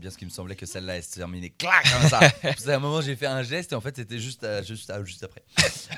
Bien 0.08 0.12
ce 0.14 0.18
qui 0.18 0.26
me 0.26 0.30
semblait 0.30 0.56
que 0.56 0.66
celle-là 0.66 0.96
elle 0.98 1.04
se 1.04 1.16
terminait 1.16 1.50
clac 1.50 1.84
comme 1.92 2.10
ça. 2.10 2.20
Qu'à 2.42 2.76
un 2.76 2.80
moment 2.80 3.02
j'ai 3.02 3.16
fait 3.16 3.26
un 3.28 3.44
geste 3.44 3.74
et 3.74 3.76
en 3.76 3.82
fait 3.82 3.96
c'était 3.98 4.20
juste, 4.20 4.44
euh, 4.44 4.64
juste, 4.64 4.90
euh, 4.90 5.04
juste 5.04 5.24
après. 5.24 5.44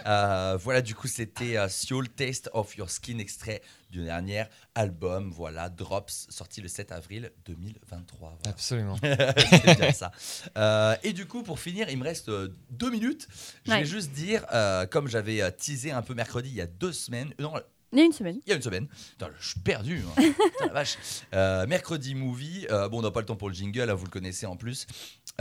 Euh, 0.06 0.58
voilà, 0.62 0.82
du 0.82 0.96
coup 0.96 1.08
c'était 1.08 1.58
euh, 1.58 1.70
Seoul 1.70 2.10
Taste 2.10 2.50
of 2.54 2.76
Your 2.76 2.90
Skin, 2.90 3.20
extrait 3.20 3.62
du 3.92 4.04
dernier 4.04 4.44
album, 4.76 5.32
voilà, 5.32 5.70
Drops, 5.70 6.28
sorti 6.30 6.62
le 6.62 6.68
7 6.68 6.92
avril 6.92 7.32
2023. 7.46 8.38
Voilà. 8.42 8.54
Absolument. 8.56 8.98
c'est 9.02 9.78
bien 9.80 9.92
ça. 9.92 10.12
Euh, 10.58 10.96
et 11.04 11.12
du 11.14 11.26
coup, 11.26 11.42
pour 11.42 11.60
finir, 11.60 11.90
il 11.90 11.98
me 11.98 12.04
reste 12.04 12.30
euh, 12.30 12.50
deux 12.70 12.92
minutes. 12.92 13.28
Je 13.66 13.72
Ouais. 13.72 13.80
vais 13.80 13.86
juste 13.86 14.12
dire, 14.12 14.46
euh, 14.54 14.86
comme 14.86 15.08
j'avais 15.08 15.42
euh, 15.42 15.50
teasé 15.52 15.92
un 15.92 16.02
peu 16.04 16.14
mercredi 16.14 16.50
il 16.50 16.56
y 16.56 16.62
a 16.62 16.68
deux 16.68 16.94
semaines, 16.94 17.34
euh, 17.40 17.44
non, 17.44 17.54
Il 17.92 18.00
y 18.00 18.02
a 18.02 18.06
une 18.06 18.12
semaine. 18.14 18.40
il 18.46 18.50
y 18.50 18.54
a 18.54 18.56
une 18.56 18.62
semaine. 18.62 18.88
Putain, 19.12 19.30
je 19.40 19.50
suis 19.50 19.60
perdu. 19.62 20.04
hein. 20.18 20.22
Putain, 20.34 20.68
la 20.68 20.74
vache. 20.74 20.98
Euh, 21.34 21.66
mercredi 21.68 22.14
movie. 22.16 22.68
euh, 22.70 22.88
bon, 22.88 23.00
on 23.00 23.02
n'a 23.02 23.12
pas 23.12 23.20
le 23.22 23.26
temps 23.26 23.36
pour 23.36 23.50
le 23.50 23.56
jingle, 23.56 23.90
hein, 23.90 23.94
vous 23.96 24.06
le 24.06 24.12
connaissez 24.12 24.46
en 24.46 24.56
plus. 24.56 24.86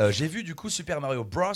Euh, 0.00 0.10
J'ai 0.12 0.28
vu 0.28 0.42
du 0.44 0.54
coup 0.54 0.70
Super 0.70 1.00
Mario 1.00 1.24
Bros. 1.24 1.52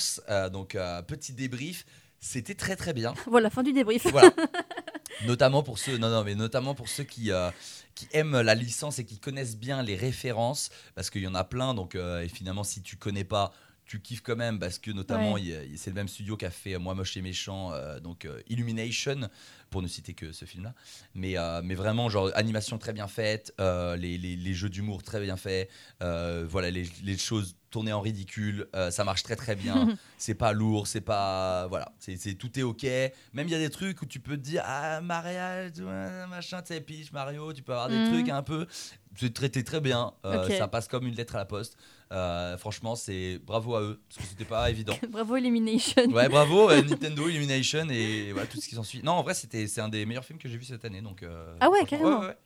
donc, 0.52 0.76
petit 1.06 1.32
débrief. 1.32 1.86
C'était 2.20 2.54
très 2.54 2.76
très 2.76 2.92
bien. 2.92 3.14
Voilà, 3.26 3.50
fin 3.50 3.62
du 3.64 3.72
débrief. 3.72 4.06
Voilà. 4.06 4.32
notamment 5.26 5.62
pour 5.62 5.78
ceux, 5.78 5.98
non, 5.98 6.08
non, 6.08 6.22
mais 6.24 6.34
notamment 6.34 6.74
pour 6.74 6.88
ceux 6.88 7.02
qui, 7.04 7.32
euh, 7.32 7.50
qui 7.94 8.06
aiment 8.12 8.40
la 8.40 8.54
licence 8.54 8.98
et 8.98 9.04
qui 9.04 9.18
connaissent 9.18 9.56
bien 9.56 9.82
les 9.82 9.96
références, 9.96 10.70
parce 10.94 11.10
qu'il 11.10 11.22
y 11.22 11.26
en 11.26 11.34
a 11.34 11.42
plein. 11.44 11.74
Donc, 11.74 11.94
euh, 11.94 12.20
et 12.22 12.28
finalement, 12.28 12.62
si 12.64 12.80
tu 12.82 12.96
connais 12.96 13.24
pas, 13.24 13.52
tu 13.84 14.00
kiffes 14.00 14.22
quand 14.22 14.36
même, 14.36 14.58
parce 14.58 14.78
que 14.78 14.90
notamment, 14.90 15.32
Ouais. 15.34 15.70
c'est 15.76 15.90
le 15.90 15.94
même 15.94 16.08
studio 16.08 16.36
qui 16.36 16.44
a 16.46 16.50
fait 16.50 16.74
euh, 16.74 16.78
Moi 16.78 16.94
Moche 16.94 17.16
et 17.16 17.22
Méchant, 17.22 17.72
euh, 17.72 18.00
donc 18.00 18.24
euh, 18.24 18.40
Illumination, 18.48 19.28
pour 19.70 19.82
ne 19.82 19.88
citer 19.88 20.14
que 20.14 20.32
ce 20.32 20.44
film-là. 20.44 20.74
Mais, 21.14 21.36
euh, 21.36 21.60
mais 21.64 21.74
vraiment, 21.74 22.08
genre, 22.08 22.30
animation 22.34 22.78
très 22.78 22.92
bien 22.92 23.08
faite, 23.08 23.52
les, 23.58 23.96
les- 24.18 24.36
les 24.36 24.54
jeux 24.54 24.68
d'humour 24.70 25.02
très 25.02 25.20
bien 25.20 25.36
faits, 25.36 25.68
voilà, 26.00 26.70
les, 26.70 26.86
les 27.02 27.18
choses 27.18 27.56
tournées 27.72 27.92
en 27.92 28.00
ridicule, 28.00 28.68
euh, 28.76 28.92
ça 28.92 29.02
marche 29.02 29.24
très 29.24 29.34
très 29.34 29.56
bien. 29.56 29.96
c'est 30.18 30.34
pas 30.34 30.52
lourd, 30.52 30.86
c'est 30.86 31.00
pas. 31.00 31.66
Voilà, 31.66 31.90
c'est 31.98 32.34
tout 32.34 32.56
est 32.58 32.62
ok. 32.62 32.84
Même 32.84 33.48
il 33.48 33.50
y 33.50 33.54
a 33.54 33.58
des 33.58 33.70
trucs 33.70 34.00
où 34.02 34.06
tu 34.06 34.20
peux 34.20 34.36
te 34.36 34.42
dire, 34.42 34.62
ah, 34.64 35.00
mariage, 35.00 35.80
machin, 36.30 36.62
tu 36.62 36.72
sais, 36.74 36.80
Peach, 36.80 37.10
Mario, 37.12 37.52
tu 37.52 37.62
peux 37.62 37.72
avoir 37.72 37.88
des 37.88 37.98
Mhm. 37.98 38.08
trucs 38.08 38.28
un 38.28 38.42
peu. 38.44 38.66
C'est 39.16 39.34
traité 39.34 39.62
très 39.62 39.80
bien, 39.80 40.12
euh, 40.24 40.48
ça 40.56 40.68
passe 40.68 40.88
comme 40.88 41.06
une 41.06 41.14
lettre 41.14 41.34
à 41.34 41.38
la 41.38 41.44
poste. 41.44 41.76
Euh, 42.12 42.56
franchement, 42.56 42.94
c'est 42.96 43.38
bravo 43.44 43.74
à 43.74 43.82
eux, 43.82 44.00
parce 44.08 44.22
que 44.22 44.30
c'était 44.30 44.44
pas 44.46 44.70
évident. 44.70 44.96
Bravo 45.10 45.36
Elimination. 45.36 46.02
Ouais, 46.10 46.28
bravo 46.28 46.70
Nintendo 46.82 47.28
Illumination 47.28 47.88
et 47.90 48.32
voilà 48.32 48.46
tout 48.46 48.58
ce 48.60 48.68
qui 48.68 48.74
s'en 48.74 48.82
suit. 48.82 49.00
Non, 49.02 49.12
en 49.12 49.22
vrai, 49.22 49.34
c'était 49.34 49.66
c'est 49.66 49.80
un 49.82 49.88
des 49.88 50.04
meilleurs 50.06 50.24
films 50.24 50.38
que 50.38 50.48
j'ai 50.48 50.56
vu 50.58 50.64
cette 50.64 50.84
année, 50.84 51.00
donc. 51.02 51.24
Ah 51.60 51.68
ouais, 51.70 51.84
carrément. 51.86 52.20
ouais, 52.20 52.26
ouais. 52.28 52.36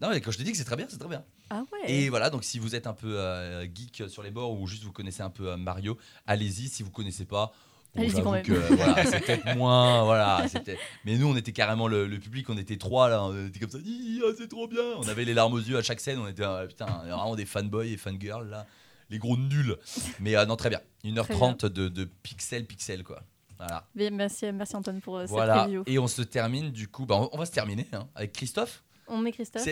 Non, 0.00 0.10
mais 0.10 0.20
quand 0.20 0.30
je 0.30 0.38
te 0.38 0.42
dis 0.42 0.52
que 0.52 0.58
c'est 0.58 0.64
très 0.64 0.76
bien, 0.76 0.86
c'est 0.88 0.98
très 0.98 1.08
bien. 1.08 1.24
Ah 1.50 1.62
ouais. 1.72 1.90
Et 1.90 2.08
voilà, 2.10 2.28
donc 2.30 2.44
si 2.44 2.58
vous 2.58 2.74
êtes 2.74 2.86
un 2.86 2.92
peu 2.92 3.18
euh, 3.18 3.64
geek 3.74 4.04
sur 4.08 4.22
les 4.22 4.30
bords 4.30 4.52
ou 4.60 4.66
juste 4.66 4.82
vous 4.84 4.92
connaissez 4.92 5.22
un 5.22 5.30
peu 5.30 5.48
euh, 5.52 5.56
Mario, 5.56 5.96
allez-y. 6.26 6.68
Si 6.68 6.82
vous 6.82 6.90
connaissez 6.90 7.24
pas, 7.24 7.52
bon, 7.94 8.02
Allez-y 8.02 8.22
quand 8.22 8.32
même. 8.32 8.44
que, 8.44 8.52
voilà, 8.74 9.04
c'est 9.06 9.20
peut-être 9.20 9.54
moins. 9.56 10.04
Voilà, 10.04 10.46
c'était- 10.48 10.78
mais 11.04 11.16
nous, 11.16 11.26
on 11.28 11.36
était 11.36 11.52
carrément 11.52 11.88
le, 11.88 12.06
le 12.06 12.18
public, 12.18 12.50
on 12.50 12.58
était 12.58 12.76
trois 12.76 13.08
là, 13.08 13.22
on 13.24 13.46
était 13.46 13.58
comme 13.60 13.70
ça, 13.70 13.78
ah, 13.80 14.32
c'est 14.36 14.48
trop 14.48 14.68
bien. 14.68 14.82
On 14.98 15.08
avait 15.08 15.24
les 15.24 15.32
larmes 15.34 15.54
aux 15.54 15.58
yeux 15.60 15.78
à 15.78 15.82
chaque 15.82 16.00
scène, 16.00 16.18
on 16.18 16.28
était 16.28 16.42
euh, 16.44 16.66
putain, 16.66 16.86
vraiment 16.86 17.34
des 17.36 17.46
fanboys 17.46 17.90
et 17.92 17.96
fangirls 17.96 18.50
là, 18.50 18.66
les 19.08 19.18
gros 19.18 19.36
nuls. 19.38 19.76
Mais 20.20 20.36
euh, 20.36 20.44
non, 20.44 20.56
très 20.56 20.68
bien. 20.68 20.80
1h30 21.04 21.66
de, 21.68 21.88
de 21.88 22.04
pixel, 22.04 22.66
pixel 22.66 23.02
quoi. 23.04 23.22
Voilà. 23.56 23.86
Merci, 23.94 24.52
merci 24.52 24.76
Antoine 24.76 25.00
pour 25.00 25.16
euh, 25.16 25.22
cette 25.22 25.30
Voilà. 25.30 25.64
review. 25.64 25.82
Et 25.86 25.98
on 25.98 26.08
se 26.08 26.20
termine 26.20 26.70
du 26.70 26.88
coup, 26.88 27.06
bah, 27.06 27.14
on, 27.16 27.30
on 27.32 27.38
va 27.38 27.46
se 27.46 27.52
terminer 27.52 27.86
hein, 27.94 28.06
avec 28.14 28.32
Christophe. 28.34 28.82
On 29.08 29.18
met 29.18 29.32
Christophe. 29.32 29.66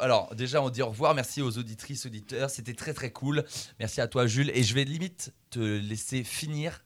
Alors 0.00 0.34
déjà 0.34 0.62
on 0.62 0.70
dit 0.70 0.82
au 0.82 0.88
revoir, 0.88 1.14
merci 1.14 1.42
aux 1.42 1.58
auditrices 1.58 2.06
auditeurs, 2.06 2.50
c'était 2.50 2.74
très 2.74 2.94
très 2.94 3.10
cool. 3.10 3.44
Merci 3.78 4.00
à 4.00 4.08
toi 4.08 4.26
Jules 4.26 4.50
et 4.54 4.62
je 4.62 4.74
vais 4.74 4.84
limite 4.84 5.32
te 5.50 5.60
laisser 5.60 6.24
finir. 6.24 6.82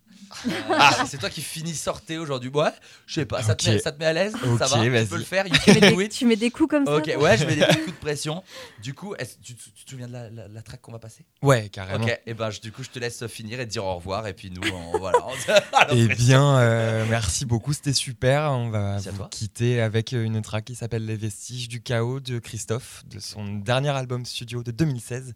Ah, 0.70 1.04
c'est 1.06 1.18
toi 1.18 1.30
qui 1.30 1.42
finis 1.42 1.74
sortez 1.74 2.18
aujourd'hui. 2.18 2.50
Ouais, 2.52 2.70
je 3.06 3.14
sais 3.14 3.26
pas, 3.26 3.42
ça, 3.42 3.54
te 3.54 3.68
met, 3.68 3.78
ça 3.78 3.92
te 3.92 3.98
met 3.98 4.06
à 4.06 4.12
l'aise 4.12 4.34
Ok, 4.34 4.58
Ça 4.58 4.66
va 4.66 4.82
Tu 4.84 4.90
peux 5.06 5.16
le 5.16 5.24
faire 5.24 5.46
You 5.46 5.54
Tu 5.64 5.72
mets, 5.72 5.80
can 5.80 5.90
do 5.90 5.96
des, 5.98 6.04
it. 6.04 6.12
tu 6.12 6.26
mets 6.26 6.36
des 6.36 6.50
coups 6.50 6.70
comme 6.70 6.86
ça 6.86 6.96
Ok, 6.96 7.10
ouais, 7.18 7.36
je 7.38 7.44
mets 7.46 7.56
des 7.56 7.62
coups 7.84 7.86
de 7.86 8.00
pression. 8.00 8.42
Du 8.82 8.94
coup, 8.94 9.14
est-ce- 9.16 9.36
tu, 9.42 9.54
tu- 9.54 9.70
tu 9.72 9.84
te 9.84 9.90
souviens 9.90 10.08
de 10.08 10.12
la, 10.12 10.30
la, 10.30 10.48
la 10.48 10.62
track 10.62 10.80
qu'on 10.80 10.92
va 10.92 10.98
passer? 10.98 11.24
Ouais, 11.42 11.68
carrément. 11.68 12.04
Ok, 12.04 12.20
et 12.26 12.34
ben 12.34 12.50
je- 12.50 12.60
du 12.60 12.72
coup 12.72 12.82
je 12.82 12.90
te 12.90 12.98
laisse 12.98 13.26
finir 13.26 13.60
et 13.60 13.66
te 13.66 13.70
dire 13.72 13.84
au 13.84 13.94
revoir 13.96 14.26
et 14.26 14.32
puis 14.34 14.50
nous 14.50 14.62
on, 14.72 14.98
voilà. 14.98 15.18
on- 15.26 15.32
Eh 15.92 16.06
bien, 16.08 16.58
euh, 16.58 17.04
merci 17.08 17.44
beaucoup, 17.46 17.72
c'était 17.72 17.92
super. 17.92 18.50
On 18.52 18.70
va 18.70 18.98
vous 18.98 19.24
quitter 19.30 19.80
avec 19.80 20.12
une 20.12 20.40
track 20.42 20.64
qui 20.66 20.74
s'appelle 20.74 21.06
Les 21.06 21.16
Vestiges 21.16 21.68
du 21.68 21.80
Chaos 21.82 22.20
de 22.20 22.38
Christophe, 22.38 23.04
de 23.06 23.20
son 23.20 23.44
dernier 23.56 23.90
album 23.90 24.24
studio 24.24 24.62
de 24.62 24.70
2016, 24.70 25.34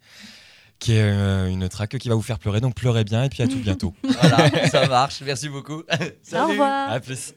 qui 0.81 0.95
est 0.95 1.03
euh, 1.03 1.47
une 1.49 1.68
track 1.68 1.97
qui 1.99 2.09
va 2.09 2.14
vous 2.16 2.22
faire 2.22 2.39
pleurer. 2.41 2.61
Donc 2.61 2.74
pleurez 2.74 3.05
bien 3.05 3.22
et 3.22 3.28
puis 3.28 3.43
à 3.43 3.49
tout 3.49 3.59
bientôt. 3.62 3.95
voilà, 4.03 4.68
ça 4.68 4.87
marche. 4.89 5.20
Merci 5.24 5.49
beaucoup. 5.49 5.81
Au 5.81 5.95
Salut. 6.22 6.51
revoir. 6.53 6.91
à 6.91 6.99
plus. 7.01 7.35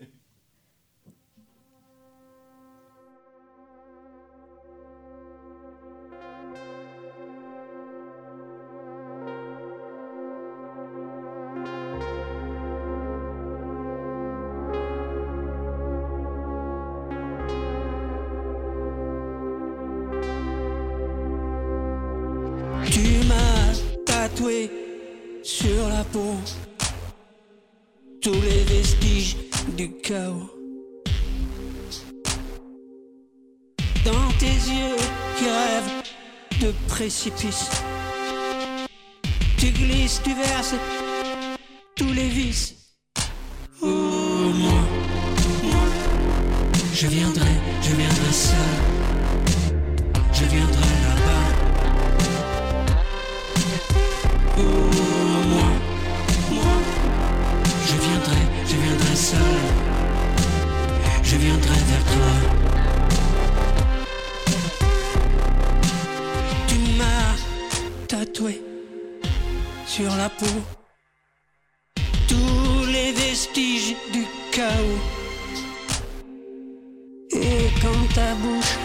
Précipice, 36.87 37.69
tu 39.57 39.71
glisses, 39.71 40.21
tu 40.23 40.33
verses 40.33 40.75
tous 41.95 42.11
les 42.13 42.27
vices. 42.27 42.75
Oh, 43.81 43.85
moi, 43.85 44.81
moi, 45.63 45.85
je 46.93 47.07
viendrai, 47.07 47.55
je 47.81 47.95
viendrai 47.95 48.31
seul, 48.31 48.75
je 50.33 50.45
viendrai 50.45 50.93
là-bas. 51.05 51.45
Oh, 54.57 54.61
moi, 55.51 55.69
moi, 56.51 56.75
je 57.87 57.95
viendrai, 58.05 58.43
je 58.67 58.75
viendrai 58.75 59.15
seul, 59.15 59.59
je 61.23 61.35
viendrai 61.35 61.75
vers 61.89 62.03
toi. 62.05 62.52
Sur 69.95 70.15
la 70.15 70.27
peau 70.27 70.57
tous 72.27 72.85
les 72.95 73.11
vestiges 73.11 73.95
du 74.11 74.23
chaos. 74.51 75.01
Et 77.31 77.69
quand 77.79 78.03
ta 78.15 78.33
bouche 78.41 78.75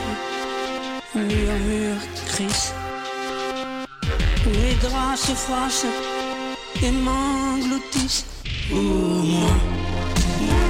murmure 1.14 2.02
crie 2.26 2.62
les 4.62 4.74
draps 4.84 5.20
se 5.26 5.34
froissent 5.44 5.92
et 6.82 6.90
m'engloutissent. 6.90 8.26
Oh, 8.70 8.76
moi, 8.76 9.54
moi, 10.46 10.62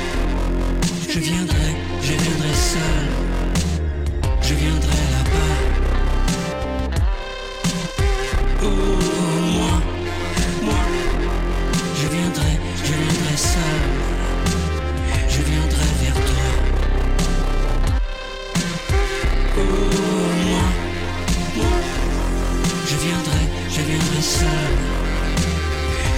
je 1.08 1.18
viendrai, 1.18 1.70
je 2.00 2.12
viendrai 2.12 2.54
seul, 2.72 3.06
je 4.42 4.54
viendrai 4.54 5.00
là-bas. 5.14 5.68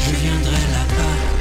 Je 0.05 0.11
viendrai 0.16 0.62
là-bas. 0.72 1.39